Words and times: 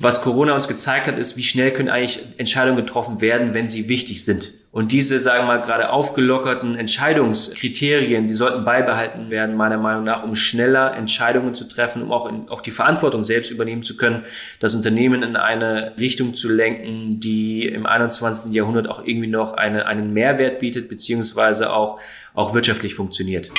was 0.00 0.22
Corona 0.22 0.54
uns 0.54 0.68
gezeigt 0.68 1.08
hat, 1.08 1.18
ist, 1.18 1.36
wie 1.36 1.42
schnell 1.42 1.72
können 1.72 1.88
eigentlich 1.88 2.20
Entscheidungen 2.36 2.76
getroffen 2.76 3.20
werden, 3.20 3.54
wenn 3.54 3.66
sie 3.66 3.88
wichtig 3.88 4.24
sind. 4.24 4.52
Und 4.70 4.92
diese, 4.92 5.18
sagen 5.18 5.44
wir 5.44 5.56
mal, 5.56 5.62
gerade 5.62 5.90
aufgelockerten 5.90 6.76
Entscheidungskriterien, 6.76 8.28
die 8.28 8.34
sollten 8.34 8.64
beibehalten 8.64 9.30
werden, 9.30 9.56
meiner 9.56 9.78
Meinung 9.78 10.04
nach, 10.04 10.22
um 10.22 10.36
schneller 10.36 10.94
Entscheidungen 10.94 11.54
zu 11.54 11.64
treffen, 11.64 12.02
um 12.02 12.12
auch, 12.12 12.28
in, 12.28 12.48
auch 12.48 12.60
die 12.60 12.70
Verantwortung 12.70 13.24
selbst 13.24 13.50
übernehmen 13.50 13.82
zu 13.82 13.96
können, 13.96 14.24
das 14.60 14.74
Unternehmen 14.74 15.22
in 15.22 15.36
eine 15.36 15.94
Richtung 15.98 16.34
zu 16.34 16.48
lenken, 16.48 17.14
die 17.14 17.66
im 17.66 17.86
21. 17.86 18.52
Jahrhundert 18.52 18.88
auch 18.88 19.04
irgendwie 19.04 19.28
noch 19.28 19.54
eine, 19.54 19.86
einen 19.86 20.12
Mehrwert 20.12 20.60
bietet, 20.60 20.88
beziehungsweise 20.88 21.72
auch, 21.72 21.98
auch 22.34 22.54
wirtschaftlich 22.54 22.94
funktioniert. 22.94 23.50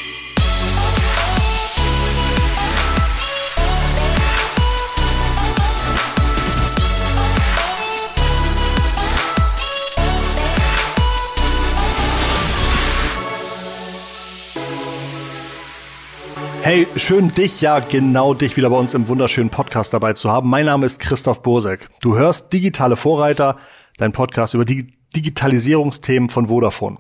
Hey, 16.69 16.86
schön 16.97 17.29
dich, 17.29 17.61
ja 17.61 17.79
genau 17.79 18.36
dich 18.36 18.55
wieder 18.55 18.69
bei 18.69 18.75
uns 18.75 18.93
im 18.93 19.07
wunderschönen 19.07 19.50
Podcast 19.50 19.91
dabei 19.91 20.14
zu 20.14 20.29
haben. 20.29 20.51
Mein 20.51 20.68
Name 20.68 20.86
ist 20.86 21.00
Christoph 21.00 21.41
Bosek. 21.41 21.89
Du 22.00 22.15
hörst 22.15 22.54
Digitale 22.54 22.96
Vorreiter, 22.96 23.57
dein 23.97 24.11
Podcast 24.11 24.54
über 24.54 24.65
die 24.65 24.91
Digitalisierungsthemen 25.15 26.29
von 26.29 26.47
Vodafone. 26.47 27.00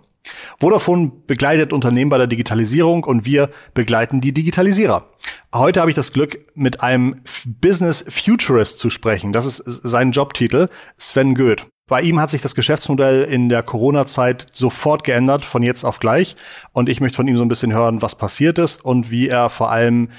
Vodafone 0.59 1.11
begleitet 1.27 1.71
Unternehmen 1.71 2.09
bei 2.09 2.17
der 2.17 2.25
Digitalisierung 2.25 3.03
und 3.03 3.27
wir 3.27 3.51
begleiten 3.75 4.21
die 4.21 4.33
Digitalisierer. 4.33 5.05
Heute 5.53 5.81
habe 5.81 5.91
ich 5.91 5.95
das 5.95 6.13
Glück, 6.13 6.47
mit 6.55 6.81
einem 6.81 7.21
Business 7.45 8.03
Futurist 8.09 8.79
zu 8.79 8.89
sprechen. 8.89 9.33
Das 9.33 9.45
ist 9.45 9.57
sein 9.83 10.13
Jobtitel, 10.13 10.69
Sven 10.97 11.35
Goeth. 11.35 11.67
Bei 11.89 12.01
ihm 12.01 12.19
hat 12.19 12.29
sich 12.29 12.41
das 12.41 12.55
Geschäftsmodell 12.55 13.23
in 13.23 13.49
der 13.49 13.63
Corona-Zeit 13.63 14.45
sofort 14.53 15.03
geändert, 15.03 15.43
von 15.43 15.63
jetzt 15.63 15.83
auf 15.83 15.99
gleich. 15.99 16.35
Und 16.71 16.87
ich 16.87 17.01
möchte 17.01 17.17
von 17.17 17.27
ihm 17.27 17.35
so 17.35 17.43
ein 17.43 17.49
bisschen 17.49 17.73
hören, 17.73 18.01
was 18.01 18.15
passiert 18.15 18.59
ist 18.59 18.85
und 18.85 19.09
wie 19.09 19.27
er 19.27 19.49
vor 19.49 19.71
allem 19.71 20.09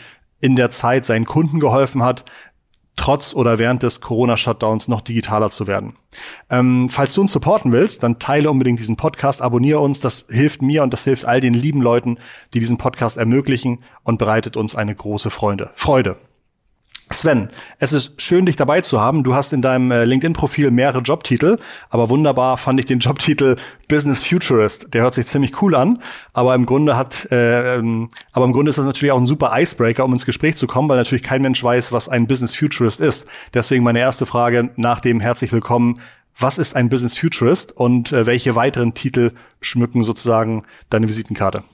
in 0.40 0.56
der 0.56 0.70
Zeit 0.70 1.04
seinen 1.04 1.26
Kunden 1.26 1.60
geholfen 1.60 2.02
hat, 2.02 2.24
trotz 2.96 3.34
oder 3.34 3.58
während 3.58 3.82
des 3.82 4.00
Corona-Shutdowns 4.00 4.88
noch 4.88 5.00
digitaler 5.00 5.50
zu 5.50 5.66
werden. 5.66 5.94
Ähm, 6.50 6.88
falls 6.90 7.14
du 7.14 7.20
uns 7.20 7.32
supporten 7.32 7.72
willst, 7.72 8.02
dann 8.02 8.18
teile 8.18 8.50
unbedingt 8.50 8.78
diesen 8.78 8.96
Podcast, 8.96 9.40
abonniere 9.40 9.78
uns. 9.78 10.00
Das 10.00 10.26
hilft 10.28 10.60
mir 10.60 10.82
und 10.82 10.92
das 10.92 11.04
hilft 11.04 11.24
all 11.24 11.40
den 11.40 11.54
lieben 11.54 11.80
Leuten, 11.80 12.18
die 12.52 12.60
diesen 12.60 12.78
Podcast 12.78 13.16
ermöglichen 13.16 13.84
und 14.02 14.18
bereitet 14.18 14.56
uns 14.56 14.74
eine 14.74 14.94
große 14.94 15.30
Freude. 15.30 15.70
Freude. 15.74 16.16
Sven, 17.12 17.50
es 17.80 17.92
ist 17.92 18.22
schön, 18.22 18.46
dich 18.46 18.54
dabei 18.54 18.82
zu 18.82 19.00
haben. 19.00 19.24
Du 19.24 19.34
hast 19.34 19.52
in 19.52 19.62
deinem 19.62 19.90
äh, 19.90 20.04
LinkedIn-Profil 20.04 20.70
mehrere 20.70 21.00
Jobtitel, 21.00 21.58
aber 21.88 22.08
wunderbar 22.08 22.56
fand 22.56 22.78
ich 22.78 22.86
den 22.86 22.98
Jobtitel 23.00 23.56
Business 23.88 24.22
Futurist. 24.22 24.94
Der 24.94 25.02
hört 25.02 25.14
sich 25.14 25.26
ziemlich 25.26 25.60
cool 25.60 25.74
an, 25.74 26.00
aber 26.34 26.54
im 26.54 26.66
Grunde 26.66 26.96
hat, 26.96 27.26
äh, 27.32 27.74
ähm, 27.74 28.10
aber 28.30 28.44
im 28.44 28.52
Grunde 28.52 28.70
ist 28.70 28.78
das 28.78 28.86
natürlich 28.86 29.10
auch 29.10 29.18
ein 29.18 29.26
super 29.26 29.50
Icebreaker, 29.52 30.04
um 30.04 30.12
ins 30.12 30.24
Gespräch 30.24 30.54
zu 30.54 30.68
kommen, 30.68 30.88
weil 30.88 30.98
natürlich 30.98 31.24
kein 31.24 31.42
Mensch 31.42 31.64
weiß, 31.64 31.90
was 31.90 32.08
ein 32.08 32.28
Business 32.28 32.54
Futurist 32.54 33.00
ist. 33.00 33.26
Deswegen 33.54 33.82
meine 33.82 33.98
erste 33.98 34.24
Frage 34.24 34.70
nach 34.76 35.00
dem 35.00 35.18
herzlich 35.18 35.50
willkommen. 35.50 36.00
Was 36.38 36.58
ist 36.58 36.76
ein 36.76 36.90
Business 36.90 37.18
Futurist 37.18 37.76
und 37.76 38.12
äh, 38.12 38.24
welche 38.24 38.54
weiteren 38.54 38.94
Titel 38.94 39.32
schmücken 39.60 40.04
sozusagen 40.04 40.62
deine 40.90 41.08
Visitenkarte? 41.08 41.64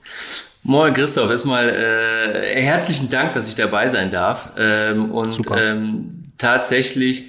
Moin 0.63 0.93
Christoph, 0.93 1.29
erstmal 1.29 1.69
äh, 1.69 2.61
herzlichen 2.61 3.09
Dank, 3.09 3.33
dass 3.33 3.47
ich 3.47 3.55
dabei 3.55 3.87
sein 3.87 4.11
darf. 4.11 4.51
Ähm, 4.57 5.11
und 5.11 5.39
ähm, 5.55 6.09
tatsächlich, 6.37 7.25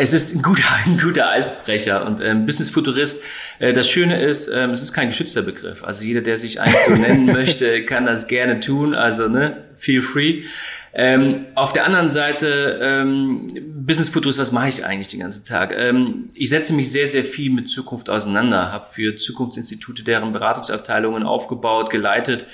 es 0.00 0.12
ist 0.14 0.34
ein 0.34 0.42
guter, 0.42 0.64
ein 0.86 0.98
guter 0.98 1.28
Eisbrecher 1.30 2.06
und 2.06 2.20
ähm, 2.20 2.46
Business 2.46 2.70
Futurist. 2.70 3.20
Äh, 3.58 3.72
das 3.72 3.88
Schöne 3.88 4.22
ist, 4.22 4.48
ähm, 4.48 4.70
es 4.70 4.82
ist 4.82 4.92
kein 4.92 5.08
geschützter 5.08 5.42
Begriff. 5.42 5.84
Also 5.84 6.04
jeder, 6.04 6.22
der 6.22 6.38
sich 6.38 6.60
eigentlich 6.60 6.80
so 6.80 6.94
nennen 6.94 7.26
möchte, 7.32 7.84
kann 7.84 8.06
das 8.06 8.26
gerne 8.26 8.60
tun. 8.60 8.94
Also 8.94 9.28
ne, 9.28 9.64
feel 9.76 10.02
free. 10.02 10.44
Ähm, 10.92 11.42
auf 11.54 11.72
der 11.72 11.84
anderen 11.84 12.08
Seite, 12.08 12.80
ähm, 12.82 13.46
Business 13.86 14.08
Futures, 14.08 14.38
was 14.38 14.50
mache 14.50 14.68
ich 14.70 14.84
eigentlich 14.84 15.08
den 15.08 15.20
ganzen 15.20 15.44
Tag? 15.44 15.72
Ähm, 15.76 16.26
ich 16.34 16.48
setze 16.48 16.72
mich 16.72 16.90
sehr, 16.90 17.06
sehr 17.06 17.24
viel 17.24 17.52
mit 17.52 17.68
Zukunft 17.68 18.10
auseinander, 18.10 18.72
habe 18.72 18.86
für 18.86 19.14
Zukunftsinstitute 19.14 20.02
deren 20.02 20.32
Beratungsabteilungen 20.32 21.22
aufgebaut, 21.22 21.90
geleitet 21.90 22.46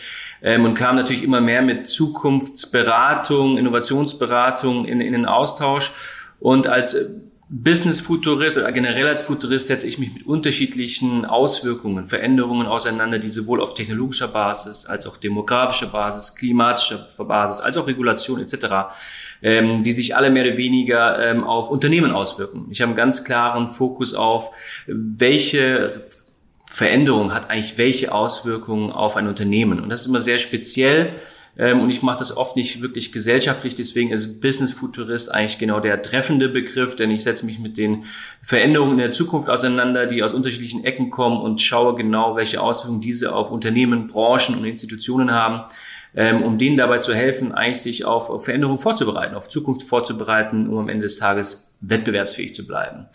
ähm, 0.43 0.67
und 0.67 0.75
kam 0.75 0.97
natürlich 0.97 1.23
immer 1.23 1.41
mehr 1.41 1.63
mit 1.63 1.87
Zukunftsberatung, 1.87 3.57
Innovationsberatung 3.57 4.85
in, 4.85 5.01
in 5.01 5.13
den 5.13 5.25
Austausch. 5.25 5.93
Und 6.39 6.67
als 6.67 7.23
Business-Futurist 7.49 8.59
oder 8.59 8.73
generell 8.73 9.07
als 9.07 9.21
Futurist 9.21 9.69
setze 9.69 9.87
ich 9.87 9.99
mich 9.99 10.13
mit 10.13 10.27
unterschiedlichen 10.27 11.25
Auswirkungen, 11.25 12.07
Veränderungen 12.07 12.67
auseinander, 12.67 13.21
die 13.21 13.31
sowohl 13.31 13.63
auf 13.63 13.75
technologischer 13.75 14.27
Basis 14.27 14.85
als 14.87 15.07
auch 15.07 15.17
demografischer 15.17 15.87
Basis, 15.87 16.35
klimatischer 16.35 17.07
Basis, 17.25 17.61
als 17.61 17.77
auch 17.77 17.87
Regulation 17.87 18.41
etc., 18.41 18.67
ähm, 19.43 19.81
die 19.85 19.93
sich 19.93 20.17
alle 20.17 20.31
mehr 20.31 20.45
oder 20.45 20.57
weniger 20.57 21.25
ähm, 21.25 21.45
auf 21.45 21.71
Unternehmen 21.71 22.11
auswirken. 22.11 22.67
Ich 22.71 22.81
habe 22.81 22.91
einen 22.91 22.97
ganz 22.97 23.23
klaren 23.23 23.69
Fokus 23.69 24.15
auf, 24.15 24.51
welche 24.89 26.03
Veränderung 26.69 27.33
hat 27.33 27.49
eigentlich 27.49 27.79
welche 27.79 28.13
Auswirkungen 28.13 28.91
auf 28.91 29.17
ein 29.17 29.29
Unternehmen. 29.29 29.79
Und 29.81 29.89
das 29.89 30.01
ist 30.01 30.07
immer 30.07 30.21
sehr 30.21 30.39
speziell 30.39 31.21
ähm, 31.59 31.81
und 31.81 31.91
ich 31.91 32.03
mache 32.03 32.19
das 32.19 32.37
oft 32.37 32.57
nicht 32.57 32.83
wirklich 32.83 33.13
gesellschaftlich, 33.13 33.75
deswegen 33.75 34.11
ist 34.11 34.41
Business 34.41 34.73
Futurist 34.73 35.33
eigentlich 35.33 35.59
genau 35.59 35.81
der 35.81 36.03
treffende 36.03 36.49
Begriff, 36.49 36.97
denn 36.97 37.11
ich 37.11 37.23
setze 37.23 37.47
mich 37.47 37.59
mit 37.59 37.77
den 37.77 38.05
Veränderungen 38.43 38.93
in 38.93 38.99
der 38.99 39.13
Zukunft 39.13 39.49
auseinander, 39.49 40.07
die 40.07 40.23
aus 40.23 40.35
unterschiedlichen 40.35 40.85
Ecken 40.85 41.11
kommen 41.11 41.41
und 41.41 41.61
schaue 41.61 41.95
genau, 41.95 42.37
welche 42.37 42.61
Auswirkungen 42.61 43.01
diese 43.01 43.35
auf 43.35 43.51
Unternehmen, 43.51 44.07
Branchen 44.07 44.57
und 44.57 44.65
Institutionen 44.65 45.33
haben 45.33 45.71
ähm, 46.17 46.43
um 46.43 46.57
denen 46.57 46.79
dabei 46.79 46.99
zu 46.99 47.15
helfen, 47.15 47.53
eigentlich 47.53 47.83
sich 47.83 48.05
auf, 48.07 48.43
Veränderungen 48.43 48.79
vorzubereiten, 48.79 49.35
auf 49.35 49.49
Zukunft 49.49 49.83
vorzubereiten, 49.83 50.69
um 50.69 50.79
am 50.79 50.89
Ende 50.89 51.03
des 51.03 51.19
Tages 51.19 51.75
wettbewerbsfähig 51.83 52.55
zu 52.55 52.67
bleiben. 52.67 53.07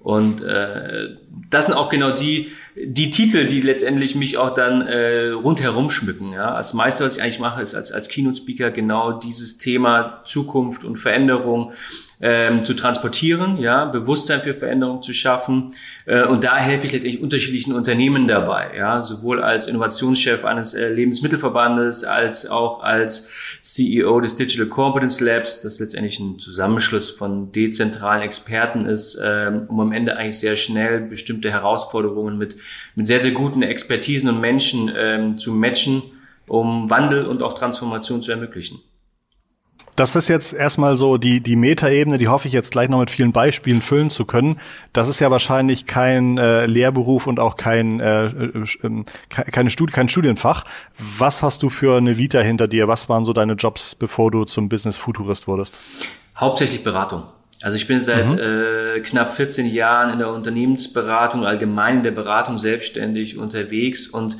Und 0.00 0.42
äh, 0.42 1.16
das 1.50 1.66
sind 1.66 1.74
auch 1.74 1.90
genau 1.90 2.12
die, 2.12 2.52
die 2.84 3.10
Titel, 3.10 3.46
die 3.46 3.60
letztendlich 3.60 4.14
mich 4.14 4.36
auch 4.38 4.54
dann 4.54 4.82
äh, 4.82 5.28
rundherum 5.28 5.90
schmücken. 5.90 6.32
Ja? 6.32 6.56
Das 6.56 6.74
meiste, 6.74 7.04
was 7.04 7.16
ich 7.16 7.22
eigentlich 7.22 7.38
mache, 7.38 7.62
ist 7.62 7.74
als, 7.74 7.92
als 7.92 8.08
Keynote-Speaker 8.08 8.70
genau 8.70 9.12
dieses 9.12 9.58
Thema 9.58 10.22
Zukunft 10.24 10.84
und 10.84 10.96
Veränderung 10.96 11.72
ähm, 12.20 12.62
zu 12.62 12.74
transportieren, 12.74 13.58
ja, 13.58 13.84
Bewusstsein 13.84 14.40
für 14.40 14.54
Veränderung 14.54 15.02
zu 15.02 15.12
schaffen. 15.12 15.74
Äh, 16.04 16.24
und 16.24 16.44
da 16.44 16.56
helfe 16.56 16.86
ich 16.86 16.92
letztendlich 16.92 17.22
unterschiedlichen 17.22 17.72
Unternehmen 17.72 18.26
dabei, 18.26 18.72
ja, 18.76 19.02
sowohl 19.02 19.42
als 19.42 19.66
Innovationschef 19.68 20.44
eines 20.44 20.74
äh, 20.74 20.88
Lebensmittelverbandes 20.88 22.04
als 22.04 22.50
auch 22.50 22.82
als 22.82 23.30
CEO 23.60 24.20
des 24.20 24.36
Digital 24.36 24.66
Competence 24.66 25.20
Labs, 25.20 25.62
das 25.62 25.78
letztendlich 25.78 26.18
ein 26.18 26.38
Zusammenschluss 26.38 27.10
von 27.10 27.52
dezentralen 27.52 28.22
Experten 28.22 28.86
ist, 28.86 29.20
ähm, 29.22 29.66
um 29.68 29.80
am 29.80 29.92
Ende 29.92 30.16
eigentlich 30.16 30.38
sehr 30.38 30.56
schnell 30.56 31.00
bestimmte 31.00 31.50
Herausforderungen 31.50 32.36
mit, 32.36 32.56
mit 32.94 33.06
sehr, 33.06 33.20
sehr 33.20 33.32
guten 33.32 33.62
Expertisen 33.62 34.28
und 34.28 34.40
Menschen 34.40 34.92
ähm, 34.96 35.38
zu 35.38 35.52
matchen, 35.52 36.02
um 36.46 36.90
Wandel 36.90 37.26
und 37.26 37.42
auch 37.42 37.54
Transformation 37.54 38.22
zu 38.22 38.30
ermöglichen 38.30 38.80
das 39.98 40.14
ist 40.14 40.28
jetzt 40.28 40.52
erstmal 40.52 40.96
so 40.96 41.18
die, 41.18 41.40
die 41.40 41.56
Metaebene, 41.56 42.18
die 42.18 42.28
hoffe 42.28 42.46
ich 42.46 42.54
jetzt 42.54 42.70
gleich 42.70 42.88
noch 42.88 43.00
mit 43.00 43.10
vielen 43.10 43.32
Beispielen 43.32 43.82
füllen 43.82 44.10
zu 44.10 44.24
können. 44.26 44.60
Das 44.92 45.08
ist 45.08 45.18
ja 45.18 45.32
wahrscheinlich 45.32 45.86
kein 45.86 46.38
äh, 46.38 46.66
Lehrberuf 46.66 47.26
und 47.26 47.40
auch 47.40 47.56
kein, 47.56 47.98
äh, 47.98 48.26
äh, 48.26 48.64
ähm, 48.84 49.04
keine 49.28 49.70
Studi 49.70 49.92
kein 49.92 50.08
Studienfach. 50.08 50.64
Was 50.98 51.42
hast 51.42 51.64
du 51.64 51.70
für 51.70 51.96
eine 51.96 52.16
Vita 52.16 52.38
hinter 52.38 52.68
dir? 52.68 52.86
Was 52.86 53.08
waren 53.08 53.24
so 53.24 53.32
deine 53.32 53.54
Jobs, 53.54 53.96
bevor 53.96 54.30
du 54.30 54.44
zum 54.44 54.68
Business 54.68 54.96
Futurist 54.98 55.48
wurdest? 55.48 55.74
Hauptsächlich 56.36 56.84
Beratung. 56.84 57.24
Also 57.60 57.76
ich 57.76 57.86
bin 57.88 58.00
seit 58.00 58.32
mhm. 58.32 58.38
äh, 58.38 59.00
knapp 59.00 59.34
14 59.34 59.66
Jahren 59.66 60.12
in 60.12 60.18
der 60.18 60.30
Unternehmensberatung, 60.30 61.44
allgemein 61.44 61.98
in 61.98 62.02
der 62.04 62.12
Beratung 62.12 62.58
selbstständig 62.58 63.36
unterwegs 63.36 64.06
und 64.06 64.36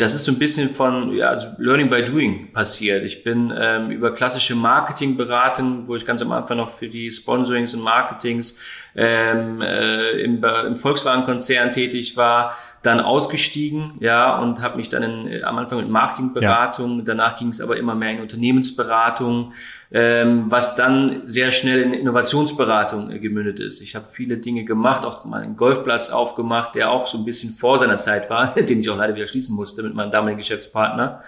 das 0.00 0.14
ist 0.14 0.24
so 0.24 0.32
ein 0.32 0.38
bisschen 0.38 0.70
von 0.70 1.14
ja, 1.14 1.28
also 1.28 1.48
Learning 1.58 1.90
by 1.90 2.02
Doing 2.02 2.52
passiert. 2.52 3.04
Ich 3.04 3.22
bin 3.22 3.52
ähm, 3.56 3.90
über 3.90 4.12
klassische 4.14 4.54
Marketingberatung, 4.54 5.86
wo 5.86 5.96
ich 5.96 6.06
ganz 6.06 6.22
am 6.22 6.32
Anfang 6.32 6.56
noch 6.56 6.70
für 6.70 6.88
die 6.88 7.10
Sponsorings 7.10 7.74
und 7.74 7.82
Marketings 7.82 8.58
ähm, 8.96 9.60
äh, 9.60 10.22
im, 10.22 10.42
im 10.42 10.76
Volkswagen-Konzern 10.76 11.72
tätig 11.72 12.16
war, 12.16 12.56
dann 12.82 13.00
ausgestiegen, 13.00 13.92
ja, 14.00 14.38
und 14.38 14.62
habe 14.62 14.78
mich 14.78 14.88
dann 14.88 15.02
in, 15.02 15.44
am 15.44 15.58
Anfang 15.58 15.78
mit 15.78 15.90
Marketingberatung, 15.90 16.98
ja. 16.98 17.04
danach 17.04 17.36
ging 17.36 17.48
es 17.48 17.60
aber 17.60 17.76
immer 17.76 17.94
mehr 17.94 18.12
in 18.12 18.20
Unternehmensberatung, 18.20 19.52
ähm, 19.92 20.50
was 20.50 20.76
dann 20.76 21.22
sehr 21.26 21.50
schnell 21.50 21.82
in 21.82 21.92
Innovationsberatung 21.92 23.10
äh, 23.10 23.18
gemündet 23.18 23.60
ist. 23.60 23.82
Ich 23.82 23.94
habe 23.96 24.06
viele 24.10 24.38
Dinge 24.38 24.64
gemacht, 24.64 25.04
auch 25.04 25.24
mal 25.26 25.42
einen 25.42 25.56
Golfplatz 25.56 26.10
aufgemacht, 26.10 26.74
der 26.74 26.90
auch 26.90 27.06
so 27.06 27.18
ein 27.18 27.24
bisschen 27.24 27.52
vor 27.52 27.76
seiner 27.76 27.98
Zeit 27.98 28.30
war, 28.30 28.54
den 28.54 28.80
ich 28.80 28.88
auch 28.88 28.96
leider 28.96 29.14
wieder 29.14 29.26
schließen 29.26 29.54
musste 29.54 29.82
mit 29.90 29.96
meinem 29.96 30.10
damaligen 30.10 30.38
Geschäftspartner. 30.38 31.22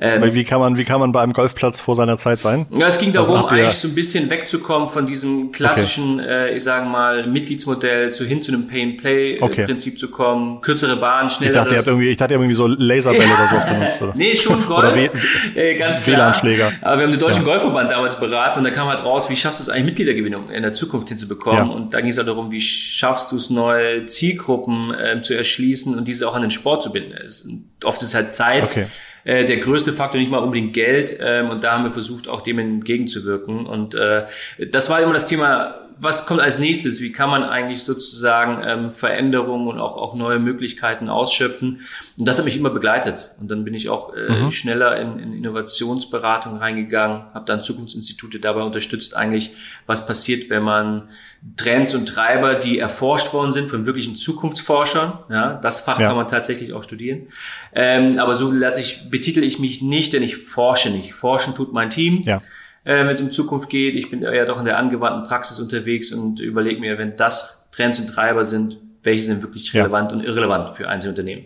Ähm, 0.00 0.22
Weil 0.22 0.34
wie 0.34 0.44
kann 0.44 0.60
man, 0.60 0.78
wie 0.78 0.84
kann 0.84 1.00
man 1.00 1.10
bei 1.10 1.20
einem 1.20 1.32
Golfplatz 1.32 1.80
vor 1.80 1.96
seiner 1.96 2.18
Zeit 2.18 2.38
sein? 2.38 2.66
Ja, 2.70 2.86
es 2.86 2.98
ging 2.98 3.12
darum, 3.12 3.34
also 3.34 3.48
eigentlich 3.48 3.74
so 3.74 3.88
ein 3.88 3.96
bisschen 3.96 4.30
wegzukommen 4.30 4.86
von 4.86 5.06
diesem 5.06 5.50
klassischen, 5.50 6.20
okay. 6.20 6.50
äh, 6.50 6.56
ich 6.56 6.62
sage 6.62 6.86
mal, 6.86 7.26
Mitgliedsmodell 7.26 8.12
zu 8.12 8.24
hin 8.24 8.40
zu 8.40 8.52
einem 8.52 8.68
Pay-and-Play-Prinzip 8.68 9.94
okay. 9.94 9.98
zu 9.98 10.10
kommen, 10.10 10.60
kürzere 10.60 10.96
Bahn, 10.96 11.28
schneller. 11.30 11.50
Ich 11.50 11.56
dachte, 11.56 11.70
ihr 11.70 11.78
habt 11.78 11.88
irgendwie, 11.88 12.16
irgendwie 12.16 12.54
so 12.54 12.68
Laserbälle 12.68 13.24
oder 13.24 13.48
sowas 13.48 13.66
benutzt, 13.66 14.02
oder? 14.02 14.12
nee, 14.16 14.36
schon 14.36 14.64
Golf. 14.66 14.92
oder 14.92 15.10
äh, 15.56 15.74
ganz 15.74 16.00
klar. 16.00 16.16
WLAN-Schläger. 16.16 16.72
Aber 16.80 16.98
wir 16.98 17.02
haben 17.04 17.10
den 17.10 17.20
Deutschen 17.20 17.44
ja. 17.44 17.50
Golfverband 17.50 17.90
damals 17.90 18.20
beraten 18.20 18.60
und 18.60 18.64
da 18.64 18.70
kam 18.70 18.86
halt 18.86 19.04
raus, 19.04 19.28
wie 19.28 19.36
schaffst 19.36 19.58
du 19.58 19.62
es 19.64 19.68
eigentlich 19.68 19.86
Mitgliedergewinnung 19.86 20.50
in 20.50 20.62
der 20.62 20.72
Zukunft 20.72 21.08
hinzubekommen? 21.08 21.70
Ja. 21.70 21.74
Und 21.74 21.92
da 21.92 22.00
ging 22.00 22.10
es 22.10 22.18
halt 22.18 22.28
darum, 22.28 22.52
wie 22.52 22.60
schaffst 22.60 23.32
du 23.32 23.36
es, 23.36 23.50
neue 23.50 24.06
Zielgruppen 24.06 24.94
äh, 24.94 25.20
zu 25.22 25.34
erschließen 25.34 25.98
und 25.98 26.06
diese 26.06 26.28
auch 26.28 26.34
an 26.34 26.42
den 26.42 26.52
Sport 26.52 26.84
zu 26.84 26.92
binden. 26.92 27.68
Oft 27.82 28.00
ist 28.00 28.14
halt 28.14 28.32
Zeit. 28.32 28.62
Okay 28.62 28.86
äh, 29.24 29.44
der 29.44 29.58
größte 29.58 29.92
Faktor, 29.92 30.20
nicht 30.20 30.30
mal 30.30 30.38
unbedingt 30.38 30.74
Geld. 30.74 31.16
Ähm, 31.20 31.50
und 31.50 31.64
da 31.64 31.72
haben 31.72 31.84
wir 31.84 31.90
versucht, 31.90 32.28
auch 32.28 32.42
dem 32.42 32.58
entgegenzuwirken. 32.58 33.66
Und 33.66 33.94
äh, 33.94 34.24
das 34.70 34.90
war 34.90 35.00
immer 35.00 35.12
das 35.12 35.26
Thema 35.26 35.87
was 36.00 36.26
kommt 36.26 36.40
als 36.40 36.58
nächstes? 36.58 37.00
Wie 37.00 37.12
kann 37.12 37.30
man 37.30 37.42
eigentlich 37.42 37.82
sozusagen 37.82 38.62
ähm, 38.64 38.88
Veränderungen 38.88 39.68
und 39.68 39.80
auch, 39.80 39.96
auch 39.96 40.14
neue 40.14 40.38
Möglichkeiten 40.38 41.08
ausschöpfen? 41.08 41.80
Und 42.18 42.26
das 42.26 42.38
hat 42.38 42.44
mich 42.44 42.56
immer 42.56 42.70
begleitet. 42.70 43.32
Und 43.40 43.50
dann 43.50 43.64
bin 43.64 43.74
ich 43.74 43.88
auch 43.88 44.14
äh, 44.14 44.30
mhm. 44.30 44.50
schneller 44.50 45.00
in, 45.00 45.18
in 45.18 45.32
Innovationsberatung 45.32 46.58
reingegangen, 46.58 47.22
habe 47.34 47.44
dann 47.46 47.62
Zukunftsinstitute 47.62 48.38
dabei 48.38 48.62
unterstützt, 48.62 49.16
eigentlich, 49.16 49.52
was 49.86 50.06
passiert, 50.06 50.50
wenn 50.50 50.62
man 50.62 51.08
Trends 51.56 51.94
und 51.94 52.06
Treiber, 52.06 52.54
die 52.54 52.78
erforscht 52.78 53.32
worden 53.32 53.52
sind 53.52 53.68
von 53.68 53.86
wirklichen 53.86 54.16
Zukunftsforschern, 54.16 55.18
ja, 55.30 55.54
das 55.54 55.80
Fach 55.80 55.98
ja. 55.98 56.08
kann 56.08 56.16
man 56.16 56.28
tatsächlich 56.28 56.72
auch 56.72 56.82
studieren. 56.82 57.28
Ähm, 57.72 58.18
aber 58.18 58.36
so 58.36 58.50
lasse 58.50 58.80
ich, 58.80 59.10
betitel 59.10 59.42
ich 59.42 59.58
mich 59.58 59.82
nicht, 59.82 60.12
denn 60.12 60.22
ich 60.22 60.36
forsche 60.36 60.90
nicht. 60.90 61.12
Forschen 61.12 61.54
tut 61.54 61.72
mein 61.72 61.90
Team. 61.90 62.22
Ja 62.22 62.40
äh, 62.88 63.06
wenn 63.06 63.14
es 63.14 63.20
um 63.20 63.30
Zukunft 63.30 63.68
geht. 63.68 63.94
Ich 63.94 64.10
bin 64.10 64.22
ja 64.22 64.44
doch 64.46 64.58
in 64.58 64.64
der 64.64 64.78
angewandten 64.78 65.28
Praxis 65.28 65.60
unterwegs 65.60 66.10
und 66.12 66.40
überlege 66.40 66.80
mir, 66.80 66.96
wenn 66.96 67.16
das 67.16 67.68
Trends 67.70 68.00
und 68.00 68.06
Treiber 68.06 68.44
sind, 68.44 68.78
welche 69.02 69.24
sind 69.24 69.42
wirklich 69.42 69.74
relevant 69.74 70.10
ja. 70.10 70.16
und 70.16 70.24
irrelevant 70.24 70.74
für 70.74 70.88
einzelne 70.88 71.12
Unternehmen. 71.12 71.44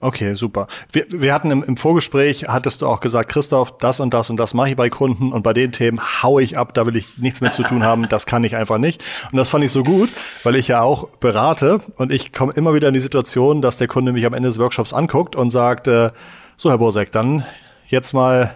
Okay, 0.00 0.34
super. 0.34 0.66
Wir, 0.92 1.06
wir 1.08 1.34
hatten 1.34 1.50
im, 1.50 1.62
im 1.62 1.76
Vorgespräch, 1.76 2.48
hattest 2.48 2.80
du 2.80 2.86
auch 2.86 3.00
gesagt, 3.00 3.30
Christoph, 3.30 3.76
das 3.78 4.00
und 4.00 4.14
das 4.14 4.30
und 4.30 4.38
das 4.38 4.54
mache 4.54 4.70
ich 4.70 4.76
bei 4.76 4.88
Kunden 4.88 5.32
und 5.32 5.42
bei 5.42 5.52
den 5.52 5.72
Themen 5.72 6.00
haue 6.22 6.42
ich 6.42 6.56
ab, 6.56 6.72
da 6.74 6.86
will 6.86 6.96
ich 6.96 7.18
nichts 7.18 7.40
mehr 7.40 7.52
zu 7.52 7.62
tun 7.62 7.82
haben, 7.82 8.08
das 8.08 8.24
kann 8.24 8.44
ich 8.44 8.56
einfach 8.56 8.78
nicht. 8.78 9.02
Und 9.30 9.36
das 9.36 9.48
fand 9.48 9.64
ich 9.64 9.72
so 9.72 9.82
gut, 9.82 10.10
weil 10.42 10.56
ich 10.56 10.68
ja 10.68 10.80
auch 10.82 11.08
berate 11.20 11.80
und 11.96 12.12
ich 12.12 12.32
komme 12.32 12.52
immer 12.54 12.74
wieder 12.74 12.88
in 12.88 12.94
die 12.94 13.00
Situation, 13.00 13.62
dass 13.62 13.78
der 13.78 13.88
Kunde 13.88 14.12
mich 14.12 14.24
am 14.24 14.34
Ende 14.34 14.48
des 14.48 14.58
Workshops 14.58 14.92
anguckt 14.92 15.36
und 15.36 15.50
sagt, 15.50 15.86
äh, 15.86 16.10
so 16.56 16.70
Herr 16.70 16.78
Bosek, 16.78 17.12
dann 17.12 17.44
jetzt 17.88 18.12
mal 18.12 18.54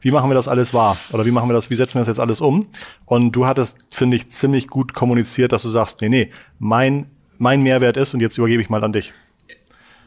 wie 0.00 0.10
machen 0.10 0.30
wir 0.30 0.34
das 0.34 0.48
alles 0.48 0.74
wahr? 0.74 0.96
Oder 1.12 1.26
wie 1.26 1.30
machen 1.30 1.48
wir 1.48 1.54
das, 1.54 1.70
wie 1.70 1.74
setzen 1.74 1.94
wir 1.94 2.00
das 2.00 2.08
jetzt 2.08 2.20
alles 2.20 2.40
um? 2.40 2.68
Und 3.06 3.32
du 3.32 3.46
hattest, 3.46 3.78
finde 3.90 4.16
ich, 4.16 4.30
ziemlich 4.30 4.68
gut 4.68 4.94
kommuniziert, 4.94 5.52
dass 5.52 5.62
du 5.62 5.68
sagst, 5.68 6.00
nee, 6.00 6.08
nee, 6.08 6.30
mein, 6.58 7.06
mein 7.38 7.62
Mehrwert 7.62 7.96
ist, 7.96 8.14
und 8.14 8.20
jetzt 8.20 8.38
übergebe 8.38 8.62
ich 8.62 8.68
mal 8.68 8.82
an 8.84 8.92
dich. 8.92 9.12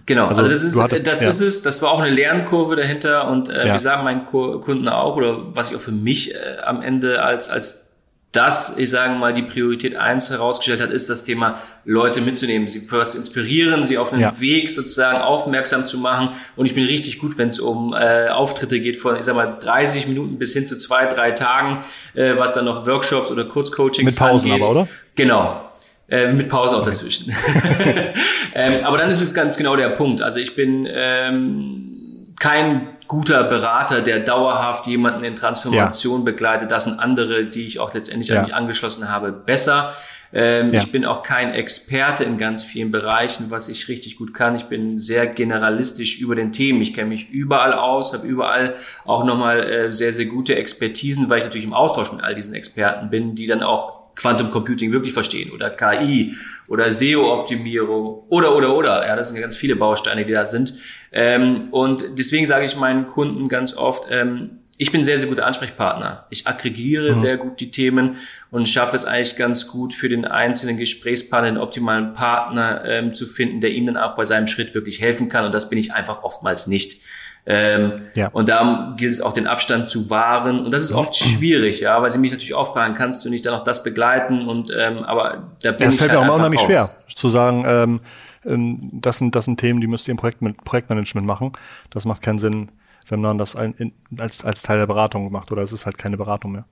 Genau, 0.06 0.28
also, 0.28 0.42
also 0.42 0.51
das, 0.51 0.63
ist, 0.63 0.80
hattest, 0.80 1.07
das 1.07 1.22
ja. 1.22 1.30
ist 1.30 1.40
es, 1.40 1.62
das 1.62 1.81
war 1.81 1.92
auch 1.92 2.01
eine 2.01 2.13
Lernkurve 2.13 2.75
dahinter 2.75 3.30
und 3.30 3.48
äh, 3.48 3.68
ja. 3.68 3.74
wir 3.74 3.80
sagen 3.80 4.04
meinen 4.04 4.25
Kunden 4.25 4.90
auch, 4.90 5.16
oder 5.16 5.56
was 5.56 5.69
ich 5.69 5.78
auch 5.78 5.81
für 5.81 5.94
mich 5.94 6.36
äh, 6.36 6.57
am 6.66 6.81
Ende 6.81 7.24
als, 7.24 7.50
als 7.50 7.93
das, 8.33 8.77
ich 8.77 8.89
sage 8.89 9.13
mal, 9.13 9.31
die 9.31 9.44
Priorität 9.44 9.95
eins 9.95 10.31
herausgestellt 10.31 10.81
hat, 10.81 10.89
ist 10.89 11.07
das 11.07 11.24
Thema, 11.24 11.62
Leute 11.85 12.19
mitzunehmen, 12.19 12.68
sie 12.68 12.81
für 12.81 12.97
was 12.97 13.13
inspirieren, 13.13 13.85
sie 13.85 14.00
auf 14.00 14.12
einen 14.12 14.24
ja. 14.24 14.39
Weg 14.39 14.71
sozusagen 14.71 15.19
aufmerksam 15.19 15.85
zu 15.85 16.00
machen. 16.00 16.30
Und 16.56 16.65
ich 16.65 16.74
bin 16.74 16.83
richtig 16.85 17.19
gut, 17.19 17.38
wenn 17.38 17.50
es 17.50 17.59
um 17.59 17.94
äh, 17.94 18.30
Auftritte 18.30 18.80
geht 18.80 18.97
von, 18.97 19.15
ich 19.18 19.24
sag 19.24 19.35
mal, 19.35 19.57
30 19.59 20.07
Minuten 20.07 20.39
bis 20.39 20.53
hin 20.53 20.65
zu 20.65 20.77
zwei, 20.77 21.06
drei 21.06 21.31
Tagen, 21.31 21.85
äh, 22.15 22.35
was 22.35 22.56
dann 22.56 22.65
noch 22.65 22.88
Workshops 22.88 23.30
oder 23.30 23.45
Kurzcoachings 23.45 24.06
Mit 24.06 24.15
Pausen 24.15 24.51
angeht. 24.51 24.65
aber, 24.65 24.71
oder? 24.71 24.88
Genau. 25.13 25.69
Äh, 26.09 26.33
mit 26.33 26.50
Pause 26.50 26.75
auch 26.75 26.81
okay. 26.81 26.89
dazwischen. 26.89 27.36
ähm, 28.56 28.74
aber 28.83 28.97
dann 28.97 29.09
ist 29.09 29.21
es 29.21 29.33
ganz 29.33 29.57
genau 29.57 29.75
der 29.75 29.89
Punkt. 29.89 30.21
Also 30.21 30.39
ich 30.39 30.56
bin 30.56 30.88
ähm, 30.91 31.93
kein 32.39 32.88
guter 33.07 33.44
Berater, 33.44 34.01
der 34.01 34.19
dauerhaft 34.19 34.88
jemanden 34.88 35.24
in 35.24 35.35
Transformation 35.35 36.21
ja. 36.21 36.25
begleitet. 36.25 36.71
Das 36.71 36.85
sind 36.85 37.00
andere, 37.00 37.45
die 37.45 37.65
ich 37.65 37.80
auch 37.80 37.94
letztendlich 37.94 38.30
ja. 38.30 38.38
an 38.38 38.44
mich 38.44 38.56
angeschlossen 38.56 39.09
habe, 39.09 39.31
besser. 39.31 39.94
Ähm, 40.35 40.71
ja. 40.71 40.80
Ich 40.80 40.91
bin 40.91 41.06
auch 41.06 41.21
kein 41.21 41.53
Experte 41.53 42.24
in 42.24 42.39
ganz 42.39 42.63
vielen 42.63 42.91
Bereichen, 42.91 43.51
was 43.51 43.69
ich 43.69 43.88
richtig 43.88 44.18
gut 44.18 44.33
kann. 44.33 44.56
Ich 44.56 44.63
bin 44.63 44.97
sehr 44.97 45.27
generalistisch 45.27 46.19
über 46.19 46.33
den 46.35 46.51
Themen. 46.51 46.81
Ich 46.81 46.95
kenne 46.95 47.09
mich 47.09 47.30
überall 47.30 47.74
aus, 47.74 48.13
habe 48.13 48.25
überall 48.25 48.75
auch 49.06 49.25
nochmal 49.25 49.63
äh, 49.63 49.91
sehr, 49.91 50.12
sehr 50.12 50.25
gute 50.25 50.56
Expertisen, 50.56 51.29
weil 51.29 51.38
ich 51.38 51.44
natürlich 51.44 51.68
im 51.68 51.74
Austausch 51.74 52.12
mit 52.12 52.24
all 52.24 52.33
diesen 52.33 52.56
Experten 52.56 53.12
bin, 53.12 53.36
die 53.36 53.45
dann 53.45 53.62
auch 53.62 54.03
Quantum 54.15 54.51
Computing 54.51 54.91
wirklich 54.91 55.13
verstehen 55.13 55.51
oder 55.51 55.69
KI 55.69 56.36
oder 56.68 56.91
SEO-Optimierung 56.91 58.24
oder, 58.29 58.56
oder, 58.56 58.75
oder. 58.75 59.07
Ja, 59.07 59.15
das 59.15 59.29
sind 59.29 59.39
ganz 59.39 59.56
viele 59.56 59.75
Bausteine, 59.75 60.25
die 60.25 60.33
da 60.33 60.45
sind. 60.45 60.75
Ähm, 61.13 61.62
und 61.71 62.04
deswegen 62.18 62.48
sage 62.48 62.65
ich 62.65 62.75
meinen 62.75 63.06
Kunden 63.06 63.48
ganz 63.48 63.77
oft, 63.77 64.07
ähm, 64.10 64.60
ich 64.80 64.92
bin 64.92 65.04
sehr, 65.04 65.19
sehr 65.19 65.30
guter 65.30 65.45
Ansprechpartner. 65.45 66.25
Ich 66.31 66.48
aggregiere 66.48 67.12
mhm. 67.12 67.15
sehr 67.15 67.38
gut 67.38 67.60
die 67.60 67.69
Themen 67.69 68.18
und 68.50 68.68
schaffe 68.68 68.95
es 68.95 69.06
eigentlich 69.06 69.36
ganz 69.36 69.68
gut 69.68 69.94
für 69.94 70.10
den 70.10 70.25
einzelnen 70.25 70.77
Gesprächspartner, 70.77 71.51
den 71.51 71.57
optimalen 71.60 72.13
Partner 72.13 72.83
ähm, 72.86 73.13
zu 73.13 73.27
finden, 73.27 73.62
der 73.62 73.71
ihm 73.71 73.86
dann 73.86 73.98
auch 73.98 74.15
bei 74.15 74.25
seinem 74.25 74.48
Schritt 74.48 74.74
wirklich 74.74 75.00
helfen 75.00 75.30
kann. 75.30 75.45
Und 75.45 75.54
das 75.54 75.69
bin 75.69 75.77
ich 75.77 75.94
einfach 75.94 76.24
oftmals 76.24 76.65
nicht. 76.65 77.04
Ähm, 77.45 78.01
ja. 78.15 78.30
Und 78.30 78.50
da 78.50 78.95
gilt 78.98 79.12
es 79.12 79.21
auch 79.21 79.33
den 79.33 79.48
Abstand 79.48 79.89
zu 79.89 80.10
wahren. 80.10 80.65
Und 80.65 80.74
das 80.74 80.81
ist 80.81 80.92
oft 80.94 81.15
schwierig, 81.15 81.81
ja, 81.81 82.01
weil 82.01 82.10
sie 82.10 82.18
mich 82.18 82.31
natürlich 82.31 82.54
auch 82.54 82.74
fragen, 82.74 82.95
kannst 82.95 83.24
du 83.25 83.30
nicht 83.30 83.45
dann 83.45 83.54
noch 83.54 83.63
das 83.63 83.83
begleiten? 83.83 84.48
Und 84.48 84.71
ähm, 84.75 85.00
aber 85.04 85.51
da 85.62 85.71
bin 85.71 85.81
das 85.81 85.94
ich 85.94 86.00
fällt 86.00 86.12
halt 86.12 86.21
mir 86.21 86.31
auch 86.31 86.36
unheimlich 86.36 86.62
schwer 86.62 86.89
zu 87.13 87.30
sagen, 87.30 87.63
ähm, 87.68 88.00
das 88.45 89.18
sind 89.18 89.36
das 89.36 89.45
sind 89.45 89.60
Themen, 89.60 89.81
die 89.81 89.88
müsst 89.88 90.07
ihr 90.07 90.12
im 90.12 90.18
Projekt 90.18 90.42
mit 90.42 90.63
Projektmanagement 90.63 91.25
machen. 91.25 91.54
Das 91.90 92.06
macht 92.06 92.22
keinen 92.22 92.40
Sinn, 92.40 92.69
wenn 93.07 93.22
man 93.22 93.38
das 93.38 93.56
ein, 93.56 93.74
in, 93.74 93.94
als 94.18 94.44
als 94.44 94.62
Teil 94.62 94.78
der 94.78 94.88
Beratung 94.88 95.31
macht 95.31 95.51
oder 95.51 95.62
es 95.62 95.72
ist 95.72 95.86
halt 95.86 95.98
keine 95.98 96.18
Beratung 96.18 96.51
mehr. 96.51 96.66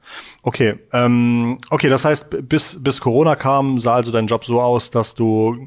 Okay, 0.43 0.79
ähm, 0.93 1.57
okay, 1.69 1.89
das 1.89 2.05
heißt 2.05 2.49
bis 2.49 2.81
bis 2.81 3.01
Corona 3.01 3.35
kam, 3.35 3.79
sah 3.79 3.95
also 3.95 4.11
dein 4.11 4.27
Job 4.27 4.45
so 4.45 4.61
aus, 4.61 4.91
dass 4.91 5.15
du 5.15 5.57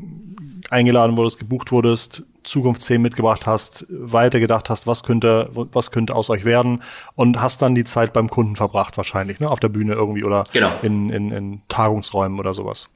eingeladen 0.71 1.17
wurdest, 1.17 1.39
gebucht 1.39 1.73
wurdest, 1.73 2.23
Zukunftsthemen 2.43 3.03
mitgebracht 3.03 3.47
hast, 3.47 3.87
weitergedacht 3.89 4.71
hast, 4.71 4.87
was 4.87 5.03
könnte, 5.03 5.50
was 5.53 5.91
könnte 5.91 6.15
aus 6.15 6.31
euch 6.31 6.45
werden 6.45 6.83
und 7.15 7.41
hast 7.41 7.62
dann 7.62 7.75
die 7.75 7.85
Zeit 7.85 8.12
beim 8.12 8.29
Kunden 8.31 8.57
verbracht 8.57 8.97
wahrscheinlich, 8.97 9.41
ne, 9.41 9.50
auf 9.50 9.61
der 9.61 9.69
Bühne 9.69 9.95
irgendwie 9.95 10.25
oder 10.25 10.45
genau. 10.53 10.73
in, 10.83 11.11
in, 11.11 11.31
in 11.33 11.62
Tagungsräumen 11.69 12.39
oder 12.39 12.55
sowas. 12.55 12.91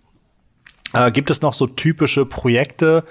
Äh, 0.92 1.10
gibt 1.12 1.30
es 1.30 1.42
noch 1.42 1.52
so 1.52 1.66
typische 1.66 2.24
Projekte, 2.24 3.04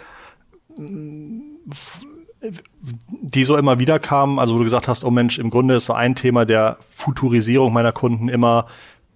die 3.22 3.44
so 3.44 3.58
immer 3.58 3.80
wieder 3.80 4.00
kamen, 4.00 4.40
also 4.40 4.56
wo 4.56 4.60
du 4.60 4.64
gesagt 4.64 4.88
hast, 4.88 5.04
oh 5.04 5.12
Mensch, 5.12 5.40
im 5.40 5.50
Grunde 5.50 5.76
ist 5.76 5.86
so 5.86 5.94
ein 5.94 6.16
Thema 6.16 6.46
der 6.46 6.78
Futurisierung 6.88 7.74
meiner 7.74 7.92
Kunden 7.92 8.30
immer, 8.30 8.68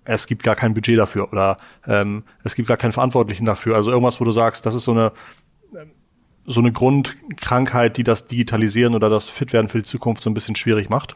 es 0.04 0.26
gibt 0.28 0.44
gar 0.44 0.56
kein 0.56 0.74
Budget 0.74 0.98
dafür 0.98 1.32
oder 1.32 1.58
ähm, 1.88 2.24
es 2.44 2.56
gibt 2.56 2.68
gar 2.68 2.78
keinen 2.78 2.92
Verantwortlichen 2.92 3.46
dafür. 3.46 3.76
Also 3.76 3.92
irgendwas, 3.92 4.20
wo 4.20 4.26
du 4.26 4.32
sagst, 4.32 4.66
das 4.66 4.74
ist 4.76 4.86
so 4.86 4.92
eine 4.92 5.12
so 6.46 6.60
eine 6.60 6.72
Grundkrankheit, 6.72 7.98
die 7.98 8.04
das 8.04 8.26
Digitalisieren 8.26 8.96
oder 8.96 9.10
das 9.10 9.30
Fitwerden 9.30 9.70
für 9.70 9.80
die 9.80 9.86
Zukunft 9.86 10.24
so 10.24 10.30
ein 10.30 10.34
bisschen 10.34 10.56
schwierig 10.56 10.90
macht? 10.90 11.16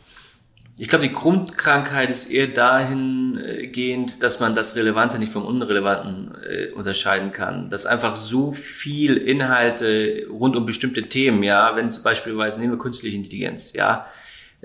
Ich 0.77 0.89
glaube, 0.89 1.08
die 1.08 1.13
Grundkrankheit 1.13 2.10
ist 2.10 2.29
eher 2.29 2.48
dahingehend, 2.48 4.22
dass 4.22 4.41
man 4.41 4.55
das 4.55 4.75
Relevante 4.75 5.20
nicht 5.20 5.32
vom 5.32 5.46
Unrelevanten 5.46 6.36
äh, 6.44 6.72
unterscheiden 6.72 7.32
kann. 7.32 7.70
Dass 7.70 7.86
einfach 7.86 8.17
so 8.17 8.51
viel 8.51 9.15
Inhalte 9.15 10.27
rund 10.29 10.58
um 10.58 10.65
bestimmte 10.65 11.03
Themen, 11.03 11.44
ja, 11.44 11.77
wenn 11.77 11.89
zum 11.89 12.03
Beispiel, 12.03 12.34
nehmen 12.34 12.74
wir 12.74 12.77
künstliche 12.77 13.15
Intelligenz, 13.15 13.72
ja, 13.72 14.05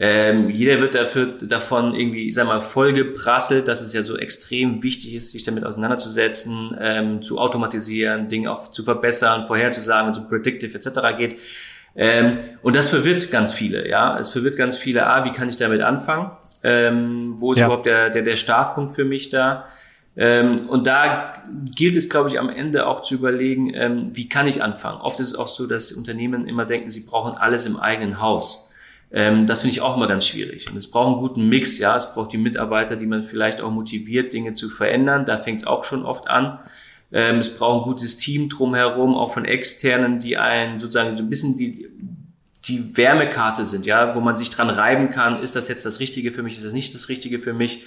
ähm, 0.02 0.48
jeder 0.50 0.80
wird 0.80 0.94
dafür, 0.94 1.36
davon 1.42 1.94
irgendwie, 1.94 2.32
sag 2.32 2.46
mal, 2.46 2.60
vollgeprasselt, 2.60 3.68
dass 3.68 3.82
es 3.82 3.92
ja 3.92 4.02
so 4.02 4.16
extrem 4.16 4.82
wichtig 4.82 5.14
ist, 5.14 5.30
sich 5.30 5.44
damit 5.44 5.62
auseinanderzusetzen, 5.62 6.74
ähm, 6.80 7.22
zu 7.22 7.38
automatisieren, 7.38 8.28
Dinge 8.28 8.50
auch 8.50 8.70
zu 8.70 8.82
verbessern, 8.82 9.44
vorherzusagen, 9.44 10.06
wenn 10.06 10.12
es 10.12 10.18
um 10.18 10.28
Predictive 10.28 10.74
etc. 10.74 11.16
geht. 11.18 11.38
Ähm, 11.96 12.38
und 12.62 12.76
das 12.76 12.88
verwirrt 12.88 13.30
ganz 13.30 13.52
viele, 13.52 13.88
ja. 13.88 14.18
Es 14.18 14.30
verwirrt 14.30 14.56
ganz 14.56 14.76
viele, 14.76 15.06
ah, 15.06 15.24
wie 15.24 15.32
kann 15.32 15.48
ich 15.48 15.56
damit 15.56 15.80
anfangen? 15.80 16.30
Ähm, 16.62 17.34
wo 17.38 17.52
ist 17.52 17.58
ja. 17.58 17.66
überhaupt 17.66 17.86
der, 17.86 18.10
der, 18.10 18.22
der 18.22 18.36
Startpunkt 18.36 18.92
für 18.92 19.04
mich 19.04 19.30
da? 19.30 19.66
Ähm, 20.16 20.68
und 20.68 20.86
da 20.86 21.32
gilt 21.74 21.96
es, 21.96 22.10
glaube 22.10 22.28
ich, 22.28 22.38
am 22.38 22.48
Ende 22.48 22.86
auch 22.86 23.02
zu 23.02 23.14
überlegen, 23.14 23.72
ähm, 23.74 24.10
wie 24.14 24.28
kann 24.28 24.46
ich 24.46 24.62
anfangen? 24.62 25.00
Oft 25.00 25.20
ist 25.20 25.28
es 25.28 25.34
auch 25.34 25.46
so, 25.46 25.66
dass 25.66 25.92
Unternehmen 25.92 26.46
immer 26.46 26.66
denken, 26.66 26.90
sie 26.90 27.06
brauchen 27.06 27.36
alles 27.36 27.64
im 27.66 27.78
eigenen 27.78 28.20
Haus. 28.20 28.72
Ähm, 29.12 29.46
das 29.46 29.62
finde 29.62 29.72
ich 29.72 29.80
auch 29.80 29.96
immer 29.96 30.06
ganz 30.06 30.26
schwierig. 30.26 30.70
Und 30.70 30.76
es 30.76 30.90
braucht 30.90 31.06
einen 31.06 31.20
guten 31.20 31.48
Mix, 31.48 31.78
ja. 31.78 31.96
Es 31.96 32.12
braucht 32.12 32.32
die 32.32 32.38
Mitarbeiter, 32.38 32.96
die 32.96 33.06
man 33.06 33.22
vielleicht 33.22 33.60
auch 33.60 33.70
motiviert, 33.70 34.32
Dinge 34.32 34.54
zu 34.54 34.68
verändern. 34.68 35.26
Da 35.26 35.38
fängt 35.38 35.62
es 35.62 35.66
auch 35.66 35.84
schon 35.84 36.04
oft 36.04 36.28
an. 36.28 36.58
Ähm, 37.12 37.38
es 37.38 37.56
braucht 37.56 37.82
ein 37.82 37.90
gutes 37.90 38.18
Team 38.18 38.48
drumherum, 38.48 39.14
auch 39.14 39.32
von 39.32 39.44
externen, 39.44 40.20
die 40.20 40.36
einen 40.36 40.78
sozusagen 40.78 41.16
so 41.16 41.22
ein 41.22 41.30
bisschen 41.30 41.56
die, 41.56 41.88
die 42.68 42.96
Wärmekarte 42.96 43.64
sind, 43.64 43.86
ja, 43.86 44.14
wo 44.14 44.20
man 44.20 44.36
sich 44.36 44.50
dran 44.50 44.70
reiben 44.70 45.10
kann, 45.10 45.42
ist 45.42 45.56
das 45.56 45.68
jetzt 45.68 45.84
das 45.84 46.00
Richtige 46.00 46.32
für 46.32 46.42
mich, 46.42 46.56
ist 46.56 46.64
das 46.64 46.72
nicht 46.72 46.94
das 46.94 47.08
Richtige 47.08 47.38
für 47.38 47.52
mich. 47.52 47.86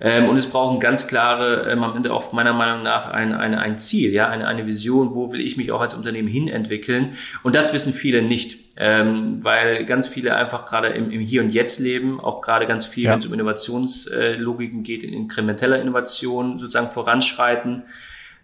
Ähm, 0.00 0.28
und 0.28 0.36
es 0.36 0.48
braucht 0.48 0.74
ein 0.74 0.80
ganz 0.80 1.06
klare, 1.06 1.70
ähm, 1.70 1.82
am 1.84 1.96
Ende 1.96 2.12
auch 2.12 2.32
meiner 2.32 2.52
Meinung 2.52 2.82
nach 2.82 3.08
ein, 3.08 3.32
ein, 3.34 3.54
ein 3.54 3.78
Ziel, 3.78 4.12
ja, 4.12 4.28
eine, 4.28 4.48
eine 4.48 4.66
Vision, 4.66 5.14
wo 5.14 5.32
will 5.32 5.40
ich 5.40 5.56
mich 5.56 5.70
auch 5.70 5.80
als 5.80 5.94
Unternehmen 5.94 6.28
hinentwickeln. 6.28 7.10
Und 7.42 7.54
das 7.54 7.72
wissen 7.72 7.92
viele 7.92 8.22
nicht, 8.22 8.72
ähm, 8.78 9.44
weil 9.44 9.84
ganz 9.84 10.08
viele 10.08 10.34
einfach 10.34 10.66
gerade 10.66 10.88
im, 10.88 11.10
im 11.10 11.20
Hier 11.20 11.42
und 11.42 11.50
Jetzt 11.50 11.78
leben, 11.78 12.20
auch 12.20 12.40
gerade 12.40 12.66
ganz 12.66 12.84
viel, 12.86 13.04
ja. 13.04 13.12
wenn 13.12 13.18
es 13.18 13.26
um 13.26 13.32
Innovationslogiken 13.32 14.82
geht, 14.82 15.04
in 15.04 15.12
inkrementeller 15.12 15.80
Innovation 15.80 16.58
sozusagen 16.58 16.88
voranschreiten. 16.88 17.84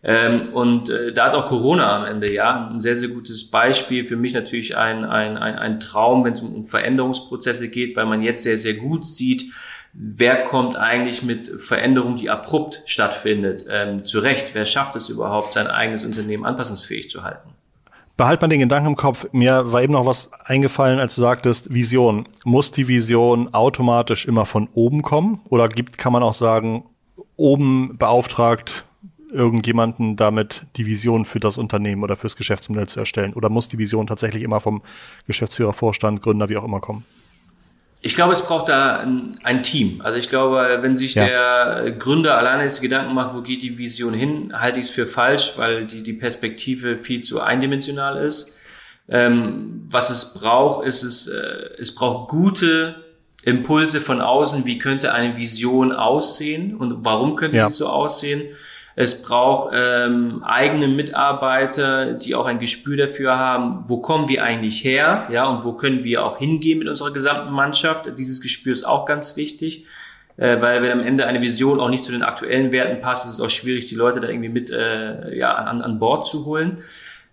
Ähm, 0.02 0.42
und 0.52 0.90
äh, 0.90 1.12
da 1.12 1.26
ist 1.26 1.34
auch 1.34 1.46
Corona 1.46 1.96
am 1.96 2.04
Ende, 2.04 2.32
ja, 2.32 2.68
ein 2.70 2.80
sehr, 2.80 2.96
sehr 2.96 3.08
gutes 3.08 3.50
Beispiel. 3.50 4.04
Für 4.04 4.16
mich 4.16 4.32
natürlich 4.32 4.76
ein, 4.76 5.04
ein, 5.04 5.36
ein, 5.36 5.56
ein 5.56 5.80
Traum, 5.80 6.24
wenn 6.24 6.34
es 6.34 6.40
um 6.40 6.64
Veränderungsprozesse 6.64 7.68
geht, 7.68 7.96
weil 7.96 8.06
man 8.06 8.22
jetzt 8.22 8.42
sehr, 8.42 8.58
sehr 8.58 8.74
gut 8.74 9.04
sieht, 9.04 9.46
wer 9.92 10.44
kommt 10.44 10.76
eigentlich 10.76 11.22
mit 11.22 11.48
Veränderungen, 11.48 12.16
die 12.16 12.30
abrupt 12.30 12.82
stattfindet, 12.86 13.66
ähm, 13.68 14.04
zurecht? 14.04 14.50
Wer 14.52 14.64
schafft 14.64 14.94
es 14.94 15.08
überhaupt, 15.08 15.52
sein 15.52 15.66
eigenes 15.66 16.04
Unternehmen 16.04 16.44
anpassungsfähig 16.44 17.08
zu 17.08 17.24
halten? 17.24 17.50
Behalt 18.16 18.40
man 18.40 18.50
den 18.50 18.60
Gedanken 18.60 18.88
im 18.88 18.96
Kopf. 18.96 19.28
Mir 19.32 19.72
war 19.72 19.82
eben 19.82 19.92
noch 19.92 20.06
was 20.06 20.30
eingefallen, 20.44 20.98
als 20.98 21.14
du 21.14 21.20
sagtest, 21.20 21.72
Vision. 21.72 22.26
Muss 22.44 22.72
die 22.72 22.88
Vision 22.88 23.54
automatisch 23.54 24.26
immer 24.26 24.44
von 24.44 24.68
oben 24.74 25.02
kommen? 25.02 25.40
Oder 25.48 25.68
gibt, 25.68 25.98
kann 25.98 26.12
man 26.12 26.24
auch 26.24 26.34
sagen, 26.34 26.84
oben 27.36 27.96
beauftragt 27.96 28.84
irgendjemanden 29.30 30.16
damit 30.16 30.62
die 30.76 30.86
Vision 30.86 31.24
für 31.24 31.40
das 31.40 31.58
Unternehmen 31.58 32.02
oder 32.02 32.16
fürs 32.16 32.36
Geschäftsmodell 32.36 32.88
zu 32.88 33.00
erstellen? 33.00 33.34
Oder 33.34 33.48
muss 33.48 33.68
die 33.68 33.78
Vision 33.78 34.06
tatsächlich 34.06 34.42
immer 34.42 34.60
vom 34.60 34.82
Geschäftsführer, 35.26 35.72
Vorstand, 35.72 36.22
Gründer, 36.22 36.48
wie 36.48 36.56
auch 36.56 36.64
immer 36.64 36.80
kommen? 36.80 37.04
Ich 38.00 38.14
glaube, 38.14 38.32
es 38.32 38.46
braucht 38.46 38.68
da 38.68 38.98
ein, 39.00 39.32
ein, 39.42 39.64
Team. 39.64 40.00
Also 40.02 40.18
ich 40.18 40.28
glaube, 40.28 40.78
wenn 40.82 40.96
sich 40.96 41.14
ja. 41.14 41.26
der 41.26 41.90
Gründer 41.92 42.38
alleine 42.38 42.62
jetzt 42.62 42.80
Gedanken 42.80 43.12
macht, 43.12 43.34
wo 43.34 43.42
geht 43.42 43.62
die 43.62 43.76
Vision 43.76 44.14
hin, 44.14 44.52
halte 44.56 44.78
ich 44.78 44.86
es 44.86 44.90
für 44.90 45.06
falsch, 45.06 45.54
weil 45.56 45.84
die, 45.86 46.04
die 46.04 46.12
Perspektive 46.12 46.96
viel 46.96 47.22
zu 47.22 47.40
eindimensional 47.40 48.16
ist. 48.16 48.56
Ähm, 49.08 49.86
was 49.90 50.10
es 50.10 50.34
braucht, 50.34 50.86
ist 50.86 51.02
es, 51.02 51.26
äh, 51.26 51.70
es 51.78 51.94
braucht 51.94 52.28
gute 52.28 53.02
Impulse 53.44 54.00
von 54.00 54.20
außen. 54.20 54.64
Wie 54.64 54.78
könnte 54.78 55.12
eine 55.12 55.36
Vision 55.36 55.92
aussehen 55.92 56.76
und 56.76 57.04
warum 57.04 57.34
könnte 57.34 57.56
ja. 57.56 57.68
sie 57.68 57.76
so 57.76 57.88
aussehen? 57.88 58.42
Es 59.00 59.22
braucht 59.22 59.70
ähm, 59.76 60.42
eigene 60.42 60.88
Mitarbeiter, 60.88 62.14
die 62.14 62.34
auch 62.34 62.46
ein 62.46 62.58
Gespür 62.58 62.96
dafür 62.96 63.38
haben, 63.38 63.84
wo 63.84 63.98
kommen 63.98 64.28
wir 64.28 64.42
eigentlich 64.42 64.82
her, 64.82 65.28
ja, 65.30 65.46
und 65.46 65.62
wo 65.62 65.74
können 65.74 66.02
wir 66.02 66.24
auch 66.24 66.38
hingehen 66.38 66.80
mit 66.80 66.88
unserer 66.88 67.12
gesamten 67.12 67.52
Mannschaft. 67.52 68.06
Dieses 68.18 68.40
Gespür 68.40 68.72
ist 68.72 68.82
auch 68.82 69.06
ganz 69.06 69.36
wichtig, 69.36 69.86
äh, 70.36 70.60
weil 70.60 70.82
wenn 70.82 70.90
am 70.90 71.00
Ende 71.00 71.26
eine 71.26 71.40
Vision 71.40 71.78
auch 71.78 71.90
nicht 71.90 72.02
zu 72.02 72.10
den 72.10 72.24
aktuellen 72.24 72.72
Werten 72.72 73.00
passt, 73.00 73.24
ist 73.24 73.34
es 73.34 73.40
auch 73.40 73.50
schwierig, 73.50 73.86
die 73.86 73.94
Leute 73.94 74.18
da 74.18 74.26
irgendwie 74.26 74.48
mit 74.48 74.68
äh, 74.72 75.32
ja, 75.32 75.54
an, 75.54 75.80
an 75.80 76.00
Bord 76.00 76.26
zu 76.26 76.44
holen. 76.44 76.78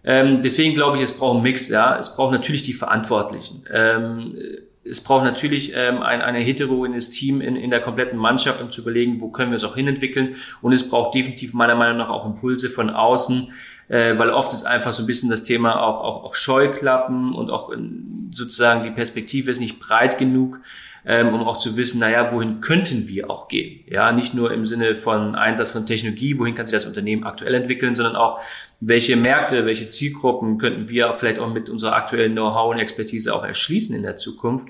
Ähm, 0.03 0.43
deswegen 0.43 0.75
glaube 0.75 0.97
ich, 0.97 1.03
es 1.03 1.17
braucht 1.17 1.33
einen 1.33 1.43
Mix, 1.43 1.69
ja. 1.69 1.97
Es 1.97 2.15
braucht 2.15 2.31
natürlich 2.31 2.61
die 2.61 2.73
Verantwortlichen. 2.73 3.65
Ähm, 3.73 4.37
es 4.87 5.01
braucht 5.01 5.23
natürlich 5.23 5.73
ähm, 5.75 6.01
ein, 6.01 6.21
ein 6.21 6.35
heterogenes 6.35 7.09
Team 7.09 7.41
in, 7.41 7.55
in 7.55 7.71
der 7.71 7.81
kompletten 7.81 8.19
Mannschaft, 8.19 8.61
um 8.61 8.71
zu 8.71 8.81
überlegen, 8.81 9.19
wo 9.19 9.29
können 9.29 9.51
wir 9.51 9.57
es 9.57 9.63
auch 9.63 9.75
hinentwickeln. 9.75 10.35
Und 10.61 10.73
es 10.73 10.87
braucht 10.87 11.15
definitiv 11.15 11.53
meiner 11.53 11.75
Meinung 11.75 11.97
nach 11.97 12.09
auch 12.09 12.25
Impulse 12.25 12.69
von 12.69 12.91
außen, 12.91 13.51
äh, 13.87 14.17
weil 14.17 14.29
oft 14.29 14.53
ist 14.53 14.63
einfach 14.63 14.91
so 14.91 15.03
ein 15.03 15.07
bisschen 15.07 15.29
das 15.29 15.43
Thema 15.43 15.81
auch, 15.81 16.01
auch, 16.01 16.23
auch 16.23 16.35
Scheuklappen 16.35 17.33
und 17.33 17.49
auch 17.49 17.71
in, 17.71 18.29
sozusagen 18.31 18.83
die 18.83 18.91
Perspektive 18.91 19.51
ist 19.51 19.59
nicht 19.59 19.79
breit 19.79 20.17
genug, 20.19 20.59
ähm, 21.05 21.33
um 21.33 21.41
auch 21.43 21.57
zu 21.57 21.77
wissen, 21.77 21.99
naja, 21.99 22.31
wohin 22.31 22.61
könnten 22.61 23.07
wir 23.07 23.29
auch 23.29 23.47
gehen? 23.47 23.83
Ja, 23.87 24.11
nicht 24.11 24.33
nur 24.33 24.51
im 24.51 24.65
Sinne 24.65 24.95
von 24.95 25.35
Einsatz 25.35 25.71
von 25.71 25.85
Technologie, 25.85 26.37
wohin 26.39 26.55
kann 26.55 26.65
sich 26.65 26.73
das 26.73 26.85
Unternehmen 26.85 27.23
aktuell 27.23 27.53
entwickeln, 27.53 27.95
sondern 27.95 28.15
auch, 28.15 28.39
welche 28.81 29.15
Märkte, 29.15 29.65
welche 29.65 29.87
Zielgruppen 29.87 30.57
könnten 30.57 30.89
wir 30.89 31.13
vielleicht 31.13 31.39
auch 31.39 31.51
mit 31.51 31.69
unserer 31.69 31.95
aktuellen 31.95 32.33
Know-how 32.33 32.71
und 32.71 32.79
Expertise 32.79 33.33
auch 33.33 33.43
erschließen 33.43 33.95
in 33.95 34.03
der 34.03 34.17
Zukunft. 34.17 34.67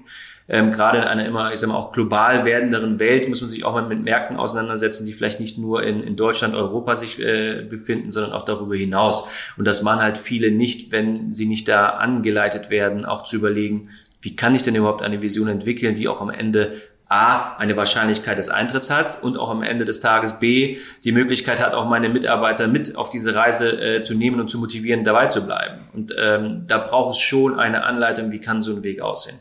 Ähm, 0.47 0.71
gerade 0.71 0.99
in 0.99 1.03
einer 1.05 1.25
immer, 1.25 1.51
ich 1.51 1.59
sag 1.59 1.69
mal, 1.69 1.75
auch 1.75 1.91
global 1.91 2.45
werdenderen 2.45 2.99
Welt 2.99 3.27
muss 3.27 3.41
man 3.41 3.49
sich 3.49 3.65
auch 3.65 3.73
mal 3.73 3.87
mit 3.87 4.03
Märkten 4.03 4.37
auseinandersetzen, 4.37 5.07
die 5.07 5.13
vielleicht 5.13 5.39
nicht 5.39 5.57
nur 5.57 5.81
in, 5.81 6.03
in 6.03 6.15
Deutschland, 6.15 6.53
Europa 6.53 6.95
sich 6.95 7.19
äh, 7.19 7.65
befinden, 7.67 8.11
sondern 8.11 8.33
auch 8.33 8.45
darüber 8.45 8.75
hinaus. 8.75 9.27
Und 9.57 9.65
das 9.65 9.81
machen 9.81 10.03
halt 10.03 10.19
viele 10.19 10.51
nicht, 10.51 10.91
wenn 10.91 11.31
sie 11.31 11.47
nicht 11.47 11.67
da 11.67 11.89
angeleitet 11.89 12.69
werden, 12.69 13.05
auch 13.05 13.23
zu 13.23 13.37
überlegen, 13.37 13.89
wie 14.25 14.35
kann 14.35 14.55
ich 14.55 14.63
denn 14.63 14.75
überhaupt 14.75 15.03
eine 15.03 15.21
Vision 15.21 15.47
entwickeln, 15.47 15.93
die 15.93 16.07
auch 16.07 16.19
am 16.19 16.31
Ende 16.31 16.73
A, 17.07 17.55
eine 17.57 17.77
Wahrscheinlichkeit 17.77 18.39
des 18.39 18.49
Eintritts 18.49 18.89
hat 18.89 19.21
und 19.21 19.37
auch 19.37 19.51
am 19.51 19.61
Ende 19.61 19.85
des 19.85 19.99
Tages 19.99 20.39
B, 20.39 20.77
die 21.03 21.11
Möglichkeit 21.11 21.61
hat, 21.61 21.75
auch 21.75 21.87
meine 21.87 22.09
Mitarbeiter 22.09 22.67
mit 22.67 22.95
auf 22.95 23.09
diese 23.09 23.35
Reise 23.35 23.79
äh, 23.79 24.01
zu 24.01 24.15
nehmen 24.15 24.39
und 24.39 24.49
zu 24.49 24.57
motivieren, 24.57 25.03
dabei 25.03 25.27
zu 25.27 25.45
bleiben. 25.45 25.81
Und 25.93 26.15
ähm, 26.17 26.65
da 26.67 26.79
braucht 26.79 27.13
es 27.13 27.19
schon 27.19 27.59
eine 27.59 27.83
Anleitung, 27.83 28.31
wie 28.31 28.39
kann 28.39 28.63
so 28.63 28.75
ein 28.75 28.83
Weg 28.83 29.01
aussehen. 29.01 29.37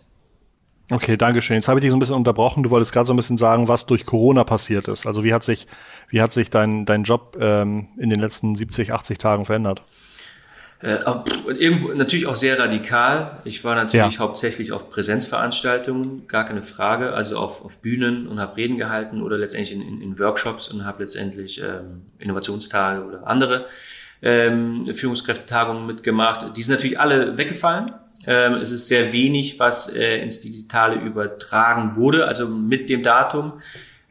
Okay, 0.90 1.16
danke 1.16 1.40
schön. 1.40 1.56
Jetzt 1.56 1.68
habe 1.68 1.80
ich 1.80 1.82
dich 1.82 1.90
so 1.90 1.96
ein 1.96 2.00
bisschen 2.00 2.16
unterbrochen. 2.16 2.62
Du 2.62 2.68
wolltest 2.68 2.92
gerade 2.92 3.06
so 3.06 3.14
ein 3.14 3.16
bisschen 3.16 3.38
sagen, 3.38 3.68
was 3.68 3.86
durch 3.86 4.04
Corona 4.04 4.44
passiert 4.44 4.86
ist. 4.88 5.06
Also 5.06 5.24
wie 5.24 5.32
hat 5.32 5.42
sich, 5.42 5.66
wie 6.10 6.20
hat 6.20 6.34
sich 6.34 6.50
dein, 6.50 6.84
dein 6.84 7.04
Job 7.04 7.38
ähm, 7.40 7.88
in 7.96 8.10
den 8.10 8.18
letzten 8.18 8.54
70, 8.54 8.92
80 8.92 9.16
Tagen 9.16 9.46
verändert? 9.46 9.80
Äh, 10.80 10.98
irgendwo 11.46 11.92
natürlich 11.94 12.26
auch 12.26 12.36
sehr 12.36 12.58
radikal. 12.58 13.38
Ich 13.44 13.64
war 13.64 13.74
natürlich 13.74 14.14
ja. 14.14 14.20
hauptsächlich 14.20 14.72
auf 14.72 14.90
Präsenzveranstaltungen, 14.90 16.26
gar 16.26 16.44
keine 16.44 16.62
Frage, 16.62 17.12
also 17.12 17.38
auf, 17.38 17.64
auf 17.64 17.80
Bühnen 17.80 18.26
und 18.26 18.38
habe 18.38 18.56
Reden 18.56 18.76
gehalten 18.76 19.22
oder 19.22 19.38
letztendlich 19.38 19.72
in, 19.72 19.80
in, 19.80 20.00
in 20.02 20.18
Workshops 20.18 20.68
und 20.68 20.84
habe 20.84 21.04
letztendlich 21.04 21.62
ähm, 21.62 22.02
Innovationstage 22.18 23.02
oder 23.04 23.26
andere 23.26 23.66
ähm, 24.20 24.84
Führungskräftetagungen 24.86 25.86
mitgemacht. 25.86 26.56
Die 26.56 26.62
sind 26.62 26.74
natürlich 26.74 26.98
alle 27.00 27.38
weggefallen. 27.38 27.92
Ähm, 28.26 28.54
es 28.54 28.70
ist 28.70 28.88
sehr 28.88 29.12
wenig, 29.12 29.58
was 29.58 29.94
äh, 29.94 30.22
ins 30.22 30.40
Digitale 30.40 30.96
übertragen 30.96 31.96
wurde, 31.96 32.26
also 32.26 32.48
mit 32.48 32.88
dem 32.88 33.02
Datum 33.02 33.54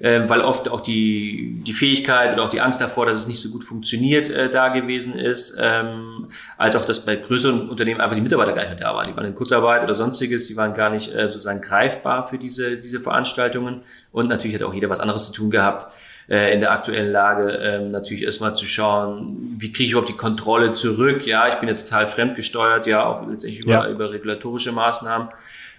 äh, 0.03 0.27
weil 0.27 0.41
oft 0.41 0.69
auch 0.69 0.81
die, 0.81 1.61
die 1.65 1.71
Fähigkeit 1.71 2.33
oder 2.33 2.43
auch 2.43 2.49
die 2.49 2.59
Angst 2.59 2.81
davor, 2.81 3.05
dass 3.05 3.17
es 3.17 3.27
nicht 3.27 3.41
so 3.41 3.49
gut 3.49 3.63
funktioniert, 3.63 4.29
äh, 4.29 4.49
da 4.49 4.67
gewesen 4.67 5.17
ist, 5.17 5.57
ähm, 5.59 6.27
als 6.57 6.75
auch, 6.75 6.83
dass 6.83 7.05
bei 7.05 7.15
größeren 7.15 7.69
Unternehmen 7.69 8.01
einfach 8.01 8.15
die 8.15 8.21
Mitarbeiter 8.21 8.51
gar 8.51 8.63
nicht 8.63 8.79
mehr 8.79 8.89
da 8.89 8.93
waren. 8.93 9.07
Die 9.07 9.15
waren 9.15 9.25
in 9.25 9.33
Kurzarbeit 9.33 9.81
oder 9.81 9.93
sonstiges, 9.93 10.47
die 10.47 10.57
waren 10.57 10.73
gar 10.73 10.89
nicht 10.89 11.15
äh, 11.15 11.29
sozusagen 11.29 11.61
greifbar 11.61 12.27
für 12.27 12.37
diese, 12.37 12.75
diese 12.75 12.99
Veranstaltungen 12.99 13.81
und 14.11 14.27
natürlich 14.27 14.55
hat 14.55 14.63
auch 14.63 14.73
jeder 14.73 14.89
was 14.89 14.99
anderes 14.99 15.27
zu 15.27 15.31
tun 15.31 15.49
gehabt 15.49 15.87
äh, 16.29 16.53
in 16.53 16.59
der 16.59 16.71
aktuellen 16.71 17.11
Lage 17.13 17.51
ähm, 17.51 17.91
natürlich 17.91 18.23
erstmal 18.23 18.57
zu 18.57 18.67
schauen, 18.67 19.37
wie 19.57 19.71
kriege 19.71 19.85
ich 19.85 19.91
überhaupt 19.91 20.09
die 20.09 20.17
Kontrolle 20.17 20.73
zurück. 20.73 21.25
Ja, 21.25 21.47
ich 21.47 21.55
bin 21.55 21.69
ja 21.69 21.75
total 21.75 22.07
fremdgesteuert, 22.07 22.87
ja, 22.87 23.05
auch 23.05 23.25
letztendlich 23.29 23.63
über, 23.63 23.71
ja. 23.71 23.87
über 23.87 24.11
regulatorische 24.11 24.73
Maßnahmen. 24.73 25.29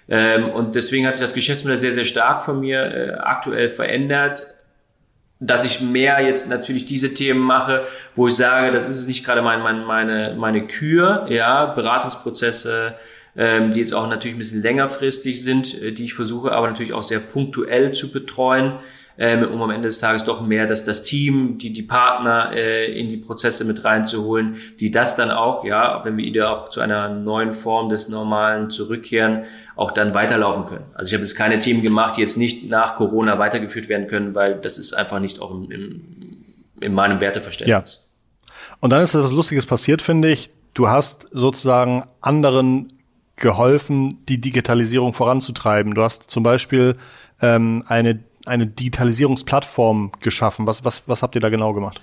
Ähm, 0.08 0.48
und 0.50 0.74
deswegen 0.74 1.06
hat 1.06 1.16
sich 1.16 1.24
das 1.24 1.34
Geschäftsmodell 1.34 1.78
sehr, 1.78 1.92
sehr 1.92 2.04
stark 2.04 2.44
von 2.44 2.60
mir 2.60 2.80
äh, 2.82 3.10
aktuell 3.14 3.68
verändert 3.68 4.46
dass 5.40 5.64
ich 5.64 5.80
mehr 5.80 6.20
jetzt 6.20 6.48
natürlich 6.48 6.86
diese 6.86 7.12
Themen 7.12 7.40
mache, 7.40 7.86
wo 8.14 8.28
ich 8.28 8.34
sage, 8.34 8.72
das 8.72 8.88
ist 8.88 9.06
nicht 9.08 9.24
gerade 9.24 9.42
mein, 9.42 9.60
mein, 9.60 9.84
meine, 9.84 10.34
meine 10.38 10.66
Kür, 10.66 11.26
ja, 11.28 11.66
Beratungsprozesse, 11.66 12.94
ähm, 13.36 13.72
die 13.72 13.80
jetzt 13.80 13.94
auch 13.94 14.08
natürlich 14.08 14.36
ein 14.36 14.38
bisschen 14.38 14.62
längerfristig 14.62 15.42
sind, 15.42 15.82
äh, 15.82 15.92
die 15.92 16.04
ich 16.04 16.14
versuche, 16.14 16.52
aber 16.52 16.68
natürlich 16.68 16.92
auch 16.92 17.02
sehr 17.02 17.18
punktuell 17.18 17.92
zu 17.92 18.12
betreuen 18.12 18.78
ähm, 19.16 19.44
um 19.44 19.62
am 19.62 19.70
Ende 19.70 19.88
des 19.88 20.00
Tages 20.00 20.24
doch 20.24 20.40
mehr 20.40 20.66
das, 20.66 20.84
das 20.84 21.02
Team, 21.02 21.58
die, 21.58 21.72
die 21.72 21.82
Partner 21.82 22.50
äh, 22.52 22.98
in 22.98 23.08
die 23.08 23.16
Prozesse 23.16 23.64
mit 23.64 23.84
reinzuholen, 23.84 24.56
die 24.80 24.90
das 24.90 25.16
dann 25.16 25.30
auch, 25.30 25.64
ja, 25.64 26.04
wenn 26.04 26.16
wir 26.16 26.24
wieder 26.24 26.50
auch 26.50 26.68
zu 26.68 26.80
einer 26.80 27.08
neuen 27.08 27.52
Form 27.52 27.88
des 27.88 28.08
Normalen 28.08 28.70
zurückkehren, 28.70 29.44
auch 29.76 29.92
dann 29.92 30.14
weiterlaufen 30.14 30.66
können. 30.66 30.84
Also 30.94 31.08
ich 31.08 31.14
habe 31.14 31.22
jetzt 31.22 31.36
keine 31.36 31.58
Themen 31.58 31.80
gemacht, 31.80 32.16
die 32.16 32.22
jetzt 32.22 32.36
nicht 32.36 32.68
nach 32.68 32.96
Corona 32.96 33.38
weitergeführt 33.38 33.88
werden 33.88 34.08
können, 34.08 34.34
weil 34.34 34.56
das 34.56 34.78
ist 34.78 34.94
einfach 34.94 35.20
nicht 35.20 35.40
auch 35.40 35.52
im, 35.52 35.70
im, 35.70 36.02
in 36.80 36.92
meinem 36.92 37.20
Werteverständnis. 37.20 38.00
Ja. 38.46 38.50
Und 38.80 38.90
dann 38.90 39.02
ist 39.02 39.14
etwas 39.14 39.32
Lustiges 39.32 39.66
passiert, 39.66 40.02
finde 40.02 40.30
ich. 40.30 40.50
Du 40.74 40.88
hast 40.88 41.28
sozusagen 41.30 42.04
anderen 42.20 42.92
geholfen, 43.36 44.24
die 44.28 44.40
Digitalisierung 44.40 45.14
voranzutreiben. 45.14 45.94
Du 45.94 46.02
hast 46.02 46.30
zum 46.30 46.42
Beispiel 46.42 46.96
ähm, 47.40 47.84
eine 47.86 48.20
eine 48.46 48.66
Digitalisierungsplattform 48.66 50.12
geschaffen. 50.20 50.66
Was, 50.66 50.84
was, 50.84 51.02
was 51.06 51.22
habt 51.22 51.34
ihr 51.34 51.40
da 51.40 51.48
genau 51.48 51.72
gemacht? 51.72 52.00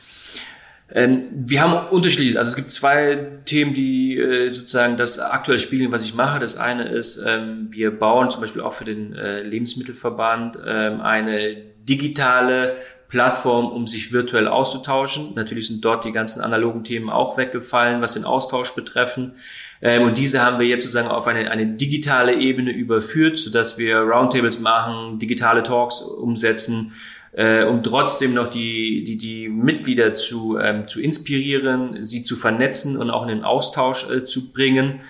Ähm, 0.94 1.24
wir 1.34 1.62
haben 1.62 1.88
unterschiedlich, 1.88 2.38
also 2.38 2.50
es 2.50 2.56
gibt 2.56 2.72
zwei 2.72 3.28
Themen, 3.46 3.74
die 3.74 4.18
äh, 4.18 4.52
sozusagen 4.52 4.98
das 4.98 5.20
aktuell 5.20 5.60
spiegeln, 5.60 5.92
was 5.92 6.04
ich 6.04 6.14
mache. 6.14 6.40
Das 6.40 6.58
eine 6.58 6.90
ist, 6.90 7.22
ähm, 7.26 7.68
wir 7.70 7.98
bauen 7.98 8.30
zum 8.30 8.42
Beispiel 8.42 8.62
auch 8.62 8.74
für 8.74 8.84
den 8.84 9.16
äh, 9.16 9.42
Lebensmittelverband 9.42 10.60
ähm, 10.66 11.00
eine 11.00 11.56
digitale 11.88 12.76
Plattform, 13.12 13.68
um 13.68 13.86
sich 13.86 14.14
virtuell 14.14 14.48
auszutauschen. 14.48 15.34
Natürlich 15.36 15.68
sind 15.68 15.84
dort 15.84 16.06
die 16.06 16.14
ganzen 16.14 16.42
analogen 16.42 16.86
Themen 16.86 17.10
auch 17.10 17.38
weggefallen, 17.38 18.02
was 18.02 18.14
den 18.14 18.24
Austausch 18.24 18.74
betreffen. 18.74 19.34
Ähm, 19.82 20.04
und 20.04 20.18
diese 20.18 20.42
haben 20.42 20.60
wir 20.60 20.66
jetzt 20.66 20.84
sozusagen 20.84 21.10
auf 21.10 21.28
eine, 21.28 21.52
eine 21.52 21.68
digitale 21.68 22.36
Ebene 22.36 22.72
überführt, 22.72 23.38
sodass 23.38 23.78
wir 23.78 23.98
Roundtables 23.98 24.60
machen, 24.62 25.20
digitale 25.20 25.62
Talks 25.62 26.02
umsetzen, 26.02 26.94
äh, 27.34 27.66
um 27.66 27.84
trotzdem 27.84 28.34
noch 28.34 28.50
die, 28.50 29.04
die, 29.04 29.18
die 29.18 29.50
Mitglieder 29.50 30.16
zu, 30.16 30.58
ähm, 30.58 30.88
zu 30.88 31.02
inspirieren, 31.02 32.04
sie 32.04 32.24
zu 32.24 32.38
vernetzen 32.38 32.96
und 32.96 33.10
auch 33.10 33.24
in 33.24 33.30
den 33.30 33.44
Austausch 33.44 34.10
äh, 34.10 34.24
zu 34.24 34.54
bringen. 34.54 35.02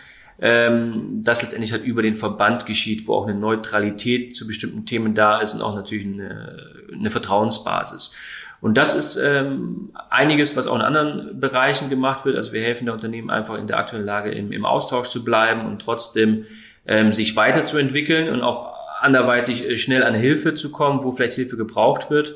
Ähm, 0.43 1.21
das 1.23 1.43
letztendlich 1.43 1.71
halt 1.71 1.83
über 1.83 2.01
den 2.01 2.15
Verband 2.15 2.65
geschieht, 2.65 3.07
wo 3.07 3.13
auch 3.13 3.27
eine 3.27 3.37
Neutralität 3.37 4.35
zu 4.35 4.47
bestimmten 4.47 4.87
Themen 4.87 5.13
da 5.13 5.39
ist 5.39 5.53
und 5.53 5.61
auch 5.61 5.75
natürlich 5.75 6.05
eine, 6.05 6.87
eine 6.91 7.11
Vertrauensbasis. 7.11 8.15
Und 8.59 8.75
das 8.77 8.95
ist 8.95 9.17
ähm, 9.17 9.91
einiges, 10.09 10.55
was 10.55 10.67
auch 10.67 10.75
in 10.75 10.81
anderen 10.81 11.39
Bereichen 11.39 11.89
gemacht 11.89 12.25
wird. 12.25 12.35
Also 12.35 12.53
wir 12.53 12.61
helfen 12.61 12.85
der 12.85 12.93
Unternehmen 12.93 13.29
einfach 13.29 13.57
in 13.57 13.67
der 13.67 13.77
aktuellen 13.77 14.05
Lage 14.05 14.31
im, 14.31 14.51
im 14.51 14.65
Austausch 14.65 15.09
zu 15.09 15.23
bleiben 15.23 15.65
und 15.65 15.81
trotzdem 15.81 16.45
ähm, 16.85 17.11
sich 17.11 17.35
weiterzuentwickeln 17.35 18.29
und 18.29 18.41
auch 18.41 18.73
anderweitig 18.99 19.67
äh, 19.67 19.77
schnell 19.77 20.03
an 20.03 20.13
Hilfe 20.13 20.53
zu 20.53 20.71
kommen, 20.71 21.03
wo 21.03 21.11
vielleicht 21.11 21.33
Hilfe 21.33 21.57
gebraucht 21.57 22.09
wird. 22.09 22.35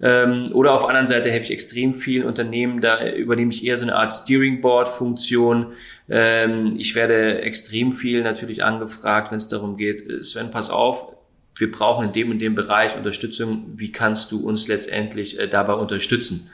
Ähm, 0.00 0.46
oder 0.52 0.72
auf 0.72 0.82
der 0.82 0.90
anderen 0.90 1.06
Seite 1.06 1.30
helfe 1.30 1.46
ich 1.46 1.52
extrem 1.52 1.94
vielen 1.94 2.26
Unternehmen, 2.26 2.80
da 2.80 3.06
übernehme 3.08 3.52
ich 3.52 3.64
eher 3.64 3.76
so 3.76 3.84
eine 3.84 3.94
Art 3.94 4.12
Steering 4.12 4.60
Board 4.60 4.88
Funktion. 4.88 5.72
Ähm, 6.08 6.74
ich 6.76 6.94
werde 6.94 7.42
extrem 7.42 7.92
viel 7.92 8.22
natürlich 8.22 8.64
angefragt, 8.64 9.30
wenn 9.30 9.36
es 9.36 9.48
darum 9.48 9.76
geht, 9.76 10.08
äh, 10.08 10.22
Sven, 10.22 10.50
pass 10.50 10.70
auf, 10.70 11.14
wir 11.56 11.70
brauchen 11.70 12.06
in 12.06 12.12
dem 12.12 12.30
und 12.30 12.40
dem 12.40 12.54
Bereich 12.54 12.96
Unterstützung, 12.96 13.72
wie 13.76 13.92
kannst 13.92 14.32
du 14.32 14.46
uns 14.46 14.66
letztendlich 14.66 15.38
äh, 15.38 15.48
dabei 15.48 15.74
unterstützen? 15.74 16.50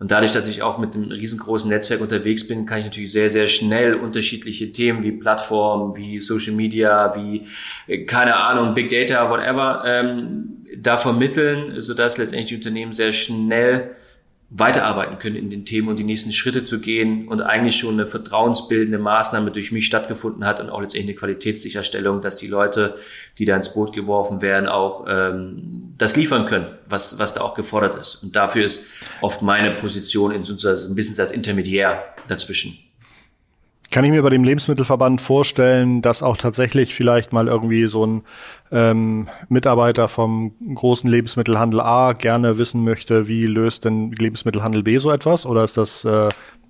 Und 0.00 0.12
dadurch, 0.12 0.30
dass 0.30 0.46
ich 0.46 0.62
auch 0.62 0.78
mit 0.78 0.94
einem 0.94 1.10
riesengroßen 1.10 1.68
Netzwerk 1.68 2.00
unterwegs 2.00 2.46
bin, 2.46 2.66
kann 2.66 2.78
ich 2.78 2.84
natürlich 2.84 3.10
sehr, 3.10 3.28
sehr 3.28 3.48
schnell 3.48 3.94
unterschiedliche 3.94 4.70
Themen 4.70 5.02
wie 5.02 5.10
Plattformen, 5.10 5.96
wie 5.96 6.20
Social 6.20 6.54
Media, 6.54 7.14
wie, 7.16 7.44
äh, 7.88 8.04
keine 8.04 8.36
Ahnung, 8.36 8.74
Big 8.74 8.88
Data, 8.90 9.28
whatever, 9.28 9.82
ähm, 9.84 10.57
da 10.76 10.98
vermitteln, 10.98 11.80
sodass 11.80 12.18
letztendlich 12.18 12.48
die 12.48 12.56
Unternehmen 12.56 12.92
sehr 12.92 13.12
schnell 13.12 13.96
weiterarbeiten 14.50 15.18
können 15.18 15.36
in 15.36 15.50
den 15.50 15.66
Themen 15.66 15.88
und 15.88 15.98
die 15.98 16.04
nächsten 16.04 16.32
Schritte 16.32 16.64
zu 16.64 16.80
gehen 16.80 17.28
und 17.28 17.42
eigentlich 17.42 17.76
schon 17.76 17.94
eine 17.94 18.06
vertrauensbildende 18.06 18.98
Maßnahme 18.98 19.50
durch 19.50 19.72
mich 19.72 19.84
stattgefunden 19.84 20.46
hat 20.46 20.58
und 20.60 20.70
auch 20.70 20.80
letztendlich 20.80 21.10
eine 21.10 21.18
Qualitätssicherstellung, 21.18 22.22
dass 22.22 22.36
die 22.36 22.46
Leute, 22.46 22.96
die 23.36 23.44
da 23.44 23.54
ins 23.56 23.74
Boot 23.74 23.92
geworfen 23.92 24.40
werden, 24.40 24.66
auch 24.66 25.04
ähm, 25.06 25.90
das 25.98 26.16
liefern 26.16 26.46
können, 26.46 26.66
was, 26.88 27.18
was 27.18 27.34
da 27.34 27.42
auch 27.42 27.54
gefordert 27.54 28.00
ist. 28.00 28.22
Und 28.22 28.36
dafür 28.36 28.64
ist 28.64 28.86
oft 29.20 29.42
meine 29.42 29.72
Position 29.72 30.32
in 30.32 30.44
sozusagen 30.44 30.92
ein 30.92 30.94
bisschen 30.94 31.18
als 31.20 31.30
Intermediär 31.30 32.02
dazwischen. 32.26 32.87
Kann 33.90 34.04
ich 34.04 34.10
mir 34.10 34.22
bei 34.22 34.28
dem 34.28 34.44
Lebensmittelverband 34.44 35.22
vorstellen, 35.22 36.02
dass 36.02 36.22
auch 36.22 36.36
tatsächlich 36.36 36.94
vielleicht 36.94 37.32
mal 37.32 37.48
irgendwie 37.48 37.86
so 37.86 38.04
ein 38.04 38.22
ähm, 38.70 39.28
Mitarbeiter 39.48 40.08
vom 40.08 40.52
großen 40.74 41.08
Lebensmittelhandel 41.08 41.80
A 41.80 42.12
gerne 42.12 42.58
wissen 42.58 42.84
möchte, 42.84 43.28
wie 43.28 43.46
löst 43.46 43.86
denn 43.86 44.12
Lebensmittelhandel 44.12 44.82
B 44.82 44.98
so 44.98 45.10
etwas? 45.10 45.46
Oder 45.46 45.64
ist 45.64 45.78
das 45.78 46.04
äh, 46.04 46.28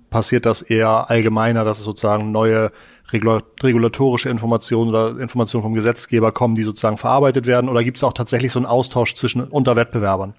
passiert 0.09 0.45
das 0.45 0.61
eher 0.61 1.09
allgemeiner, 1.09 1.65
dass 1.65 1.79
es 1.79 1.83
sozusagen 1.83 2.31
neue 2.31 2.71
regulatorische 3.11 4.29
Informationen 4.29 4.89
oder 4.89 5.19
Informationen 5.19 5.63
vom 5.63 5.73
Gesetzgeber 5.73 6.31
kommen, 6.31 6.55
die 6.55 6.63
sozusagen 6.63 6.97
verarbeitet 6.97 7.47
werden? 7.47 7.69
Oder 7.69 7.83
gibt 7.83 7.97
es 7.97 8.03
auch 8.03 8.13
tatsächlich 8.13 8.53
so 8.53 8.59
einen 8.59 8.65
Austausch 8.65 9.13
zwischen 9.15 9.43
unter 9.43 9.75
Wettbewerbern, 9.75 10.35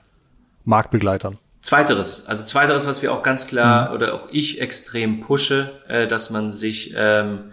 Marktbegleitern? 0.65 1.37
Zweiteres, 1.71 2.27
also 2.27 2.43
zweiteres, 2.43 2.89
was 2.89 3.01
wir 3.01 3.13
auch 3.13 3.23
ganz 3.23 3.47
klar 3.47 3.91
mhm. 3.91 3.95
oder 3.95 4.15
auch 4.15 4.29
ich 4.33 4.61
extrem 4.61 5.21
pushe, 5.21 5.71
äh, 5.87 6.09
dass 6.09 6.31
man 6.31 6.51
sich 6.51 6.95
ähm, 6.97 7.53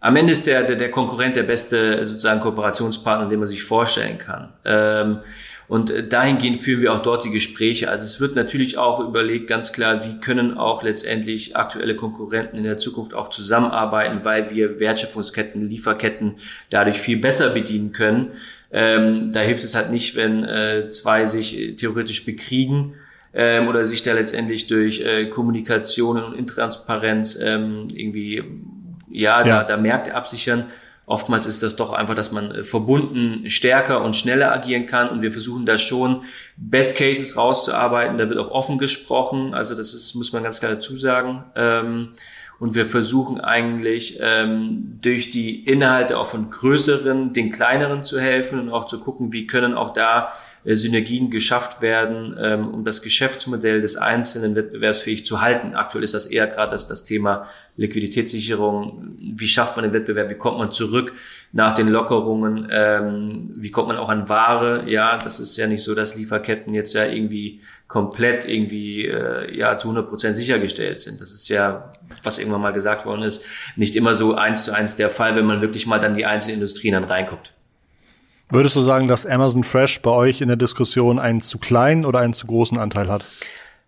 am 0.00 0.16
Ende 0.16 0.34
ist 0.34 0.46
der, 0.46 0.64
der, 0.64 0.76
der 0.76 0.90
Konkurrent 0.90 1.36
der 1.36 1.44
beste 1.44 2.06
sozusagen 2.06 2.42
Kooperationspartner, 2.42 3.26
den 3.26 3.38
man 3.38 3.48
sich 3.48 3.62
vorstellen 3.62 4.18
kann. 4.18 4.52
Ähm, 4.66 5.20
und 5.66 5.88
äh, 5.88 6.06
dahingehend 6.06 6.60
führen 6.60 6.82
wir 6.82 6.92
auch 6.92 6.98
dort 6.98 7.24
die 7.24 7.30
Gespräche. 7.30 7.88
Also 7.88 8.04
es 8.04 8.20
wird 8.20 8.36
natürlich 8.36 8.76
auch 8.76 9.00
überlegt, 9.00 9.46
ganz 9.46 9.72
klar, 9.72 10.04
wie 10.04 10.20
können 10.20 10.58
auch 10.58 10.82
letztendlich 10.82 11.56
aktuelle 11.56 11.96
Konkurrenten 11.96 12.58
in 12.58 12.64
der 12.64 12.76
Zukunft 12.76 13.16
auch 13.16 13.30
zusammenarbeiten, 13.30 14.26
weil 14.26 14.50
wir 14.50 14.78
Wertschöpfungsketten, 14.78 15.70
Lieferketten 15.70 16.34
dadurch 16.68 16.98
viel 16.98 17.16
besser 17.16 17.48
bedienen 17.48 17.92
können. 17.92 18.32
Ähm, 18.70 19.30
da 19.32 19.40
hilft 19.40 19.64
es 19.64 19.74
halt 19.74 19.90
nicht, 19.90 20.16
wenn 20.16 20.44
äh, 20.44 20.90
zwei 20.90 21.24
sich 21.24 21.58
äh, 21.58 21.72
theoretisch 21.76 22.26
bekriegen 22.26 22.96
ähm, 23.34 23.68
oder 23.68 23.84
sich 23.84 24.02
da 24.02 24.12
letztendlich 24.12 24.66
durch 24.66 25.00
äh, 25.00 25.26
Kommunikation 25.26 26.22
und 26.22 26.34
Intransparenz 26.34 27.38
ähm, 27.42 27.88
irgendwie 27.92 28.42
ja, 29.10 29.40
ja. 29.40 29.44
Da, 29.44 29.64
da 29.64 29.76
Märkte 29.76 30.14
absichern. 30.14 30.66
Oftmals 31.06 31.44
ist 31.46 31.62
das 31.62 31.76
doch 31.76 31.92
einfach, 31.92 32.14
dass 32.14 32.32
man 32.32 32.50
äh, 32.50 32.64
verbunden 32.64 33.48
stärker 33.48 34.02
und 34.02 34.16
schneller 34.16 34.52
agieren 34.52 34.86
kann 34.86 35.10
und 35.10 35.22
wir 35.22 35.32
versuchen 35.32 35.66
da 35.66 35.76
schon 35.76 36.22
Best 36.56 36.96
Cases 36.96 37.36
rauszuarbeiten. 37.36 38.16
Da 38.16 38.28
wird 38.28 38.38
auch 38.38 38.50
offen 38.50 38.78
gesprochen, 38.78 39.52
also 39.52 39.74
das 39.74 39.92
ist, 39.92 40.14
muss 40.14 40.32
man 40.32 40.42
ganz 40.42 40.60
klar 40.60 40.72
dazu 40.72 40.96
sagen. 40.96 41.44
Ähm, 41.56 42.10
und 42.60 42.74
wir 42.74 42.86
versuchen 42.86 43.40
eigentlich 43.40 44.18
ähm, 44.22 44.98
durch 45.02 45.30
die 45.30 45.64
Inhalte 45.66 46.18
auch 46.18 46.26
von 46.26 46.50
größeren, 46.50 47.32
den 47.32 47.50
kleineren 47.50 48.02
zu 48.02 48.20
helfen 48.20 48.58
und 48.60 48.70
auch 48.70 48.86
zu 48.86 49.00
gucken, 49.00 49.32
wie 49.32 49.46
können 49.46 49.74
auch 49.74 49.92
da 49.92 50.32
Synergien 50.64 51.30
geschafft 51.30 51.82
werden, 51.82 52.36
ähm, 52.40 52.68
um 52.68 52.84
das 52.84 53.02
Geschäftsmodell 53.02 53.82
des 53.82 53.96
Einzelnen 53.96 54.54
wettbewerbsfähig 54.56 55.24
zu 55.24 55.42
halten. 55.42 55.74
Aktuell 55.74 56.02
ist 56.02 56.14
das 56.14 56.26
eher 56.26 56.46
gerade 56.46 56.72
das, 56.72 56.86
das 56.86 57.04
Thema 57.04 57.48
Liquiditätssicherung. 57.76 59.16
Wie 59.36 59.46
schafft 59.46 59.76
man 59.76 59.82
den 59.82 59.92
Wettbewerb? 59.92 60.30
Wie 60.30 60.38
kommt 60.38 60.58
man 60.58 60.72
zurück 60.72 61.12
nach 61.52 61.74
den 61.74 61.88
Lockerungen? 61.88 62.68
Ähm, 62.70 63.52
wie 63.56 63.70
kommt 63.70 63.88
man 63.88 63.98
auch 63.98 64.08
an 64.08 64.28
Ware? 64.30 64.84
Ja, 64.88 65.18
das 65.18 65.38
ist 65.38 65.56
ja 65.58 65.66
nicht 65.66 65.84
so, 65.84 65.94
dass 65.94 66.16
Lieferketten 66.16 66.72
jetzt 66.72 66.94
ja 66.94 67.04
irgendwie 67.04 67.60
komplett 67.86 68.48
irgendwie 68.48 69.04
äh, 69.04 69.54
ja 69.54 69.76
zu 69.76 69.88
100 69.88 70.08
Prozent 70.08 70.34
sichergestellt 70.34 71.02
sind. 71.02 71.20
Das 71.20 71.32
ist 71.32 71.48
ja, 71.48 71.92
was 72.22 72.38
irgendwann 72.38 72.62
mal 72.62 72.72
gesagt 72.72 73.04
worden 73.04 73.22
ist, 73.22 73.44
nicht 73.76 73.96
immer 73.96 74.14
so 74.14 74.34
eins 74.34 74.64
zu 74.64 74.72
eins 74.74 74.96
der 74.96 75.10
Fall, 75.10 75.36
wenn 75.36 75.44
man 75.44 75.60
wirklich 75.60 75.86
mal 75.86 75.98
dann 75.98 76.16
die 76.16 76.24
einzelnen 76.24 76.54
Industrien 76.54 76.94
dann 76.94 77.04
reinguckt. 77.04 77.52
Würdest 78.54 78.76
du 78.76 78.82
sagen, 78.82 79.08
dass 79.08 79.26
Amazon 79.26 79.64
Fresh 79.64 80.00
bei 80.00 80.12
euch 80.12 80.40
in 80.40 80.46
der 80.46 80.56
Diskussion 80.56 81.18
einen 81.18 81.40
zu 81.40 81.58
kleinen 81.58 82.04
oder 82.04 82.20
einen 82.20 82.34
zu 82.34 82.46
großen 82.46 82.78
Anteil 82.78 83.08
hat? 83.08 83.24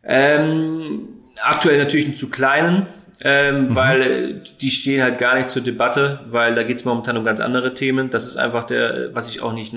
Ähm, 0.03 1.03
aktuell 1.41 1.79
natürlich 1.79 2.07
einen 2.07 2.17
zu 2.17 2.31
kleinen, 2.31 2.89
ähm, 3.23 3.67
mhm. 3.67 3.77
weil 3.77 4.43
die 4.61 4.73
stehen 4.73 5.05
halt 5.05 5.19
gar 5.19 5.37
nicht 5.37 5.51
zur 5.51 5.63
Debatte, 5.63 6.19
weil 6.31 6.57
da 6.57 6.65
geht 6.65 6.79
es 6.79 6.85
momentan 6.85 7.17
um 7.17 7.25
ganz 7.25 7.39
andere 7.39 7.75
Themen. 7.75 8.11
Das 8.11 8.27
ist 8.27 8.39
einfach 8.39 8.65
der, 8.65 9.15
was 9.15 9.29
ich 9.29 9.41
auch 9.41 9.53
nicht, 9.53 9.73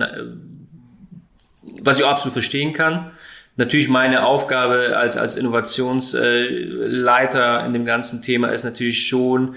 was 1.84 2.00
ich 2.00 2.04
auch 2.04 2.10
absolut 2.10 2.34
verstehen 2.34 2.74
kann. 2.74 3.12
Natürlich 3.58 3.90
meine 3.90 4.26
Aufgabe 4.26 4.98
als, 4.98 5.18
als 5.18 5.36
Innovationsleiter 5.36 7.64
in 7.64 7.74
dem 7.74 7.86
ganzen 7.86 8.24
Thema 8.24 8.48
ist 8.48 8.64
natürlich 8.64 9.06
schon, 9.06 9.54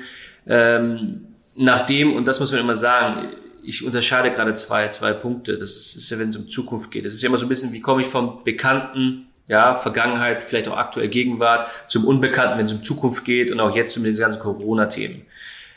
ähm, 0.46 1.28
nachdem, 1.56 2.16
und 2.16 2.28
das 2.28 2.38
muss 2.38 2.52
man 2.52 2.60
immer 2.60 2.74
sagen, 2.74 3.30
ich 3.62 3.84
unterscheide 3.84 4.30
gerade 4.30 4.54
zwei, 4.54 4.88
zwei 4.88 5.12
Punkte. 5.12 5.58
Das 5.58 5.70
ist 5.70 6.10
ja, 6.10 6.18
wenn 6.18 6.28
es 6.28 6.36
um 6.36 6.48
Zukunft 6.48 6.90
geht. 6.90 7.06
Es 7.06 7.14
ist 7.14 7.22
ja 7.22 7.28
immer 7.28 7.38
so 7.38 7.46
ein 7.46 7.48
bisschen, 7.48 7.72
wie 7.72 7.80
komme 7.80 8.02
ich 8.02 8.08
vom 8.08 8.42
Bekannten, 8.44 9.28
ja, 9.48 9.74
Vergangenheit, 9.74 10.42
vielleicht 10.42 10.68
auch 10.68 10.76
aktuell 10.76 11.08
Gegenwart, 11.08 11.66
zum 11.88 12.04
Unbekannten, 12.04 12.58
wenn 12.58 12.66
es 12.66 12.72
um 12.72 12.82
Zukunft 12.82 13.24
geht 13.24 13.50
und 13.50 13.60
auch 13.60 13.74
jetzt 13.74 13.96
um 13.96 14.04
diese 14.04 14.22
ganzen 14.22 14.40
Corona-Themen. 14.40 15.22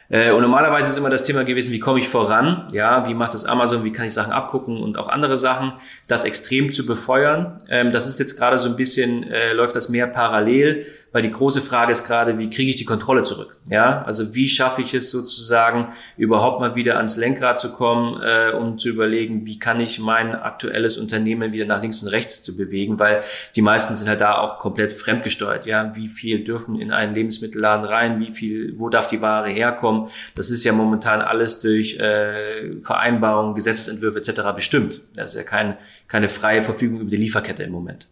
Äh, 0.10 0.32
und 0.32 0.41
normalerweise 0.41 0.89
ist 0.89 0.98
immer 0.98 1.10
das 1.10 1.24
Thema 1.24 1.44
gewesen, 1.44 1.72
wie 1.72 1.80
komme 1.80 2.00
ich 2.00 2.08
voran? 2.08 2.68
Ja, 2.72 3.08
wie 3.08 3.13
macht 3.13 3.34
das 3.34 3.46
Amazon? 3.46 3.84
Wie 3.84 3.91
kann 3.91 4.06
ich 4.06 4.13
Sachen 4.13 4.32
abgucken 4.32 4.82
und 4.82 4.98
auch 4.98 5.10
andere 5.10 5.38
Sachen? 5.38 5.74
Das 6.08 6.26
extrem 6.26 6.72
zu 6.72 6.86
befeuern. 6.86 7.58
Ähm, 7.70 7.91
das 7.91 8.08
ist 8.08 8.20
jetzt 8.20 8.38
gerade 8.38 8.60
so 8.60 8.70
ein 8.70 8.76
bisschen, 8.76 9.24
äh, 9.24 9.54
läuft 9.54 9.76
das 9.76 9.89
mehr 9.89 10.08
parallel, 10.08 10.86
weil 11.12 11.22
die 11.22 11.32
große 11.32 11.62
Frage 11.62 11.91
ist 11.91 12.06
gerade, 12.06 12.38
wie 12.38 12.50
kriege 12.50 12.70
ich 12.70 12.76
die 12.76 12.86
Kontrolle 12.86 13.24
zurück? 13.24 13.58
Ja, 13.70 14.04
also 14.04 14.36
wie 14.36 14.48
schaffe 14.48 14.82
ich 14.82 14.94
es 14.94 15.10
sozusagen, 15.12 15.94
überhaupt 16.18 16.60
mal 16.60 16.76
wieder 16.76 16.98
ans 16.98 17.18
Lenkrad 17.18 17.60
zu 17.60 17.72
kommen, 17.72 18.22
äh, 18.22 18.52
um 18.52 18.78
zu 18.78 18.89
überlegen, 18.89 19.46
wie 19.46 19.58
kann 19.58 19.80
ich 19.80 20.00
mein 20.00 20.36
aktuelles 20.36 20.98
Unternehmen 20.98 21.54
wieder 21.54 21.65
nach 21.65 21.82
links 21.82 22.04
und 22.04 22.10
rechts 22.10 22.44
zu 22.44 22.56
bewegen? 22.58 23.00
Weil 23.00 23.24
die 23.56 23.62
meisten 23.62 23.96
sind 23.96 24.08
halt 24.08 24.22
da 24.22 24.38
auch 24.38 24.60
komplett 24.60 24.94
fremdgesteuert. 24.94 25.65
Ja, 25.65 25.96
wie 25.96 26.10
viel 26.10 26.44
dürfen 26.44 26.80
in 26.80 26.91
einen 26.91 27.15
Lebensmittelladen 27.15 27.86
rein? 27.86 28.20
Wie 28.20 28.32
viel, 28.32 28.74
wo 28.78 28.89
darf 28.89 29.08
die 29.08 29.22
Ware 29.22 29.50
herkommen? 29.50 29.94
Kommen. 29.95 30.12
Das 30.36 30.49
ist 30.49 30.63
ja 30.63 30.73
momentan 30.73 31.21
alles 31.21 31.62
durch 31.62 31.99
äh, 31.99 32.79
Vereinbarungen, 32.81 33.55
Gesetzentwürfe 33.55 34.19
etc. 34.19 34.41
bestimmt. 34.55 35.01
Das 35.15 35.31
ist 35.31 35.38
ja 35.38 35.43
kein, 35.43 35.77
keine 36.08 36.29
freie 36.29 36.62
Verfügung 36.62 37.01
über 37.01 37.10
die 37.10 37.17
Lieferkette 37.17 37.63
im 37.63 37.71
Moment. 37.71 38.08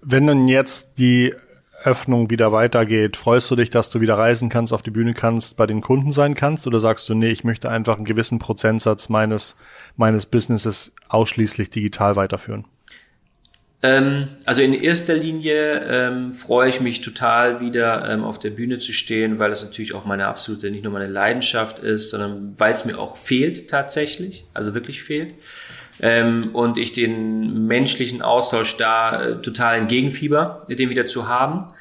Wenn 0.00 0.26
dann 0.26 0.46
jetzt 0.46 0.98
die 0.98 1.34
Öffnung 1.82 2.30
wieder 2.30 2.52
weitergeht, 2.52 3.16
freust 3.16 3.50
du 3.50 3.56
dich, 3.56 3.70
dass 3.70 3.90
du 3.90 4.00
wieder 4.00 4.16
reisen 4.16 4.48
kannst, 4.48 4.72
auf 4.72 4.82
die 4.82 4.90
Bühne 4.90 5.14
kannst, 5.14 5.56
bei 5.56 5.66
den 5.66 5.80
Kunden 5.80 6.12
sein 6.12 6.34
kannst? 6.34 6.66
Oder 6.66 6.78
sagst 6.78 7.08
du, 7.08 7.14
nee, 7.14 7.30
ich 7.30 7.44
möchte 7.44 7.70
einfach 7.70 7.96
einen 7.96 8.04
gewissen 8.04 8.38
Prozentsatz 8.38 9.08
meines, 9.08 9.56
meines 9.96 10.26
Businesses 10.26 10.92
ausschließlich 11.08 11.70
digital 11.70 12.16
weiterführen? 12.16 12.64
Ähm, 13.82 14.28
also 14.46 14.62
in 14.62 14.72
erster 14.72 15.14
Linie 15.14 15.80
ähm, 15.86 16.32
freue 16.32 16.68
ich 16.68 16.80
mich 16.80 17.02
total 17.02 17.60
wieder 17.60 18.08
ähm, 18.08 18.24
auf 18.24 18.38
der 18.38 18.50
Bühne 18.50 18.78
zu 18.78 18.92
stehen, 18.92 19.38
weil 19.38 19.52
es 19.52 19.62
natürlich 19.62 19.94
auch 19.94 20.04
meine 20.04 20.26
absolute, 20.26 20.70
nicht 20.70 20.84
nur 20.84 20.92
meine 20.92 21.08
Leidenschaft 21.08 21.78
ist, 21.80 22.10
sondern 22.10 22.54
weil 22.56 22.72
es 22.72 22.84
mir 22.84 22.98
auch 22.98 23.16
fehlt 23.16 23.68
tatsächlich, 23.68 24.46
also 24.54 24.74
wirklich 24.74 25.02
fehlt. 25.02 25.34
Ähm, 26.00 26.50
und 26.54 26.78
ich 26.78 26.92
den 26.92 27.66
menschlichen 27.66 28.22
Austausch 28.22 28.76
da 28.76 29.22
äh, 29.22 29.42
total 29.42 29.78
entgegenfieber, 29.78 30.64
den 30.68 30.90
wieder 30.90 31.06
zu 31.06 31.28
haben. 31.28 31.72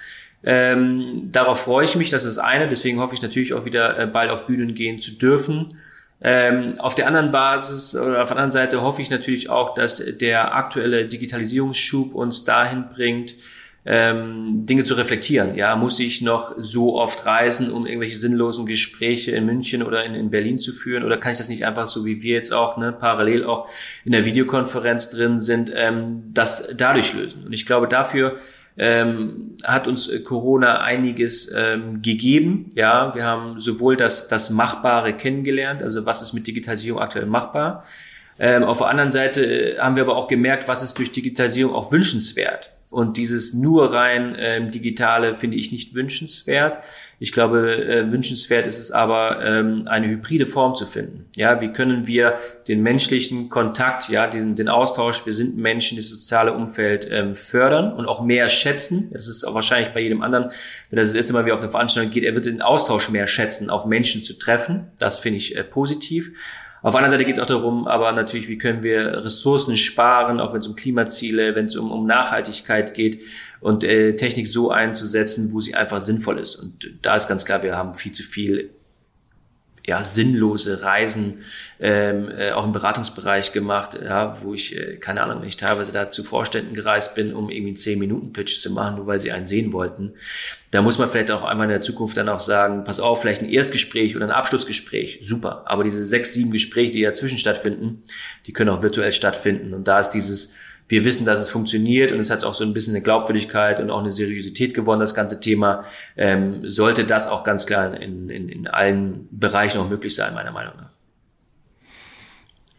Ähm, 0.43 1.29
darauf 1.31 1.62
freue 1.62 1.86
ich 1.86 1.95
mich, 1.95 2.12
das 2.12 2.23
ist 2.23 2.38
eine. 2.38 2.67
Deswegen 2.67 2.99
hoffe 2.99 3.15
ich 3.15 3.21
natürlich 3.21 3.53
auch 3.53 3.65
wieder 3.65 3.97
äh, 3.97 4.08
bald 4.08 4.31
auf 4.31 4.45
Bühnen 4.45 4.75
gehen 4.75 4.99
zu 4.99 5.12
dürfen. 5.17 5.77
Ähm, 6.21 6.71
auf 6.80 6.95
der 6.95 7.08
anderen 7.08 7.32
Basis 7.32 7.95
oder 7.95 8.23
auf 8.23 8.30
der 8.30 8.38
anderen 8.38 8.51
Seite 8.51 8.82
hoffe 8.82 9.01
ich 9.01 9.10
natürlich 9.10 9.49
auch, 9.49 9.73
dass 9.75 9.97
der 9.97 10.56
aktuelle 10.56 11.06
Digitalisierungsschub 11.06 12.15
uns 12.15 12.45
dahin 12.45 12.86
bringt, 12.89 13.36
ähm, 13.86 14.65
Dinge 14.65 14.84
zu 14.84 14.95
reflektieren. 14.95 15.56
Ja, 15.56 15.75
muss 15.75 15.99
ich 15.99 16.21
noch 16.21 16.56
so 16.58 16.95
oft 16.95 17.25
reisen, 17.25 17.71
um 17.71 17.86
irgendwelche 17.86 18.15
sinnlosen 18.15 18.65
Gespräche 18.65 19.32
in 19.32 19.45
München 19.45 19.84
oder 19.84 20.04
in, 20.04 20.15
in 20.15 20.32
Berlin 20.32 20.58
zu 20.58 20.73
führen? 20.73 21.04
Oder 21.04 21.17
kann 21.17 21.34
ich 21.34 21.38
das 21.38 21.49
nicht 21.49 21.65
einfach 21.65 21.86
so 21.86 22.04
wie 22.06 22.23
wir 22.23 22.34
jetzt 22.34 22.51
auch 22.51 22.78
ne, 22.78 22.91
parallel 22.91 23.43
auch 23.45 23.69
in 24.04 24.12
der 24.12 24.25
Videokonferenz 24.25 25.12
drin 25.12 25.39
sind, 25.39 25.71
ähm, 25.75 26.23
das 26.34 26.67
dadurch 26.75 27.13
lösen? 27.13 27.45
Und 27.45 27.54
ich 27.54 27.67
glaube, 27.67 27.88
dafür 27.88 28.39
ähm, 28.77 29.55
hat 29.63 29.88
uns 29.88 30.07
äh, 30.07 30.19
Corona 30.19 30.81
einiges 30.81 31.51
ähm, 31.55 32.01
gegeben. 32.01 32.71
Ja, 32.75 33.15
wir 33.15 33.25
haben 33.25 33.57
sowohl 33.57 33.95
das, 33.95 34.27
das 34.27 34.49
Machbare 34.49 35.13
kennengelernt, 35.13 35.81
also 35.81 36.05
was 36.05 36.21
ist 36.21 36.33
mit 36.33 36.45
Digitalisierung 36.47 37.01
aktuell 37.01 37.25
machbar. 37.25 37.85
Ähm, 38.38 38.63
auf 38.63 38.79
der 38.79 38.88
anderen 38.88 39.11
Seite 39.11 39.45
äh, 39.45 39.79
haben 39.79 39.95
wir 39.95 40.03
aber 40.03 40.17
auch 40.17 40.27
gemerkt, 40.27 40.67
was 40.67 40.83
ist 40.83 40.97
durch 40.97 41.11
Digitalisierung 41.11 41.73
auch 41.73 41.91
wünschenswert. 41.91 42.74
Und 42.91 43.17
dieses 43.17 43.54
nur 43.54 43.93
rein 43.93 44.36
ähm, 44.38 44.69
digitale 44.69 45.36
finde 45.36 45.58
ich 45.58 45.71
nicht 45.71 45.95
wünschenswert. 45.95 46.78
Ich 47.19 47.32
glaube, 47.32 47.84
äh, 47.84 48.12
wünschenswert 48.12 48.67
ist 48.67 48.78
es 48.78 48.91
aber, 48.91 49.43
ähm, 49.43 49.82
eine 49.88 50.08
hybride 50.08 50.45
Form 50.45 50.76
zu 50.76 50.86
finden. 50.86 51.26
Ja, 51.36 51.60
wie 51.62 51.74
können 51.74 52.06
wir 52.06 52.38
den 52.67 52.84
menschlichen 52.84 53.50
Kontakt, 53.50 54.10
ja, 54.10 54.28
diesen, 54.28 54.56
den 54.56 54.69
Austausch, 54.69 55.26
wir 55.26 55.34
sind 55.34 55.58
Menschen, 55.58 55.98
das 55.98 56.10
soziale 56.10 56.54
Umfeld 56.54 57.08
ähm, 57.10 57.34
fördern 57.34 57.91
und 57.91 58.06
auch 58.06 58.24
mehr 58.24 58.50
schätzen. 58.50 59.10
Das 59.12 59.28
ist 59.28 59.45
auch 59.45 59.56
wahrscheinlich 59.56 59.93
bei 59.93 60.02
jedem 60.02 60.21
anderen, 60.21 60.52
wenn 60.89 60.98
das 60.98 61.08
das 61.08 61.15
erste 61.15 61.34
Mal 61.34 61.45
wieder 61.45 61.56
auf 61.56 61.62
eine 61.62 61.71
Veranstaltung 61.71 62.12
geht, 62.12 62.24
er 62.24 62.36
wird 62.36 62.45
den 62.45 62.62
Austausch 62.62 63.10
mehr 63.10 63.26
schätzen, 63.26 63.71
auf 63.71 63.88
Menschen 63.88 64.21
zu 64.21 64.38
treffen. 64.38 64.91
Das 65.00 65.17
finde 65.17 65.38
ich 65.38 65.56
äh, 65.56 65.63
positiv. 65.63 66.32
Auf 66.86 66.93
anderen 66.93 67.10
Seite 67.10 67.26
geht 67.26 67.38
es 67.38 67.41
auch 67.41 67.48
darum, 67.48 67.88
aber 67.88 68.12
natürlich, 68.12 68.48
wie 68.48 68.60
können 68.60 68.84
wir 68.84 69.26
Ressourcen 69.26 69.76
sparen, 69.76 70.39
auch 70.39 70.54
wenn 70.54 70.60
es 70.60 70.67
um 70.67 70.76
Klimaziele, 70.76 71.56
wenn 71.56 71.65
es 71.65 71.76
um, 71.76 71.91
um 71.91 72.06
Nachhaltigkeit 72.06 72.93
geht 72.93 73.24
und 73.60 73.84
äh, 73.84 74.15
Technik 74.15 74.48
so 74.48 74.69
einzusetzen, 74.69 75.52
wo 75.52 75.60
sie 75.60 75.74
einfach 75.74 76.00
sinnvoll 76.00 76.38
ist. 76.38 76.58
Und 76.58 76.88
da 77.02 77.15
ist 77.15 77.28
ganz 77.28 77.43
klar, 77.43 77.63
wir 77.63 77.76
haben 77.76 77.95
viel 77.95 78.12
zu 78.12 78.21
viel 78.21 78.69
ja, 79.88 80.04
sinnlose 80.04 80.82
Reisen 80.82 81.43
ähm, 81.80 82.30
äh, 82.30 82.52
auch 82.52 82.65
im 82.65 82.71
Beratungsbereich 82.71 83.52
gemacht, 83.52 84.00
ja, 84.02 84.41
wo 84.41 84.54
ich, 84.54 84.76
äh, 84.76 84.98
keine 84.98 85.21
Ahnung, 85.21 85.43
ich 85.43 85.58
teilweise 85.58 85.91
da 85.91 86.10
zu 86.10 86.24
Vorständen 86.24 86.74
gereist 86.74 87.13
bin, 87.13 87.34
um 87.34 87.50
irgendwie 87.50 87.69
einen 87.69 88.00
10-Minuten-Pitch 88.00 88.62
zu 88.62 88.71
machen, 88.71 88.95
nur 88.95 89.08
weil 89.08 89.19
sie 89.19 89.32
einen 89.32 89.45
sehen 89.45 89.74
wollten. 89.74 90.13
Da 90.71 90.82
muss 90.82 90.98
man 90.98 91.10
vielleicht 91.10 91.32
auch 91.32 91.43
einmal 91.43 91.65
in 91.65 91.71
der 91.71 91.82
Zukunft 91.82 92.17
dann 92.17 92.30
auch 92.30 92.39
sagen, 92.39 92.84
pass 92.84 93.00
auf, 93.00 93.21
vielleicht 93.21 93.41
ein 93.41 93.50
Erstgespräch 93.50 94.15
oder 94.15 94.26
ein 94.26 94.32
Abschlussgespräch, 94.32 95.19
super. 95.21 95.63
Aber 95.65 95.84
diese 95.84 96.04
sechs, 96.04 96.34
sieben 96.34 96.52
Gespräche, 96.52 96.91
die 96.91 97.04
dazwischen 97.04 97.38
stattfinden, 97.38 98.02
die 98.48 98.54
können 98.54 98.71
auch 98.71 98.82
virtuell 98.82 99.12
stattfinden. 99.12 99.74
Und 99.74 99.88
da 99.88 100.00
ist 100.00 100.12
dieses 100.12 100.56
wir 100.88 101.04
wissen, 101.04 101.26
dass 101.26 101.41
es 101.41 101.50
funktioniert 101.50 102.12
und 102.12 102.19
es 102.19 102.30
hat 102.30 102.43
auch 102.43 102.54
so 102.54 102.63
ein 102.63 102.74
bisschen 102.74 102.95
eine 102.95 103.04
Glaubwürdigkeit 103.04 103.80
und 103.80 103.89
auch 103.89 104.00
eine 104.00 104.12
Seriosität 104.12 104.74
gewonnen, 104.74 105.00
das 105.00 105.15
ganze 105.15 105.39
Thema. 105.39 105.84
Ähm, 106.15 106.69
sollte 106.69 107.06
das 107.06 107.28
auch 107.28 107.43
ganz 107.43 107.65
klar 107.65 108.00
in, 108.00 108.30
in, 108.30 108.50
in 108.50 108.67
allen 108.67 109.28
Bereichen 109.32 109.80
auch 109.80 109.89
möglich 109.89 110.15
sein, 110.15 110.34
meiner 110.34 110.52
Meinung 110.52 110.76
nach. 110.78 110.91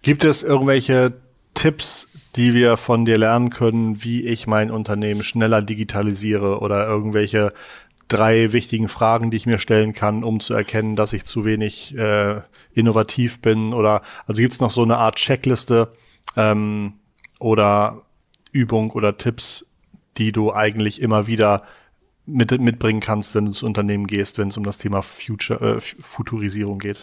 Gibt 0.03 0.25
es 0.25 0.45
irgendwelche 0.45 1.14
Tipps, 1.55 2.07
die 2.37 2.55
wir 2.55 2.77
von 2.77 3.05
dir 3.05 3.19
lernen 3.19 3.51
können, 3.51 4.05
wie 4.05 4.25
ich 4.25 4.47
mein 4.47 4.71
Unternehmen 4.71 5.25
schneller 5.25 5.62
digitalisiere 5.62 6.61
oder 6.61 6.87
irgendwelche 6.87 7.53
drei 8.09 8.53
wichtigen 8.53 8.88
Fragen, 8.88 9.33
die 9.33 9.37
ich 9.37 9.47
mir 9.47 9.59
stellen 9.59 9.92
kann, 9.95 10.23
um 10.23 10.38
zu 10.38 10.55
erkennen, 10.55 10.95
dass 10.95 11.12
ich 11.12 11.25
zu 11.25 11.45
wenig 11.45 11.97
äh, 11.97 12.40
innovativ 12.73 13.40
bin? 13.40 13.73
Oder 13.73 14.03
also 14.27 14.40
gibt 14.40 14.55
es 14.55 14.61
noch 14.61 14.71
so 14.71 14.83
eine 14.83 14.99
Art 14.99 15.16
Checkliste, 15.16 15.92
ähm, 16.37 16.95
oder 17.38 18.03
Übung 18.53 18.90
oder 18.90 19.18
Tipps, 19.18 19.66
die 20.16 20.33
du 20.33 20.53
eigentlich 20.53 21.01
immer 21.01 21.27
wieder 21.27 21.64
mit, 22.25 22.59
mitbringen 22.61 23.01
kannst, 23.01 23.35
wenn 23.35 23.44
du 23.44 23.51
ins 23.51 23.62
Unternehmen 23.62 24.07
gehst, 24.07 24.38
wenn 24.38 24.49
es 24.49 24.57
um 24.57 24.64
das 24.64 24.79
Thema 24.79 25.03
Future, 25.03 25.77
äh, 25.77 25.81
Futurisierung 25.81 26.79
geht? 26.79 26.99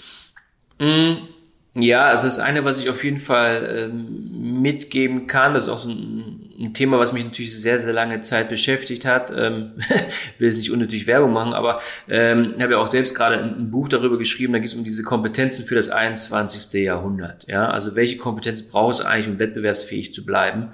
Ja, 1.76 2.06
also 2.06 2.28
das 2.28 2.38
eine, 2.38 2.66
was 2.66 2.80
ich 2.80 2.88
auf 2.88 3.04
jeden 3.04 3.18
Fall 3.18 3.90
ähm, 3.92 4.62
mitgeben 4.62 5.26
kann, 5.26 5.54
das 5.54 5.64
ist 5.64 5.70
auch 5.70 5.80
so 5.80 5.90
ein, 5.90 6.52
ein, 6.60 6.74
Thema, 6.76 7.00
was 7.00 7.14
mich 7.14 7.24
natürlich 7.24 7.60
sehr, 7.60 7.80
sehr 7.80 7.94
lange 7.94 8.22
Zeit 8.22 8.50
beschäftigt 8.50 9.06
hat. 9.06 9.34
Ähm, 9.36 9.72
will 10.38 10.50
jetzt 10.50 10.58
nicht 10.58 10.70
unnötig 10.70 11.08
Werbung 11.08 11.34
machen, 11.34 11.54
aber 11.54 11.82
ähm, 12.08 12.54
habe 12.62 12.74
ja 12.74 12.78
auch 12.78 12.86
selbst 12.86 13.16
gerade 13.16 13.40
ein, 13.40 13.58
ein, 13.58 13.72
Buch 13.72 13.90
darüber 13.90 14.20
geschrieben, 14.20 14.54
da 14.54 14.60
geht 14.60 14.70
es 14.70 14.76
um 14.76 14.84
diese 14.84 15.02
Kompetenzen 15.02 15.66
für 15.66 15.74
das 15.74 15.90
21. 15.90 16.72
Jahrhundert. 16.84 17.48
Ja, 17.48 17.68
also 17.70 17.96
welche 17.96 18.18
Kompetenzen 18.18 18.68
brauchst 18.70 19.00
du 19.00 19.06
eigentlich, 19.06 19.28
um 19.28 19.40
wettbewerbsfähig 19.40 20.14
zu 20.14 20.28
bleiben? 20.28 20.74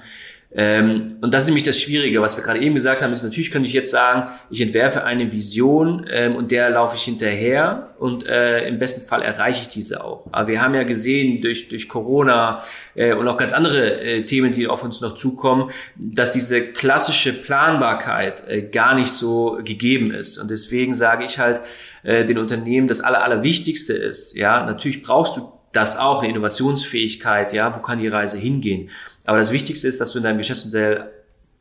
Ähm, 0.52 1.06
und 1.22 1.32
das 1.34 1.44
ist 1.44 1.50
nämlich 1.50 1.64
das 1.64 1.80
Schwierige, 1.80 2.22
was 2.22 2.36
wir 2.36 2.44
gerade 2.44 2.60
eben 2.60 2.74
gesagt 2.74 3.04
haben, 3.04 3.14
ist 3.14 3.22
natürlich 3.22 3.52
könnte 3.52 3.68
ich 3.68 3.74
jetzt 3.74 3.92
sagen, 3.92 4.32
ich 4.50 4.62
entwerfe 4.62 5.04
eine 5.04 5.32
Vision 5.32 6.08
ähm, 6.10 6.36
und 6.36 6.50
der 6.50 6.72
laufe 6.72 6.96
ich 6.96 7.04
hinterher 7.04 7.92
und 8.00 8.26
äh, 8.26 8.68
im 8.68 8.80
besten 8.80 9.08
Fall 9.08 9.22
erreiche 9.22 9.62
ich 9.62 9.70
diese 9.70 10.04
auch. 10.04 10.26
Aber 10.32 10.48
wir 10.48 10.62
haben 10.64 10.74
ja 10.74 10.82
gesehen 10.84 11.42
durch, 11.42 11.70
durch 11.70 11.88
Corona 11.88 12.64
äh, 12.96 13.14
und 13.14 13.28
auch 13.28 13.38
ganz 13.38 13.54
andere 13.54 14.02
äh, 14.02 14.26
Themen, 14.26 14.52
die 14.52 14.68
auf 14.68 14.84
uns 14.84 15.02
noch 15.02 15.14
zukommen, 15.14 15.70
dass 15.96 16.32
diese 16.32 16.62
klassische 16.62 17.32
Planbarkeit 17.32 18.48
äh, 18.48 18.64
gar 18.64 18.96
nicht 18.96 19.12
so 19.12 19.60
gegeben 19.64 20.10
ist. 20.10 20.40
Und 20.40 20.50
deswegen 20.50 20.96
sage 20.96 21.26
ich 21.26 21.38
halt 21.38 21.62
äh, 22.02 22.26
den 22.26 22.40
Unternehmen, 22.40 22.88
das 22.88 23.02
Aller, 23.02 23.24
Allerwichtigste 23.24 23.94
ist, 23.94 24.36
ja, 24.36 24.66
natürlich 24.66 25.04
brauchst 25.04 25.38
du 25.38 25.42
das 25.72 26.00
auch, 26.00 26.24
eine 26.24 26.30
Innovationsfähigkeit, 26.30 27.54
ja, 27.54 27.76
wo 27.76 27.82
kann 27.82 28.00
die 28.00 28.08
Reise 28.08 28.40
hingehen? 28.40 28.90
Aber 29.30 29.38
das 29.38 29.52
Wichtigste 29.52 29.88
ist, 29.88 30.02
dass 30.02 30.12
du 30.12 30.18
in 30.18 30.24
deinem 30.24 30.39
Geschäftsmodell 30.39 31.12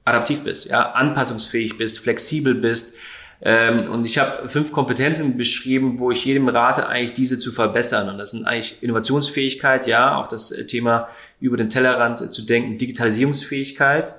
adaptiv 0.06 0.42
bist, 0.42 0.70
ja, 0.70 0.92
anpassungsfähig 0.92 1.76
bist, 1.76 1.98
flexibel 1.98 2.54
bist. 2.54 2.96
Ähm, 3.42 3.90
und 3.90 4.06
ich 4.06 4.16
habe 4.16 4.48
fünf 4.48 4.72
Kompetenzen 4.72 5.36
beschrieben, 5.36 5.98
wo 5.98 6.10
ich 6.10 6.24
jedem 6.24 6.48
rate, 6.48 6.88
eigentlich 6.88 7.12
diese 7.12 7.38
zu 7.38 7.52
verbessern. 7.52 8.08
Und 8.08 8.16
das 8.16 8.30
sind 8.30 8.46
eigentlich 8.46 8.82
Innovationsfähigkeit, 8.82 9.86
ja, 9.86 10.16
auch 10.16 10.28
das 10.28 10.48
Thema 10.66 11.08
über 11.40 11.58
den 11.58 11.68
Tellerrand 11.68 12.32
zu 12.32 12.40
denken, 12.46 12.78
Digitalisierungsfähigkeit. 12.78 14.14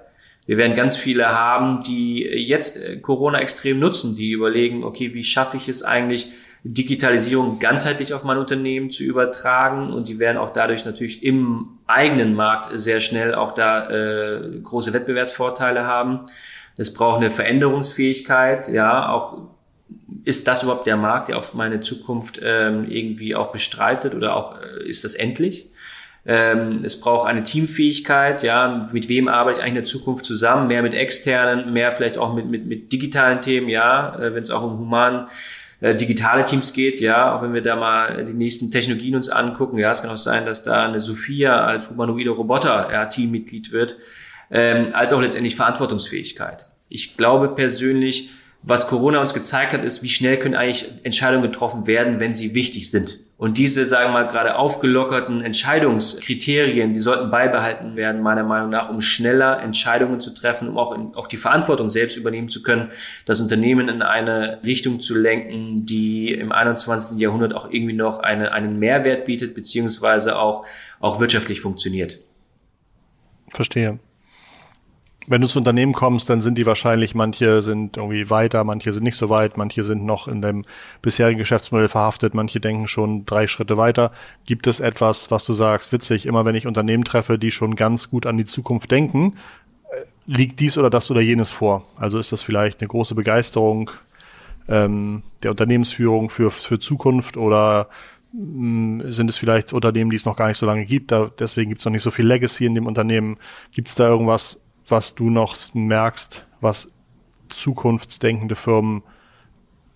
Wir 0.46 0.58
werden 0.58 0.76
ganz 0.76 0.96
viele 0.96 1.30
haben, 1.30 1.82
die 1.82 2.22
jetzt 2.22 3.02
Corona 3.02 3.40
extrem 3.40 3.80
nutzen, 3.80 4.16
die 4.16 4.30
überlegen, 4.30 4.84
okay, 4.84 5.16
wie 5.16 5.24
schaffe 5.24 5.58
ich 5.58 5.68
es 5.68 5.82
eigentlich, 5.82 6.28
Digitalisierung 6.64 7.60
ganzheitlich 7.60 8.14
auf 8.14 8.24
mein 8.24 8.38
Unternehmen 8.38 8.92
zu 8.92 9.04
übertragen. 9.04 9.94
Und 9.94 10.10
die 10.10 10.20
werden 10.20 10.38
auch 10.38 10.52
dadurch 10.52 10.86
natürlich 10.86 11.24
im 11.24 11.80
eigenen 11.88 12.34
Markt 12.34 12.70
sehr 12.74 13.00
schnell 13.00 13.34
auch 13.34 13.54
da 13.54 13.90
äh, 13.90 14.60
große 14.62 14.94
Wettbewerbsvorteile 14.94 15.86
haben. 15.86 16.22
Es 16.78 16.94
braucht 16.94 17.18
eine 17.18 17.30
Veränderungsfähigkeit, 17.30 18.70
ja, 18.70 19.10
auch 19.10 19.50
ist 20.24 20.48
das 20.48 20.64
überhaupt 20.64 20.88
der 20.88 20.98
Markt, 20.98 21.30
der 21.30 21.38
auf 21.38 21.54
meine 21.54 21.82
Zukunft 21.82 22.40
ähm, 22.42 22.86
irgendwie 22.90 23.36
auch 23.36 23.52
bestreitet 23.52 24.14
oder 24.14 24.36
auch 24.36 24.56
äh, 24.62 24.88
ist 24.88 25.04
das 25.04 25.16
endlich? 25.16 25.70
Ähm, 26.26 26.76
es 26.84 27.00
braucht 27.00 27.28
eine 27.28 27.44
Teamfähigkeit, 27.44 28.44
ja, 28.44 28.86
mit 28.92 29.10
wem 29.10 29.28
arbeite 29.28 29.60
ich 29.60 29.64
eigentlich 29.64 29.70
in 29.70 29.76
der 29.76 29.84
Zukunft 29.86 30.26
zusammen, 30.26 30.68
mehr 30.68 30.84
mit 30.84 30.94
externen, 30.94 31.74
mehr 31.74 31.92
vielleicht 31.92 32.18
auch 32.18 32.34
mit, 32.34 32.46
mit, 32.46 32.66
mit 32.66 32.92
digitalen 32.92 33.42
Themen, 33.42 33.70
ja, 33.70 34.14
äh, 34.16 34.36
wenn 34.36 34.44
es 34.44 34.52
auch 34.52 34.64
um 34.64 34.78
human 34.80 35.28
äh, 35.82 35.96
digitale 35.96 36.46
Teams 36.46 36.74
geht, 36.74 37.02
ja, 37.02 37.34
auch 37.34 37.42
wenn 37.42 37.54
wir 37.54 37.62
da 37.62 37.76
mal 37.76 38.26
die 38.26 38.34
nächsten 38.34 38.72
Technologien 38.72 39.16
uns 39.16 39.30
angucken, 39.30 39.78
ja, 39.78 39.92
es 39.92 40.02
kann 40.02 40.12
auch 40.12 40.18
sein, 40.18 40.46
dass 40.46 40.64
da 40.64 40.86
eine 40.86 41.00
Sophia 41.00 41.64
als 41.66 41.90
humanoide 41.90 42.32
Roboter 42.32 42.90
ja, 42.92 43.06
Teammitglied 43.06 43.72
wird, 43.72 43.98
ähm, 44.52 44.88
als 44.94 45.14
auch 45.14 45.22
letztendlich 45.22 45.56
Verantwortungsfähigkeit. 45.56 46.70
Ich 46.90 47.18
glaube 47.18 47.50
persönlich, 47.50 48.32
was 48.62 48.88
Corona 48.88 49.22
uns 49.22 49.34
gezeigt 49.34 49.74
hat, 49.74 49.84
ist, 49.84 50.04
wie 50.04 50.10
schnell 50.10 50.38
können 50.38 50.56
eigentlich 50.56 50.86
Entscheidungen 51.04 51.44
getroffen 51.44 51.88
werden, 51.88 52.20
wenn 52.20 52.34
sie 52.34 52.54
wichtig 52.54 52.92
sind. 52.92 53.20
Und 53.38 53.58
diese, 53.58 53.86
sagen 53.86 54.10
wir 54.10 54.24
mal, 54.24 54.28
gerade 54.28 54.58
aufgelockerten 54.58 55.42
Entscheidungskriterien, 55.42 56.94
die 56.94 57.00
sollten 57.00 57.32
beibehalten 57.32 57.96
werden, 57.96 58.22
meiner 58.22 58.44
Meinung 58.44 58.70
nach, 58.70 58.90
um 58.90 59.00
schneller 59.00 59.62
Entscheidungen 59.62 60.20
zu 60.20 60.34
treffen, 60.34 60.68
um 60.68 60.78
auch, 60.78 60.94
in, 60.94 61.16
auch 61.16 61.28
die 61.28 61.38
Verantwortung 61.38 61.90
selbst 61.90 62.18
übernehmen 62.18 62.50
zu 62.50 62.62
können, 62.62 62.92
das 63.26 63.40
Unternehmen 63.40 63.88
in 63.88 64.02
eine 64.02 64.60
Richtung 64.66 65.00
zu 65.00 65.16
lenken, 65.16 65.80
die 65.80 66.34
im 66.34 66.52
21. 66.52 67.18
Jahrhundert 67.18 67.56
auch 67.56 67.72
irgendwie 67.72 67.94
noch 67.94 68.20
eine, 68.20 68.52
einen 68.52 68.78
Mehrwert 68.78 69.24
bietet, 69.24 69.56
beziehungsweise 69.56 70.38
auch, 70.38 70.66
auch 71.00 71.22
wirtschaftlich 71.22 71.62
funktioniert. 71.62 72.20
Verstehe. 73.54 74.00
Wenn 75.30 75.42
du 75.42 75.48
zu 75.48 75.60
Unternehmen 75.60 75.94
kommst, 75.94 76.28
dann 76.30 76.42
sind 76.42 76.58
die 76.58 76.66
wahrscheinlich, 76.66 77.14
manche 77.14 77.62
sind 77.62 77.98
irgendwie 77.98 78.32
weiter, 78.32 78.64
manche 78.64 78.92
sind 78.92 79.04
nicht 79.04 79.16
so 79.16 79.30
weit, 79.30 79.58
manche 79.58 79.84
sind 79.84 80.04
noch 80.04 80.28
in 80.28 80.42
dem 80.42 80.66
bisherigen 81.04 81.38
Geschäftsmodell 81.38 81.88
verhaftet, 81.88 82.34
manche 82.34 82.60
denken 82.60 82.88
schon 82.88 83.26
drei 83.26 83.46
Schritte 83.46 83.78
weiter. 83.78 84.12
Gibt 84.48 84.66
es 84.66 84.80
etwas, 84.80 85.30
was 85.30 85.46
du 85.46 85.54
sagst, 85.54 85.94
witzig, 85.94 86.26
immer 86.26 86.46
wenn 86.46 86.56
ich 86.56 86.66
Unternehmen 86.66 87.04
treffe, 87.04 87.38
die 87.38 87.52
schon 87.52 87.76
ganz 87.76 88.10
gut 88.10 88.26
an 88.26 88.38
die 88.38 88.46
Zukunft 88.46 88.90
denken, 88.90 89.36
äh, 89.92 90.02
liegt 90.26 90.60
dies 90.60 90.80
oder 90.80 90.90
das 90.90 91.12
oder 91.12 91.22
jenes 91.22 91.52
vor? 91.52 91.86
Also 91.98 92.18
ist 92.18 92.32
das 92.32 92.42
vielleicht 92.42 92.82
eine 92.82 92.88
große 92.88 93.14
Begeisterung 93.14 93.92
ähm, 94.68 95.22
der 95.44 95.52
Unternehmensführung 95.52 96.32
für, 96.32 96.50
für 96.50 96.80
Zukunft 96.80 97.38
oder 97.38 97.90
mh, 98.34 99.04
hm, 99.04 99.12
sind 99.12 99.30
es 99.30 99.38
vielleicht 99.38 99.74
Unternehmen, 99.74 100.10
die 100.10 100.16
es 100.16 100.26
noch 100.26 100.36
gar 100.36 100.48
nicht 100.48 100.58
so 100.58 100.66
lange 100.66 100.86
gibt, 100.86 101.12
da, 101.12 101.30
deswegen 101.38 101.70
gibt 101.70 101.82
es 101.82 101.86
noch 101.86 101.94
nicht 101.94 102.04
so 102.04 102.10
viel 102.10 102.26
Legacy 102.26 102.66
in 102.66 102.74
dem 102.74 102.88
Unternehmen. 102.88 103.38
Gibt 103.72 103.90
es 103.90 103.96
da 103.96 104.08
irgendwas, 104.08 104.60
was 104.90 105.16
du 105.16 105.30
noch 105.30 105.56
merkst, 105.74 106.46
was 106.62 106.92
zukunftsdenkende 107.50 108.56
Firmen 108.56 109.04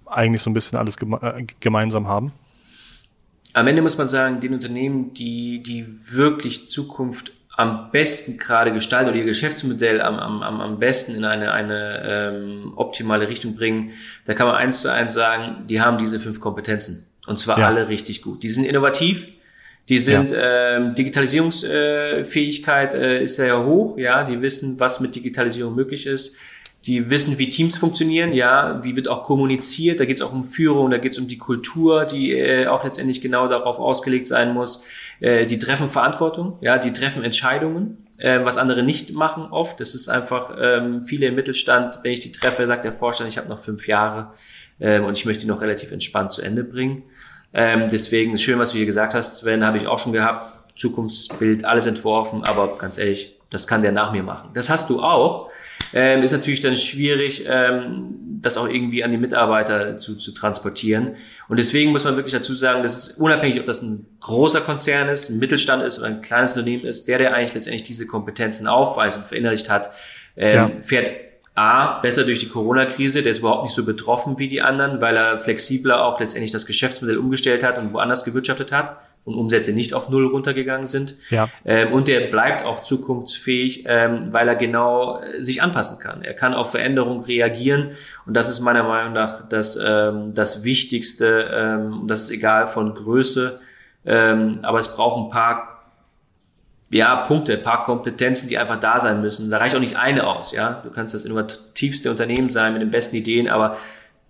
eigentlich 0.06 0.42
so 0.42 0.50
ein 0.50 0.54
bisschen 0.54 0.78
alles 0.78 0.98
geme 0.98 1.20
äh, 1.22 1.46
gemeinsam 1.60 2.08
haben? 2.08 2.32
Am 3.54 3.68
Ende 3.68 3.82
muss 3.82 3.98
man 3.98 4.08
sagen, 4.08 4.40
den 4.40 4.54
Unternehmen, 4.54 5.14
die, 5.14 5.62
die 5.62 5.86
wirklich 6.12 6.68
Zukunft 6.68 7.34
am 7.56 7.92
besten 7.92 8.40
gerade 8.40 8.74
gestalten 8.74 9.10
oder 9.10 9.20
ihr 9.20 9.26
Geschäftsmodell 9.26 10.02
am, 10.02 10.16
am, 10.16 10.60
am 10.60 10.80
besten 10.80 11.14
in 11.14 11.24
eine, 11.24 11.52
eine 11.52 12.02
ähm, 12.04 12.74
optimale 12.76 13.28
Richtung 13.30 13.56
bringen, 13.56 13.92
da 14.26 14.34
kann 14.34 14.48
man 14.48 14.56
eins 14.56 14.82
zu 14.82 14.92
eins 14.92 15.14
sagen, 15.14 15.68
die 15.68 15.80
haben 15.80 16.00
diese 16.00 16.20
fünf 16.20 16.40
Kompetenzen. 16.40 17.08
Und 17.28 17.38
zwar 17.38 17.60
ja. 17.60 17.68
alle 17.68 17.88
richtig 17.90 18.24
gut. 18.24 18.42
Die 18.42 18.50
sind 18.50 18.66
innovativ, 18.66 19.28
die 19.90 19.98
sind 19.98 20.32
ja. 20.32 20.78
ähm, 20.78 20.96
Digitalisierungsfähigkeit 20.96 22.94
äh, 22.94 23.22
ist 23.22 23.38
ja 23.38 23.64
hoch, 23.64 23.98
ja, 23.98 24.24
die 24.24 24.42
wissen, 24.42 24.80
was 24.80 25.02
mit 25.02 25.14
Digitalisierung 25.16 25.76
möglich 25.76 26.08
ist. 26.08 26.38
Die 26.86 27.10
wissen, 27.10 27.38
wie 27.38 27.48
Teams 27.48 27.78
funktionieren, 27.78 28.34
ja, 28.34 28.84
wie 28.84 28.96
wird 28.98 29.08
auch 29.08 29.24
kommuniziert. 29.24 30.02
Da 30.02 30.06
geht 30.06 30.18
es 30.18 30.22
auch 30.22 30.34
um 30.34 30.44
Führung, 30.44 30.90
da 30.90 30.98
geht 30.98 31.14
es 31.14 31.20
um 31.20 31.30
die 31.30 31.38
Kultur, 31.38 32.04
die 32.06 32.32
äh, 32.32 32.68
auch 32.68 32.84
letztendlich 32.84 33.22
genau 33.22 33.48
darauf 33.48 33.80
ausgelegt 33.80 34.28
sein 34.28 34.54
muss. 34.54 34.84
Äh, 35.22 35.46
die 35.46 35.60
treffen 35.60 35.88
Verantwortung, 35.88 36.58
ja, 36.62 36.78
die 36.78 36.92
treffen 36.92 37.24
Entscheidungen, 37.24 38.06
äh, 38.18 38.42
was 38.44 38.58
andere 38.58 38.84
nicht 38.84 39.14
machen 39.14 39.44
oft. 39.52 39.80
Das 39.80 39.96
ist 39.96 40.10
einfach 40.10 40.58
ähm, 40.60 41.04
viele 41.04 41.28
im 41.28 41.36
Mittelstand. 41.36 42.00
Wenn 42.04 42.12
ich 42.12 42.20
die 42.20 42.34
treffe, 42.34 42.68
sagt 42.68 42.84
der 42.84 42.94
Vorstand, 42.94 43.30
ich 43.30 43.38
habe 43.38 43.48
noch 43.48 43.60
fünf 43.60 43.88
Jahre 43.88 44.34
ähm, 44.82 45.06
und 45.06 45.18
ich 45.18 45.26
möchte 45.26 45.42
die 45.42 45.48
noch 45.48 45.62
relativ 45.62 45.92
entspannt 45.94 46.34
zu 46.34 46.42
Ende 46.42 46.66
bringen. 46.66 47.04
Ähm, 47.54 47.88
deswegen 47.92 48.34
ist 48.34 48.42
schön, 48.42 48.60
was 48.60 48.72
du 48.72 48.78
hier 48.78 48.86
gesagt 48.86 49.14
hast, 49.14 49.38
Sven, 49.38 49.64
habe 49.64 49.78
ich 49.78 49.88
auch 49.88 50.00
schon 50.00 50.14
gehabt. 50.14 50.48
Zukunftsbild, 50.76 51.66
alles 51.66 51.86
entworfen, 51.86 52.44
aber 52.44 52.78
ganz 52.80 52.98
ehrlich, 52.98 53.38
das 53.52 53.68
kann 53.68 53.84
der 53.84 53.92
nach 53.92 54.12
mir 54.12 54.24
machen. 54.24 54.50
Das 54.56 54.70
hast 54.72 54.90
du 54.90 55.04
auch. 55.04 55.52
Ähm, 55.94 56.24
ist 56.24 56.32
natürlich 56.32 56.62
dann 56.62 56.76
schwierig, 56.76 57.46
ähm, 57.48 58.16
das 58.42 58.58
auch 58.58 58.68
irgendwie 58.68 59.04
an 59.04 59.12
die 59.12 59.18
Mitarbeiter 59.18 60.00
zu, 60.00 60.18
zu 60.18 60.32
transportieren. 60.34 61.16
Und 61.48 61.60
deswegen 61.60 61.92
muss 61.92 62.04
man 62.04 62.16
wirklich 62.16 62.34
dazu 62.34 62.56
sagen, 62.56 62.82
dass 62.82 62.98
es 62.98 63.10
unabhängig, 63.12 63.60
ob 63.60 63.68
das 63.68 63.84
ein 63.84 64.08
großer 64.20 64.62
Konzern 64.62 65.08
ist, 65.08 65.30
ein 65.30 65.38
Mittelstand 65.38 65.84
ist 65.84 66.00
oder 66.00 66.08
ein 66.08 66.24
kleines 66.24 66.54
Unternehmen 66.54 66.86
ist, 66.86 67.08
der, 67.08 67.20
der 67.20 67.36
eigentlich 67.36 67.54
letztendlich 67.54 67.84
diese 67.84 68.08
Kompetenzen 68.08 68.66
aufweist 68.66 69.18
und 69.18 69.26
verinnerlicht 69.28 69.70
hat, 69.70 69.92
ähm, 70.36 70.54
ja. 70.54 70.72
fährt 70.80 71.12
A, 71.56 72.00
besser 72.00 72.24
durch 72.24 72.40
die 72.40 72.50
Corona-Krise, 72.50 73.22
der 73.22 73.32
ist 73.32 73.40
überhaupt 73.40 73.64
nicht 73.64 73.76
so 73.76 73.86
betroffen 73.86 74.40
wie 74.40 74.48
die 74.48 74.64
anderen, 74.64 75.02
weil 75.02 75.16
er 75.16 75.38
flexibler 75.38 76.04
auch 76.04 76.20
letztendlich 76.20 76.52
das 76.52 76.66
Geschäftsmodell 76.66 77.18
umgestellt 77.18 77.64
hat 77.64 77.78
und 77.78 77.94
woanders 77.94 78.26
gewirtschaftet 78.26 78.72
hat 78.72 78.98
und 79.26 79.36
Umsätze 79.36 79.72
nicht 79.72 79.94
auf 79.94 80.10
Null 80.10 80.26
runtergegangen 80.26 80.88
sind. 80.88 81.16
Ja. 81.30 81.50
Ähm, 81.64 81.94
und 81.94 82.08
der 82.08 82.22
bleibt 82.22 82.66
auch 82.66 82.82
zukunftsfähig, 82.82 83.86
ähm, 83.88 84.34
weil 84.34 84.48
er 84.48 84.56
genau 84.56 85.22
äh, 85.22 85.42
sich 85.42 85.62
anpassen 85.62 86.00
kann. 86.00 86.24
Er 86.24 86.34
kann 86.34 86.54
auf 86.56 86.72
Veränderung 86.72 87.24
reagieren 87.24 87.92
und 88.26 88.34
das 88.34 88.50
ist 88.50 88.60
meiner 88.60 88.84
Meinung 88.84 89.14
nach 89.14 89.48
das, 89.48 89.80
ähm, 89.82 90.34
das 90.34 90.64
Wichtigste. 90.64 91.50
Ähm, 91.54 92.04
das 92.08 92.24
ist 92.24 92.32
egal 92.32 92.68
von 92.68 92.96
Größe, 92.96 93.62
ähm, 94.06 94.60
aber 94.64 94.80
es 94.80 94.96
braucht 94.96 95.24
ein 95.24 95.30
paar 95.30 95.73
ja, 96.94 97.16
Punkte, 97.18 97.54
ein 97.54 97.62
paar 97.62 97.84
Kompetenzen, 97.84 98.48
die 98.48 98.58
einfach 98.58 98.80
da 98.80 99.00
sein 99.00 99.22
müssen. 99.22 99.50
Da 99.50 99.58
reicht 99.58 99.76
auch 99.76 99.80
nicht 99.80 99.98
eine 99.98 100.28
aus, 100.28 100.52
ja. 100.52 100.82
Du 100.84 100.92
kannst 100.92 101.14
das 101.14 101.26
innovativste 101.26 102.12
Unternehmen 102.12 102.50
sein 102.50 102.74
mit 102.74 102.82
den 102.82 102.92
besten 102.92 103.16
Ideen, 103.16 103.50
aber 103.50 103.78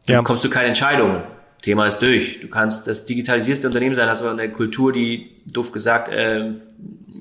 ja. 0.07 0.15
dann 0.15 0.23
kommst 0.23 0.43
du 0.45 0.49
keine 0.49 0.67
Entscheidungen. 0.67 1.21
Thema 1.63 1.87
ist 1.87 1.99
durch. 1.99 2.41
Du 2.41 2.49
kannst 2.49 2.87
das 2.87 3.05
digitalisierste 3.05 3.67
Unternehmen 3.67 3.95
sein, 3.95 4.09
hast 4.09 4.21
aber 4.21 4.31
eine 4.31 4.51
Kultur, 4.51 4.91
die, 4.91 5.31
doof 5.45 5.71
gesagt, 5.71 6.11
äh, 6.11 6.51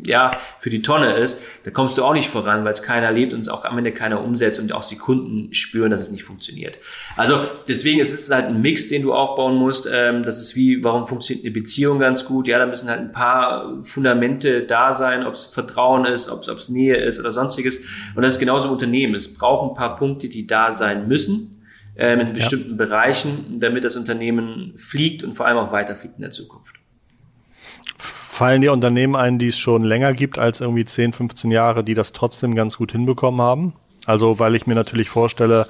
ja, 0.04 0.32
für 0.58 0.68
die 0.68 0.82
Tonne 0.82 1.14
ist, 1.14 1.44
da 1.62 1.70
kommst 1.70 1.96
du 1.96 2.02
auch 2.02 2.12
nicht 2.12 2.28
voran, 2.28 2.64
weil 2.64 2.72
es 2.72 2.82
keiner 2.82 3.12
lebt 3.12 3.34
und 3.34 3.42
es 3.42 3.48
auch 3.48 3.64
am 3.64 3.78
Ende 3.78 3.92
keiner 3.92 4.20
umsetzt 4.20 4.58
und 4.58 4.72
auch 4.72 4.84
die 4.84 4.96
Kunden 4.96 5.54
spüren, 5.54 5.92
dass 5.92 6.02
es 6.02 6.10
nicht 6.10 6.24
funktioniert. 6.24 6.78
Also 7.16 7.38
deswegen 7.68 8.00
ist 8.00 8.12
es 8.12 8.28
halt 8.32 8.46
ein 8.46 8.60
Mix, 8.60 8.88
den 8.88 9.02
du 9.02 9.14
aufbauen 9.14 9.54
musst. 9.54 9.88
Ähm, 9.92 10.24
das 10.24 10.40
ist 10.40 10.56
wie, 10.56 10.82
warum 10.82 11.06
funktioniert 11.06 11.44
eine 11.44 11.54
Beziehung 11.54 12.00
ganz 12.00 12.24
gut? 12.24 12.48
Ja, 12.48 12.58
da 12.58 12.66
müssen 12.66 12.88
halt 12.88 12.98
ein 12.98 13.12
paar 13.12 13.80
Fundamente 13.82 14.62
da 14.62 14.92
sein, 14.92 15.24
ob 15.24 15.34
es 15.34 15.44
Vertrauen 15.44 16.04
ist, 16.04 16.28
ob 16.28 16.40
es 16.40 16.68
Nähe 16.68 16.96
ist 16.96 17.20
oder 17.20 17.30
sonstiges. 17.30 17.84
Und 18.16 18.22
das 18.22 18.34
ist 18.34 18.40
genauso 18.40 18.66
im 18.66 18.74
Unternehmen. 18.74 19.14
Es 19.14 19.34
braucht 19.34 19.70
ein 19.70 19.76
paar 19.76 19.94
Punkte, 19.94 20.28
die 20.28 20.48
da 20.48 20.72
sein 20.72 21.06
müssen 21.06 21.61
ähm, 21.96 22.20
in 22.20 22.32
bestimmten 22.32 22.70
ja. 22.70 22.76
Bereichen, 22.76 23.60
damit 23.60 23.84
das 23.84 23.96
Unternehmen 23.96 24.72
fliegt 24.76 25.22
und 25.24 25.34
vor 25.34 25.46
allem 25.46 25.58
auch 25.58 25.72
weiterfliegt 25.72 26.16
in 26.16 26.22
der 26.22 26.30
Zukunft. 26.30 26.76
Fallen 27.98 28.62
dir 28.62 28.72
Unternehmen 28.72 29.14
ein, 29.14 29.38
die 29.38 29.48
es 29.48 29.58
schon 29.58 29.84
länger 29.84 30.14
gibt 30.14 30.38
als 30.38 30.60
irgendwie 30.60 30.84
10, 30.84 31.12
15 31.12 31.50
Jahre, 31.50 31.84
die 31.84 31.94
das 31.94 32.12
trotzdem 32.12 32.54
ganz 32.54 32.78
gut 32.78 32.92
hinbekommen 32.92 33.40
haben? 33.40 33.74
Also, 34.06 34.38
weil 34.38 34.54
ich 34.54 34.66
mir 34.66 34.74
natürlich 34.74 35.10
vorstelle, 35.10 35.68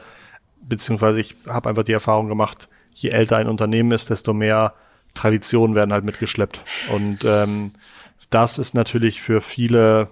beziehungsweise 0.63 1.21
ich 1.21 1.35
habe 1.47 1.69
einfach 1.69 1.83
die 1.83 1.93
Erfahrung 1.93 2.29
gemacht, 2.29 2.69
je 2.95 3.11
älter 3.11 3.37
ein 3.37 3.49
Unternehmen 3.49 3.91
ist, 3.93 4.11
desto 4.11 4.33
mehr 4.33 4.75
Traditionen 5.15 5.75
werden 5.75 5.93
halt 5.93 6.05
mitgeschleppt. 6.05 6.61
Und 6.95 7.25
ähm, 7.25 7.73
das 8.31 8.59
ist 8.59 8.75
natürlich 8.75 9.21
für 9.21 9.41
viele 9.41 10.09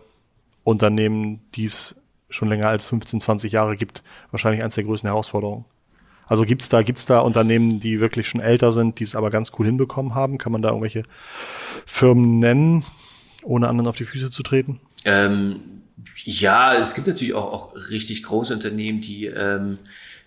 Unternehmen, 0.64 1.40
die 1.54 1.64
es 1.64 1.96
schon 2.28 2.48
länger 2.48 2.68
als 2.68 2.84
15, 2.84 3.20
20 3.20 3.52
Jahre 3.52 3.76
gibt, 3.76 4.02
wahrscheinlich 4.30 4.62
eines 4.62 4.74
der 4.74 4.84
größten 4.84 5.08
Herausforderungen. 5.08 5.64
Also 6.30 6.44
gibt's 6.44 6.68
da, 6.68 6.82
gibt's 6.82 7.06
da 7.06 7.18
Unternehmen, 7.18 7.80
die 7.80 7.98
wirklich 7.98 8.28
schon 8.28 8.40
älter 8.40 8.70
sind, 8.70 9.00
die 9.00 9.04
es 9.04 9.16
aber 9.16 9.30
ganz 9.30 9.50
cool 9.58 9.66
hinbekommen 9.66 10.14
haben? 10.14 10.38
Kann 10.38 10.52
man 10.52 10.62
da 10.62 10.68
irgendwelche 10.68 11.02
Firmen 11.86 12.38
nennen, 12.38 12.84
ohne 13.42 13.66
anderen 13.68 13.88
auf 13.88 13.96
die 13.96 14.04
Füße 14.04 14.30
zu 14.30 14.44
treten? 14.44 14.78
Ähm, 15.04 15.56
ja, 16.22 16.76
es 16.76 16.94
gibt 16.94 17.08
natürlich 17.08 17.34
auch, 17.34 17.52
auch 17.52 17.90
richtig 17.90 18.22
große 18.22 18.54
Unternehmen, 18.54 19.00
die, 19.00 19.26
ähm, 19.26 19.78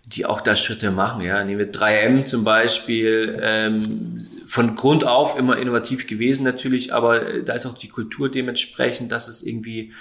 die 0.05 0.25
auch 0.25 0.41
da 0.41 0.57
Schritte 0.57 0.91
machen. 0.91 1.21
Ja, 1.21 1.41
nehmen 1.45 1.59
wir 1.59 1.71
3M 1.71 2.25
zum 2.25 2.43
Beispiel, 2.43 3.39
ähm, 3.41 4.17
von 4.45 4.75
Grund 4.75 5.07
auf 5.07 5.39
immer 5.39 5.57
innovativ 5.57 6.05
gewesen 6.05 6.43
natürlich, 6.43 6.93
aber 6.93 7.25
äh, 7.25 7.43
da 7.43 7.53
ist 7.53 7.65
auch 7.65 7.77
die 7.77 7.87
Kultur 7.87 8.29
dementsprechend, 8.29 9.13
dass 9.13 9.29
es 9.29 9.41
irgendwie 9.41 9.93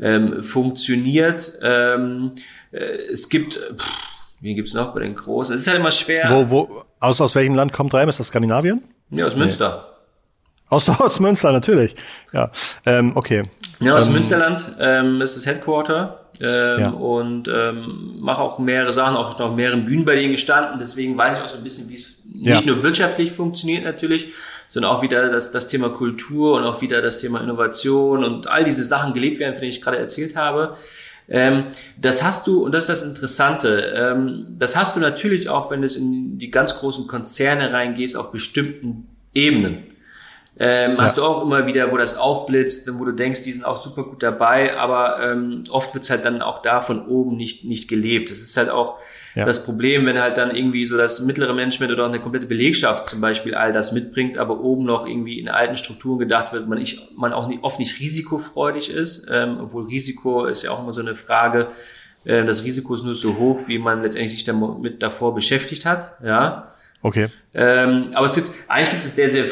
ähm, 0.00 0.42
funktioniert. 0.42 1.56
Ähm, 1.62 2.32
äh, 2.72 2.78
es 2.78 3.28
gibt 3.28 3.54
pff, 3.54 4.13
Wen 4.44 4.56
gibt's 4.56 4.74
noch 4.74 4.92
bei 4.92 5.00
den 5.00 5.14
Großen? 5.14 5.54
Es 5.54 5.62
ist 5.62 5.68
halt 5.68 5.78
immer 5.78 5.90
schwer. 5.90 6.28
Wo, 6.28 6.50
wo, 6.50 6.84
aus, 7.00 7.18
aus 7.18 7.34
welchem 7.34 7.54
Land 7.54 7.72
kommt 7.72 7.94
Reim? 7.94 8.10
Ist 8.10 8.20
das 8.20 8.26
Skandinavien? 8.26 8.84
Ja, 9.08 9.24
aus 9.24 9.36
Münster. 9.36 9.96
Aus, 10.68 10.86
aus 10.90 11.18
Münster, 11.18 11.50
natürlich. 11.50 11.96
Ja, 12.30 12.50
ähm, 12.84 13.12
okay. 13.14 13.44
Ja, 13.80 13.94
aus 13.96 14.06
ähm, 14.06 14.12
Münsterland 14.12 14.70
ähm, 14.78 15.22
ist 15.22 15.38
das 15.38 15.46
Headquarter 15.46 16.26
ähm, 16.42 16.78
ja. 16.78 16.90
und 16.90 17.48
ähm, 17.48 18.16
mache 18.20 18.42
auch 18.42 18.58
mehrere 18.58 18.92
Sachen, 18.92 19.16
auch 19.16 19.40
auf 19.40 19.54
mehreren 19.56 19.86
Bühnen 19.86 20.04
bei 20.04 20.14
denen 20.14 20.32
gestanden. 20.32 20.78
Deswegen 20.78 21.16
weiß 21.16 21.38
ich 21.38 21.42
auch 21.42 21.48
so 21.48 21.56
ein 21.56 21.64
bisschen, 21.64 21.88
wie 21.88 21.94
es 21.94 22.22
ja. 22.34 22.52
nicht 22.52 22.66
nur 22.66 22.82
wirtschaftlich 22.82 23.32
funktioniert 23.32 23.84
natürlich, 23.84 24.34
sondern 24.68 24.92
auch 24.92 25.00
wieder 25.00 25.30
das, 25.32 25.52
das 25.52 25.68
Thema 25.68 25.88
Kultur 25.88 26.58
und 26.58 26.64
auch 26.64 26.82
wieder 26.82 27.00
das 27.00 27.18
Thema 27.18 27.40
Innovation 27.40 28.22
und 28.22 28.46
all 28.46 28.64
diese 28.64 28.84
Sachen 28.84 29.14
gelebt 29.14 29.38
werden, 29.38 29.54
von 29.54 29.62
denen 29.62 29.72
ich 29.72 29.80
gerade 29.80 29.96
erzählt 29.96 30.36
habe. 30.36 30.76
Ähm, 31.28 31.66
das 31.96 32.22
hast 32.22 32.46
du, 32.46 32.64
und 32.64 32.72
das 32.72 32.88
ist 32.88 33.00
das 33.00 33.08
Interessante, 33.08 33.94
ähm, 33.96 34.56
das 34.58 34.76
hast 34.76 34.96
du 34.96 35.00
natürlich 35.00 35.48
auch, 35.48 35.70
wenn 35.70 35.80
du 35.80 35.88
in 35.88 36.38
die 36.38 36.50
ganz 36.50 36.78
großen 36.78 37.06
Konzerne 37.06 37.72
reingehst, 37.72 38.16
auf 38.16 38.30
bestimmten 38.30 39.08
Ebenen. 39.32 39.93
Ähm, 40.56 40.92
ja. 40.92 41.02
Hast 41.02 41.18
du 41.18 41.24
auch 41.24 41.42
immer 41.42 41.66
wieder, 41.66 41.90
wo 41.90 41.96
das 41.96 42.16
aufblitzt, 42.16 42.88
wo 42.96 43.04
du 43.04 43.12
denkst, 43.12 43.42
die 43.42 43.52
sind 43.52 43.64
auch 43.64 43.76
super 43.76 44.04
gut 44.04 44.22
dabei, 44.22 44.76
aber 44.76 45.18
ähm, 45.20 45.64
oft 45.70 45.94
wird's 45.94 46.10
halt 46.10 46.24
dann 46.24 46.42
auch 46.42 46.62
da 46.62 46.80
von 46.80 47.06
oben 47.08 47.36
nicht, 47.36 47.64
nicht 47.64 47.88
gelebt. 47.88 48.30
Das 48.30 48.38
ist 48.38 48.56
halt 48.56 48.70
auch 48.70 48.98
ja. 49.34 49.44
das 49.44 49.64
Problem, 49.64 50.06
wenn 50.06 50.20
halt 50.20 50.38
dann 50.38 50.54
irgendwie 50.54 50.84
so 50.84 50.96
das 50.96 51.20
mittlere 51.20 51.52
Management 51.54 51.92
oder 51.92 52.04
auch 52.04 52.08
eine 52.08 52.20
komplette 52.20 52.46
Belegschaft 52.46 53.08
zum 53.08 53.20
Beispiel 53.20 53.56
all 53.56 53.72
das 53.72 53.90
mitbringt, 53.90 54.38
aber 54.38 54.60
oben 54.60 54.84
noch 54.84 55.08
irgendwie 55.08 55.40
in 55.40 55.48
alten 55.48 55.76
Strukturen 55.76 56.20
gedacht 56.20 56.52
wird, 56.52 56.68
man, 56.68 56.78
ich, 56.78 57.00
man 57.16 57.32
auch 57.32 57.48
nicht, 57.48 57.64
oft 57.64 57.80
nicht 57.80 57.98
risikofreudig 57.98 58.90
ist, 58.90 59.28
ähm, 59.32 59.58
obwohl 59.60 59.86
Risiko 59.86 60.46
ist 60.46 60.62
ja 60.62 60.70
auch 60.70 60.82
immer 60.82 60.92
so 60.92 61.00
eine 61.00 61.16
Frage, 61.16 61.66
äh, 62.24 62.44
das 62.44 62.62
Risiko 62.62 62.94
ist 62.94 63.02
nur 63.02 63.16
so 63.16 63.38
hoch, 63.38 63.62
wie 63.66 63.78
man 63.78 64.02
letztendlich 64.02 64.34
sich 64.34 64.44
damit 64.44 65.02
davor 65.02 65.34
beschäftigt 65.34 65.84
hat, 65.84 66.12
ja. 66.24 66.70
Okay. 67.02 67.26
Ähm, 67.52 68.10
aber 68.14 68.24
es 68.26 68.34
gibt, 68.34 68.48
eigentlich 68.68 68.90
gibt 68.90 69.04
es 69.04 69.16
sehr, 69.16 69.30
sehr 69.30 69.46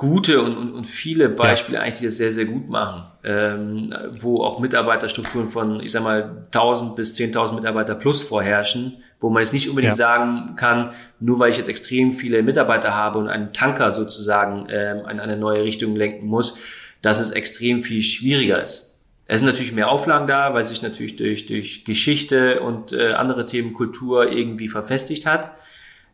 gute 0.00 0.40
und, 0.40 0.56
und, 0.56 0.72
und 0.72 0.86
viele 0.86 1.28
Beispiele 1.28 1.76
ja. 1.76 1.84
eigentlich, 1.84 1.98
die 1.98 2.06
das 2.06 2.16
sehr, 2.16 2.32
sehr 2.32 2.46
gut 2.46 2.70
machen, 2.70 3.02
ähm, 3.22 3.94
wo 4.18 4.42
auch 4.42 4.58
Mitarbeiterstrukturen 4.58 5.46
von, 5.46 5.80
ich 5.80 5.92
sag 5.92 6.02
mal, 6.02 6.46
1000 6.46 6.96
bis 6.96 7.14
10.000 7.14 7.52
Mitarbeiter 7.54 7.94
plus 7.94 8.22
vorherrschen, 8.22 9.02
wo 9.20 9.28
man 9.28 9.42
jetzt 9.42 9.52
nicht 9.52 9.68
unbedingt 9.68 9.92
ja. 9.92 9.96
sagen 9.96 10.56
kann, 10.56 10.92
nur 11.20 11.38
weil 11.38 11.50
ich 11.50 11.58
jetzt 11.58 11.68
extrem 11.68 12.12
viele 12.12 12.42
Mitarbeiter 12.42 12.96
habe 12.96 13.18
und 13.18 13.28
einen 13.28 13.52
Tanker 13.52 13.90
sozusagen 13.90 14.68
ähm, 14.70 15.00
in 15.00 15.20
eine 15.20 15.36
neue 15.36 15.64
Richtung 15.64 15.94
lenken 15.94 16.26
muss, 16.26 16.58
dass 17.02 17.20
es 17.20 17.30
extrem 17.30 17.82
viel 17.82 18.00
schwieriger 18.00 18.62
ist. 18.62 18.98
Es 19.26 19.40
sind 19.40 19.48
natürlich 19.50 19.72
mehr 19.72 19.90
Auflagen 19.90 20.26
da, 20.26 20.54
weil 20.54 20.64
sich 20.64 20.80
natürlich 20.80 21.16
durch, 21.16 21.44
durch 21.44 21.84
Geschichte 21.84 22.60
und 22.60 22.94
äh, 22.94 23.12
andere 23.12 23.44
Themen 23.44 23.74
Kultur 23.74 24.32
irgendwie 24.32 24.68
verfestigt 24.68 25.26
hat. 25.26 25.50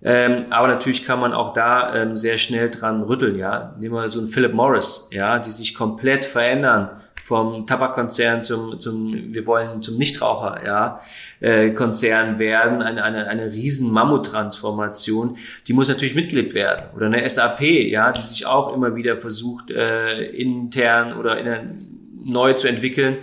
Ähm, 0.03 0.47
aber 0.51 0.69
natürlich 0.69 1.05
kann 1.05 1.21
man 1.21 1.33
auch 1.33 1.53
da 1.53 1.95
ähm, 1.95 2.17
sehr 2.17 2.39
schnell 2.39 2.71
dran 2.71 3.03
rütteln, 3.03 3.37
ja. 3.37 3.75
Nehmen 3.79 3.95
wir 3.95 4.09
so 4.11 4.21
einen 4.21 4.29
Philip 4.29 4.53
Morris, 4.53 5.09
ja, 5.11 5.39
die 5.39 5.51
sich 5.51 5.75
komplett 5.75 6.25
verändern 6.25 6.91
vom 7.27 7.67
Tabakkonzern 7.67 8.45
zum, 8.45 8.79
zum 8.79 9.35
wir 9.35 9.47
wollen 9.49 9.83
zum 9.83 9.97
Nichtraucher, 9.97 10.65
ja, 10.65 11.01
äh, 11.41 11.71
Konzern 11.71 12.39
werden, 12.39 12.83
eine, 12.83 13.03
eine, 13.03 13.27
eine 13.27 13.51
riesen 13.51 13.91
Mammut-Transformation, 13.91 15.37
die 15.67 15.73
muss 15.73 15.89
natürlich 15.89 16.15
mitgelebt 16.15 16.55
werden. 16.55 16.85
Oder 16.95 17.07
eine 17.07 17.29
SAP, 17.29 17.63
ja, 17.63 18.13
die 18.13 18.23
sich 18.23 18.47
auch 18.47 18.73
immer 18.73 18.95
wieder 18.95 19.17
versucht, 19.17 19.73
äh, 19.73 20.25
intern 20.27 21.19
oder 21.19 21.37
in, 21.39 22.13
neu 22.25 22.53
zu 22.53 22.69
entwickeln. 22.69 23.19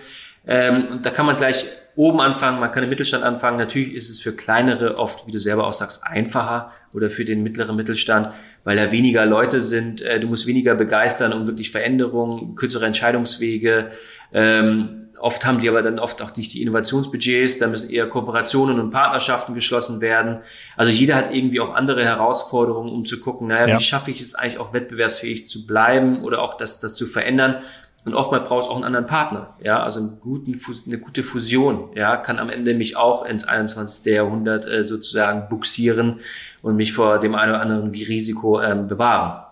Ähm, 0.45 0.85
und 0.91 1.05
da 1.05 1.09
kann 1.09 1.25
man 1.25 1.37
gleich 1.37 1.65
oben 1.95 2.21
anfangen, 2.21 2.59
man 2.59 2.71
kann 2.71 2.83
im 2.83 2.89
Mittelstand 2.89 3.23
anfangen. 3.23 3.57
Natürlich 3.57 3.93
ist 3.93 4.09
es 4.09 4.19
für 4.19 4.33
kleinere 4.33 4.97
oft, 4.97 5.27
wie 5.27 5.31
du 5.31 5.39
selber 5.39 5.67
auch 5.67 5.73
sagst, 5.73 6.03
einfacher 6.03 6.71
oder 6.93 7.09
für 7.09 7.25
den 7.25 7.43
mittleren 7.43 7.75
Mittelstand, 7.75 8.29
weil 8.63 8.77
da 8.77 8.91
weniger 8.91 9.25
Leute 9.25 9.61
sind. 9.61 10.01
Äh, 10.01 10.19
du 10.19 10.27
musst 10.27 10.47
weniger 10.47 10.75
begeistern, 10.75 11.33
um 11.33 11.47
wirklich 11.47 11.71
Veränderungen, 11.71 12.55
kürzere 12.55 12.85
Entscheidungswege. 12.85 13.91
Ähm, 14.33 15.03
oft 15.23 15.45
haben 15.45 15.61
die 15.61 15.69
aber 15.69 15.81
dann 15.81 15.99
oft 15.99 16.21
auch 16.21 16.35
nicht 16.35 16.53
die 16.53 16.61
Innovationsbudgets, 16.61 17.57
da 17.57 17.67
müssen 17.67 17.89
eher 17.89 18.09
Kooperationen 18.09 18.79
und 18.79 18.89
Partnerschaften 18.89 19.53
geschlossen 19.53 20.01
werden. 20.01 20.39
Also 20.75 20.91
jeder 20.91 21.15
hat 21.15 21.33
irgendwie 21.33 21.61
auch 21.61 21.73
andere 21.73 22.03
Herausforderungen, 22.03 22.91
um 22.91 23.05
zu 23.05 23.21
gucken, 23.21 23.47
naja, 23.47 23.67
ja. 23.67 23.79
wie 23.79 23.83
schaffe 23.83 24.11
ich 24.11 24.19
es 24.19 24.35
eigentlich 24.35 24.57
auch 24.57 24.73
wettbewerbsfähig 24.73 25.47
zu 25.47 25.65
bleiben 25.65 26.23
oder 26.23 26.41
auch 26.41 26.57
das, 26.57 26.81
das 26.81 26.95
zu 26.95 27.05
verändern. 27.05 27.61
Und 28.05 28.15
oftmals 28.15 28.47
brauchst 28.47 28.67
du 28.67 28.71
auch 28.71 28.75
einen 28.75 28.85
anderen 28.85 29.07
Partner. 29.07 29.55
Ja, 29.63 29.81
also 29.81 29.99
einen 29.99 30.19
guten, 30.19 30.59
eine 30.85 30.97
gute 30.97 31.23
Fusion, 31.23 31.89
ja, 31.95 32.17
kann 32.17 32.37
am 32.39 32.49
Ende 32.49 32.73
mich 32.73 32.97
auch 32.97 33.23
ins 33.25 33.45
21. 33.45 34.13
Jahrhundert 34.13 34.67
äh, 34.67 34.83
sozusagen 34.83 35.47
buxieren 35.49 36.19
und 36.61 36.75
mich 36.75 36.93
vor 36.93 37.19
dem 37.19 37.35
einen 37.35 37.51
oder 37.51 37.61
anderen 37.61 37.89
Risiko 37.91 38.61
ähm, 38.61 38.87
bewahren. 38.87 39.43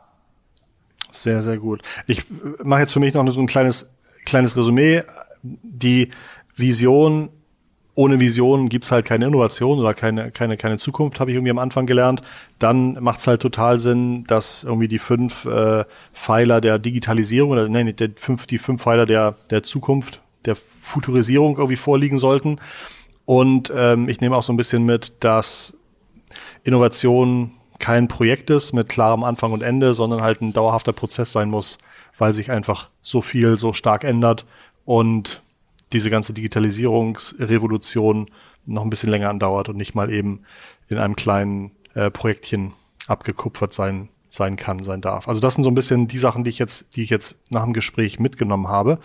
Sehr, 1.11 1.41
sehr 1.41 1.57
gut. 1.57 1.81
Ich 2.07 2.19
äh, 2.19 2.23
mache 2.63 2.81
jetzt 2.81 2.93
für 2.93 2.99
mich 2.99 3.13
noch 3.13 3.29
so 3.31 3.39
ein 3.39 3.47
kleines, 3.47 3.89
kleines 4.25 4.55
Resümee. 4.57 5.03
Die 5.43 6.09
Vision 6.55 7.29
ohne 7.93 8.19
Vision 8.19 8.69
gibt's 8.69 8.91
halt 8.91 9.05
keine 9.05 9.25
Innovation 9.25 9.79
oder 9.79 9.93
keine, 9.93 10.31
keine, 10.31 10.55
keine 10.55 10.77
Zukunft, 10.77 11.19
habe 11.19 11.31
ich 11.31 11.35
irgendwie 11.35 11.51
am 11.51 11.59
Anfang 11.59 11.85
gelernt. 11.85 12.21
Dann 12.57 12.93
macht's 13.01 13.27
halt 13.27 13.41
total 13.41 13.79
Sinn, 13.79 14.23
dass 14.25 14.63
irgendwie 14.63 14.87
die 14.87 14.99
fünf 14.99 15.45
äh, 15.45 15.83
Pfeiler 16.13 16.61
der 16.61 16.79
Digitalisierung 16.79 17.51
oder 17.51 17.67
nein, 17.67 17.93
die 17.93 18.11
fünf, 18.15 18.45
die 18.45 18.57
fünf 18.57 18.81
Pfeiler 18.83 19.05
der, 19.05 19.35
der 19.49 19.63
Zukunft, 19.63 20.21
der 20.45 20.55
Futurisierung 20.55 21.57
irgendwie 21.57 21.75
vorliegen 21.75 22.17
sollten. 22.17 22.59
Und 23.25 23.71
ähm, 23.75 24.07
ich 24.07 24.21
nehme 24.21 24.35
auch 24.35 24.43
so 24.43 24.53
ein 24.53 24.57
bisschen 24.57 24.85
mit, 24.85 25.13
dass 25.23 25.75
Innovation 26.63 27.51
kein 27.79 28.07
Projekt 28.07 28.49
ist 28.49 28.73
mit 28.73 28.87
klarem 28.87 29.23
Anfang 29.23 29.51
und 29.51 29.63
Ende, 29.63 29.93
sondern 29.93 30.21
halt 30.21 30.41
ein 30.41 30.53
dauerhafter 30.53 30.93
Prozess 30.93 31.31
sein 31.31 31.49
muss, 31.49 31.77
weil 32.17 32.33
sich 32.33 32.51
einfach 32.51 32.89
so 33.01 33.21
viel 33.21 33.59
so 33.59 33.73
stark 33.73 34.03
ändert 34.03 34.45
und 34.85 35.41
diese 35.93 36.09
ganze 36.09 36.33
Digitalisierungsrevolution 36.33 38.29
noch 38.65 38.83
ein 38.83 38.89
bisschen 38.89 39.09
länger 39.09 39.29
andauert 39.29 39.69
und 39.69 39.77
nicht 39.77 39.95
mal 39.95 40.11
eben 40.11 40.43
in 40.87 40.97
einem 40.97 41.15
kleinen 41.15 41.71
äh, 41.93 42.11
Projektchen 42.11 42.73
abgekupfert 43.07 43.73
sein 43.73 44.09
sein 44.33 44.55
kann, 44.55 44.85
sein 44.85 45.01
darf. 45.01 45.27
Also 45.27 45.41
das 45.41 45.55
sind 45.55 45.65
so 45.65 45.69
ein 45.69 45.75
bisschen 45.75 46.07
die 46.07 46.17
Sachen, 46.17 46.45
die 46.45 46.49
ich 46.49 46.57
jetzt, 46.57 46.95
die 46.95 47.03
ich 47.03 47.09
jetzt 47.09 47.41
nach 47.51 47.65
dem 47.65 47.73
Gespräch 47.73 48.17
mitgenommen 48.17 48.69
habe. 48.69 48.99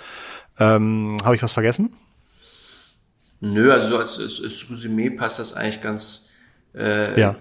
Ähm, 0.56 1.16
habe 1.24 1.34
ich 1.34 1.42
was 1.42 1.52
vergessen? 1.52 1.96
Nö, 3.40 3.72
also 3.72 3.98
als, 3.98 4.20
als, 4.20 4.40
als 4.40 4.70
Resümee 4.70 5.10
passt 5.10 5.40
das 5.40 5.52
eigentlich 5.52 5.82
ganz, 5.82 6.30
äh, 6.76 7.20
ja 7.20 7.36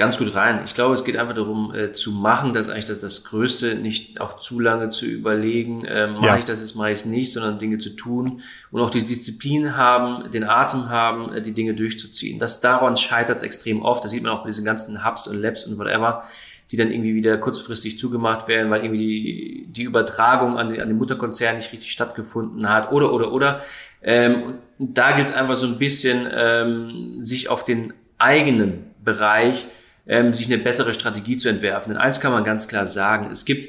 ganz 0.00 0.16
gut 0.16 0.34
rein. 0.34 0.62
Ich 0.64 0.74
glaube, 0.74 0.94
es 0.94 1.04
geht 1.04 1.18
einfach 1.18 1.34
darum 1.34 1.74
äh, 1.74 1.92
zu 1.92 2.10
machen, 2.10 2.54
das 2.54 2.66
ist 2.66 2.72
eigentlich 2.72 2.86
das, 2.86 3.02
das 3.02 3.22
Größte, 3.24 3.74
nicht 3.74 4.18
auch 4.18 4.36
zu 4.36 4.58
lange 4.58 4.88
zu 4.88 5.04
überlegen, 5.04 5.84
äh, 5.84 6.06
mache 6.06 6.26
ja. 6.26 6.38
ich 6.38 6.46
das 6.46 6.62
jetzt, 6.62 6.74
mache 6.74 6.90
ich 6.90 7.00
es 7.00 7.04
nicht, 7.04 7.30
sondern 7.32 7.58
Dinge 7.58 7.76
zu 7.76 7.90
tun 7.90 8.40
und 8.70 8.80
auch 8.80 8.88
die 8.88 9.04
Disziplin 9.04 9.76
haben, 9.76 10.30
den 10.30 10.42
Atem 10.42 10.88
haben, 10.88 11.34
äh, 11.34 11.42
die 11.42 11.52
Dinge 11.52 11.74
durchzuziehen. 11.74 12.38
Das 12.38 12.62
daran 12.62 12.96
scheitert 12.96 13.36
es 13.36 13.42
extrem 13.42 13.82
oft. 13.82 14.02
Das 14.02 14.10
sieht 14.10 14.22
man 14.22 14.32
auch 14.32 14.40
bei 14.40 14.46
diesen 14.48 14.64
ganzen 14.64 15.04
Hubs 15.04 15.28
und 15.28 15.38
Labs 15.38 15.66
und 15.66 15.78
whatever, 15.78 16.24
die 16.72 16.78
dann 16.78 16.90
irgendwie 16.90 17.14
wieder 17.14 17.36
kurzfristig 17.36 17.98
zugemacht 17.98 18.48
werden, 18.48 18.70
weil 18.70 18.82
irgendwie 18.82 18.98
die, 18.98 19.66
die 19.68 19.82
Übertragung 19.82 20.56
an 20.56 20.70
den, 20.70 20.80
an 20.80 20.88
den 20.88 20.96
Mutterkonzern 20.96 21.56
nicht 21.56 21.72
richtig 21.74 21.92
stattgefunden 21.92 22.70
hat 22.70 22.90
oder 22.90 23.12
oder 23.12 23.32
oder. 23.32 23.60
Ähm, 24.02 24.54
da 24.78 25.12
gilt 25.12 25.28
es 25.28 25.34
einfach 25.34 25.56
so 25.56 25.66
ein 25.66 25.76
bisschen, 25.76 26.26
ähm, 26.32 27.12
sich 27.12 27.50
auf 27.50 27.66
den 27.66 27.92
eigenen 28.16 28.94
Bereich 29.04 29.66
ähm, 30.10 30.32
sich 30.32 30.52
eine 30.52 30.60
bessere 30.60 30.92
Strategie 30.92 31.36
zu 31.36 31.48
entwerfen. 31.48 31.92
Denn 31.92 32.02
eins 32.02 32.20
kann 32.20 32.32
man 32.32 32.42
ganz 32.42 32.66
klar 32.66 32.86
sagen, 32.86 33.30
es 33.30 33.44
gibt 33.44 33.68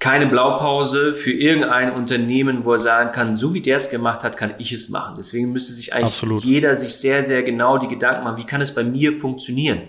keine 0.00 0.26
Blaupause 0.26 1.14
für 1.14 1.30
irgendein 1.30 1.92
Unternehmen, 1.92 2.64
wo 2.64 2.72
er 2.72 2.78
sagen 2.78 3.12
kann, 3.12 3.36
so 3.36 3.54
wie 3.54 3.62
der 3.62 3.76
es 3.76 3.88
gemacht 3.88 4.24
hat, 4.24 4.36
kann 4.36 4.54
ich 4.58 4.72
es 4.72 4.90
machen. 4.90 5.14
Deswegen 5.16 5.52
müsste 5.52 5.72
sich 5.72 5.94
eigentlich 5.94 6.06
Absolut. 6.06 6.44
jeder 6.44 6.74
sich 6.74 6.96
sehr, 6.96 7.22
sehr 7.22 7.44
genau 7.44 7.78
die 7.78 7.86
Gedanken 7.86 8.24
machen, 8.24 8.36
wie 8.36 8.44
kann 8.44 8.60
es 8.60 8.74
bei 8.74 8.82
mir 8.82 9.12
funktionieren? 9.12 9.82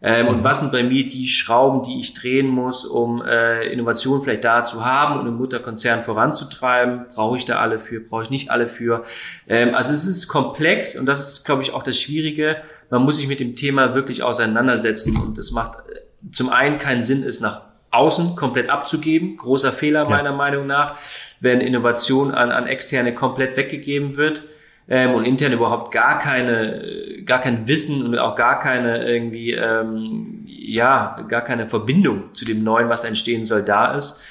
Ähm, 0.00 0.26
mhm. 0.26 0.32
Und 0.32 0.44
was 0.44 0.60
sind 0.60 0.70
bei 0.70 0.84
mir 0.84 1.04
die 1.04 1.26
Schrauben, 1.26 1.82
die 1.82 1.98
ich 1.98 2.14
drehen 2.14 2.46
muss, 2.46 2.84
um 2.84 3.22
äh, 3.22 3.66
Innovation 3.72 4.22
vielleicht 4.22 4.44
da 4.44 4.64
zu 4.64 4.84
haben 4.84 5.18
und 5.18 5.26
einen 5.26 5.36
Mutterkonzern 5.36 6.02
voranzutreiben? 6.02 7.06
Brauche 7.14 7.36
ich 7.36 7.44
da 7.44 7.58
alle 7.58 7.80
für? 7.80 8.00
Brauche 8.00 8.22
ich 8.22 8.30
nicht 8.30 8.50
alle 8.50 8.68
für? 8.68 9.04
Ähm, 9.48 9.74
also 9.74 9.92
es 9.92 10.06
ist 10.06 10.28
komplex 10.28 10.96
und 10.96 11.06
das 11.06 11.28
ist, 11.28 11.44
glaube 11.44 11.62
ich, 11.62 11.74
auch 11.74 11.82
das 11.82 11.98
Schwierige 11.98 12.58
man 12.90 13.02
muss 13.02 13.18
sich 13.18 13.28
mit 13.28 13.40
dem 13.40 13.56
Thema 13.56 13.94
wirklich 13.94 14.22
auseinandersetzen 14.22 15.18
und 15.18 15.38
es 15.38 15.52
macht 15.52 15.78
äh, 15.88 16.00
zum 16.32 16.50
einen 16.50 16.78
keinen 16.78 17.02
Sinn, 17.02 17.22
es 17.22 17.40
nach 17.40 17.62
außen 17.90 18.36
komplett 18.36 18.68
abzugeben. 18.68 19.36
Großer 19.36 19.72
Fehler 19.72 20.08
meiner 20.08 20.32
Meinung 20.32 20.66
nach, 20.66 20.96
wenn 21.40 21.60
Innovation 21.60 22.32
an, 22.32 22.50
an 22.50 22.66
externe 22.66 23.14
komplett 23.14 23.56
weggegeben 23.56 24.16
wird 24.16 24.44
ähm, 24.88 25.14
und 25.14 25.24
intern 25.24 25.52
überhaupt 25.52 25.92
gar 25.92 26.18
keine, 26.18 27.22
gar 27.24 27.40
kein 27.40 27.68
Wissen 27.68 28.04
und 28.04 28.18
auch 28.18 28.34
gar 28.34 28.58
keine 28.58 29.06
irgendwie, 29.06 29.52
ähm, 29.52 30.36
ja, 30.46 31.24
gar 31.28 31.42
keine 31.42 31.66
Verbindung 31.66 32.34
zu 32.34 32.44
dem 32.44 32.64
Neuen, 32.64 32.88
was 32.88 33.04
entstehen 33.04 33.44
soll, 33.44 33.62
da 33.62 33.94
ist. 33.94 34.22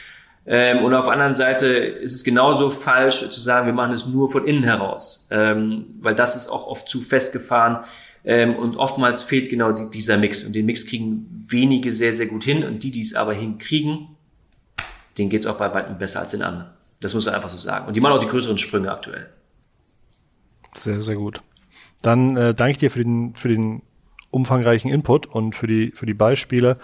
Ähm, 0.46 0.84
und 0.84 0.94
auf 0.94 1.06
der 1.06 1.14
anderen 1.14 1.34
Seite 1.34 1.68
ist 1.68 2.14
es 2.14 2.24
genauso 2.24 2.70
falsch 2.70 3.30
zu 3.30 3.40
sagen, 3.40 3.66
wir 3.66 3.74
machen 3.74 3.94
es 3.94 4.08
nur 4.08 4.30
von 4.30 4.46
innen 4.46 4.64
heraus, 4.64 5.30
ähm, 5.32 5.86
weil 6.02 6.16
das 6.16 6.36
ist 6.36 6.50
auch 6.50 6.68
oft 6.68 6.90
zu 6.90 7.00
festgefahren 7.00 7.86
ähm, 8.26 8.56
und 8.56 8.78
oftmals 8.78 9.22
fehlt 9.22 9.50
genau 9.50 9.72
die, 9.72 9.90
dieser 9.90 10.18
Mix. 10.18 10.44
Und 10.44 10.54
den 10.54 10.66
Mix 10.66 10.86
kriegen 10.86 11.46
wenige 11.48 11.92
sehr, 11.92 12.14
sehr 12.14 12.28
gut 12.28 12.44
hin. 12.44 12.64
Und 12.64 12.84
die, 12.84 12.92
die 12.92 13.02
es 13.02 13.16
aber 13.16 13.34
hinkriegen, 13.34 14.08
denen 15.18 15.30
geht 15.30 15.42
es 15.42 15.48
auch 15.48 15.58
bei 15.58 15.74
weitem 15.74 15.98
besser 15.98 16.22
als 16.22 16.32
den 16.32 16.42
anderen. 16.42 16.72
Das 17.00 17.14
muss 17.14 17.26
man 17.26 17.36
einfach 17.36 17.50
so 17.50 17.58
sagen. 17.58 17.88
Und 17.88 17.96
die 17.96 18.02
machen 18.02 18.14
auch 18.14 18.24
die 18.24 18.30
größeren 18.30 18.58
Sprünge 18.58 18.92
aktuell. 18.92 19.30
Sehr, 20.76 21.02
sehr 21.02 21.16
gut. 21.16 21.42
Dann 22.02 22.38
äh, 22.38 22.54
danke 22.54 22.72
ich 22.72 22.78
dir 22.78 22.92
für 22.92 23.04
den, 23.04 23.36
für 23.36 23.50
den 23.50 23.82
umfangreichen 24.32 24.90
Input 24.90 25.26
und 25.26 25.56
für 25.56 25.68
die, 25.68 25.92
für 25.92 26.06
die 26.06 26.14
Beispiele 26.14 26.80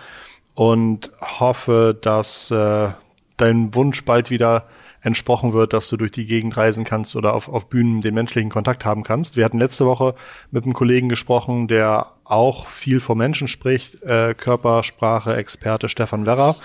und 0.56 1.12
hoffe, 1.22 1.98
dass 2.00 2.52
äh, 2.52 2.90
dein 3.38 3.74
Wunsch 3.74 4.04
bald 4.04 4.30
wieder 4.30 4.68
entsprochen 5.02 5.54
wird, 5.54 5.74
dass 5.74 5.90
du 5.90 5.98
durch 5.98 6.12
die 6.12 6.26
Gegend 6.26 6.58
reisen 6.58 6.84
kannst 6.84 7.16
oder 7.16 7.34
auf, 7.34 7.50
auf 7.50 7.70
Bühnen 7.70 8.02
den 8.02 8.14
menschlichen 8.14 8.50
Kontakt 8.50 8.86
haben 8.86 9.04
kannst. 9.04 9.38
Wir 9.38 9.46
hatten 9.46 9.60
letzte 9.60 9.86
Woche 9.86 10.16
mit 10.52 10.64
einem 10.64 10.74
Kollegen 10.74 11.10
gesprochen, 11.10 11.68
der 11.68 12.08
auch 12.24 12.68
viel 12.68 13.00
vor 13.00 13.16
Menschen 13.16 13.48
spricht, 13.48 14.04
äh, 14.04 14.34
Körpersprache, 14.34 15.36
Experte 15.36 15.90
Stefan 15.90 16.26
Werrer. 16.26 16.56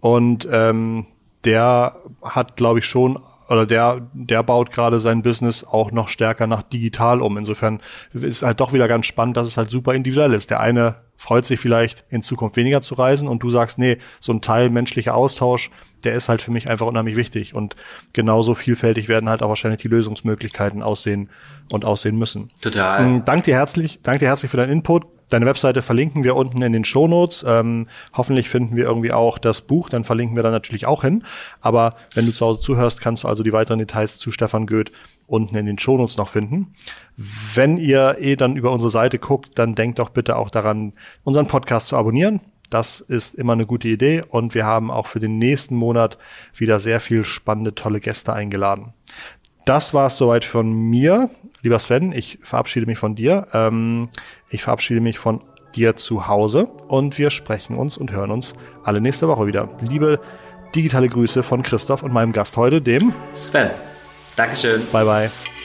Und 0.00 0.48
ähm, 0.50 1.06
der 1.44 1.96
hat, 2.22 2.56
glaube 2.56 2.80
ich, 2.80 2.86
schon 2.86 3.18
oder 3.48 3.66
der, 3.66 4.08
der 4.12 4.42
baut 4.42 4.70
gerade 4.70 5.00
sein 5.00 5.22
Business 5.22 5.64
auch 5.64 5.90
noch 5.90 6.08
stärker 6.08 6.46
nach 6.46 6.62
digital 6.62 7.22
um. 7.22 7.38
Insofern 7.38 7.80
ist 8.12 8.42
halt 8.42 8.60
doch 8.60 8.72
wieder 8.72 8.88
ganz 8.88 9.06
spannend, 9.06 9.36
dass 9.36 9.48
es 9.48 9.56
halt 9.56 9.70
super 9.70 9.94
individuell 9.94 10.34
ist. 10.34 10.50
Der 10.50 10.60
eine 10.60 10.96
freut 11.16 11.46
sich 11.46 11.58
vielleicht 11.58 12.04
in 12.10 12.22
Zukunft 12.22 12.56
weniger 12.56 12.80
zu 12.80 12.94
reisen 12.94 13.26
und 13.26 13.42
du 13.42 13.50
sagst, 13.50 13.78
nee, 13.78 13.98
so 14.20 14.32
ein 14.32 14.40
Teil 14.40 14.70
menschlicher 14.70 15.14
Austausch, 15.14 15.70
der 16.04 16.12
ist 16.12 16.28
halt 16.28 16.42
für 16.42 16.52
mich 16.52 16.68
einfach 16.68 16.86
unheimlich 16.86 17.16
wichtig 17.16 17.54
und 17.54 17.74
genauso 18.12 18.54
vielfältig 18.54 19.08
werden 19.08 19.28
halt 19.28 19.42
auch 19.42 19.48
wahrscheinlich 19.48 19.80
die 19.80 19.88
Lösungsmöglichkeiten 19.88 20.82
aussehen 20.82 21.30
und 21.72 21.84
aussehen 21.84 22.16
müssen. 22.16 22.50
Total. 22.60 23.04
Mm, 23.04 23.24
dank 23.24 23.44
dir 23.44 23.54
herzlich, 23.54 24.00
danke 24.02 24.20
dir 24.20 24.26
herzlich 24.26 24.50
für 24.50 24.58
deinen 24.58 24.70
Input. 24.70 25.06
Deine 25.28 25.46
Webseite 25.46 25.82
verlinken 25.82 26.24
wir 26.24 26.36
unten 26.36 26.62
in 26.62 26.72
den 26.72 26.84
Shownotes. 26.84 27.44
Ähm, 27.46 27.86
hoffentlich 28.14 28.48
finden 28.48 28.76
wir 28.76 28.84
irgendwie 28.84 29.12
auch 29.12 29.38
das 29.38 29.60
Buch, 29.60 29.88
dann 29.88 30.04
verlinken 30.04 30.36
wir 30.36 30.42
da 30.42 30.50
natürlich 30.50 30.86
auch 30.86 31.02
hin. 31.02 31.24
Aber 31.60 31.94
wenn 32.14 32.26
du 32.26 32.32
zu 32.32 32.46
Hause 32.46 32.60
zuhörst, 32.60 33.00
kannst 33.00 33.24
du 33.24 33.28
also 33.28 33.42
die 33.42 33.52
weiteren 33.52 33.78
Details 33.78 34.18
zu 34.18 34.30
Stefan 34.30 34.66
Goeth 34.66 34.90
unten 35.26 35.56
in 35.56 35.66
den 35.66 35.78
Shownotes 35.78 36.16
noch 36.16 36.28
finden. 36.28 36.72
Wenn 37.16 37.76
ihr 37.76 38.16
eh 38.20 38.36
dann 38.36 38.56
über 38.56 38.72
unsere 38.72 38.90
Seite 38.90 39.18
guckt, 39.18 39.58
dann 39.58 39.74
denkt 39.74 39.98
doch 39.98 40.08
bitte 40.08 40.36
auch 40.36 40.50
daran, 40.50 40.94
unseren 41.24 41.46
Podcast 41.46 41.88
zu 41.88 41.96
abonnieren. 41.96 42.40
Das 42.70 43.00
ist 43.00 43.34
immer 43.34 43.54
eine 43.54 43.66
gute 43.66 43.88
Idee 43.88 44.22
und 44.28 44.54
wir 44.54 44.66
haben 44.66 44.90
auch 44.90 45.06
für 45.06 45.20
den 45.20 45.38
nächsten 45.38 45.74
Monat 45.74 46.18
wieder 46.54 46.80
sehr 46.80 47.00
viel 47.00 47.24
spannende, 47.24 47.74
tolle 47.74 48.00
Gäste 48.00 48.32
eingeladen. 48.32 48.92
Das 49.64 49.92
war 49.94 50.06
es 50.06 50.16
soweit 50.16 50.44
von 50.44 50.70
mir. 50.72 51.30
Lieber 51.62 51.78
Sven, 51.78 52.12
ich 52.12 52.38
verabschiede 52.42 52.86
mich 52.86 52.98
von 52.98 53.14
dir. 53.14 53.48
Ähm, 53.52 54.08
ich 54.48 54.62
verabschiede 54.62 55.00
mich 55.00 55.18
von 55.18 55.40
dir 55.74 55.96
zu 55.96 56.26
Hause 56.28 56.64
und 56.88 57.18
wir 57.18 57.30
sprechen 57.30 57.76
uns 57.76 57.98
und 57.98 58.12
hören 58.12 58.30
uns 58.30 58.54
alle 58.84 59.00
nächste 59.00 59.28
Woche 59.28 59.46
wieder. 59.46 59.68
Liebe 59.80 60.20
digitale 60.74 61.08
Grüße 61.08 61.42
von 61.42 61.62
Christoph 61.62 62.02
und 62.02 62.12
meinem 62.12 62.32
Gast 62.32 62.56
heute, 62.56 62.80
dem 62.80 63.12
Sven. 63.32 63.70
Dankeschön. 64.36 64.82
Bye 64.92 65.04
bye. 65.04 65.57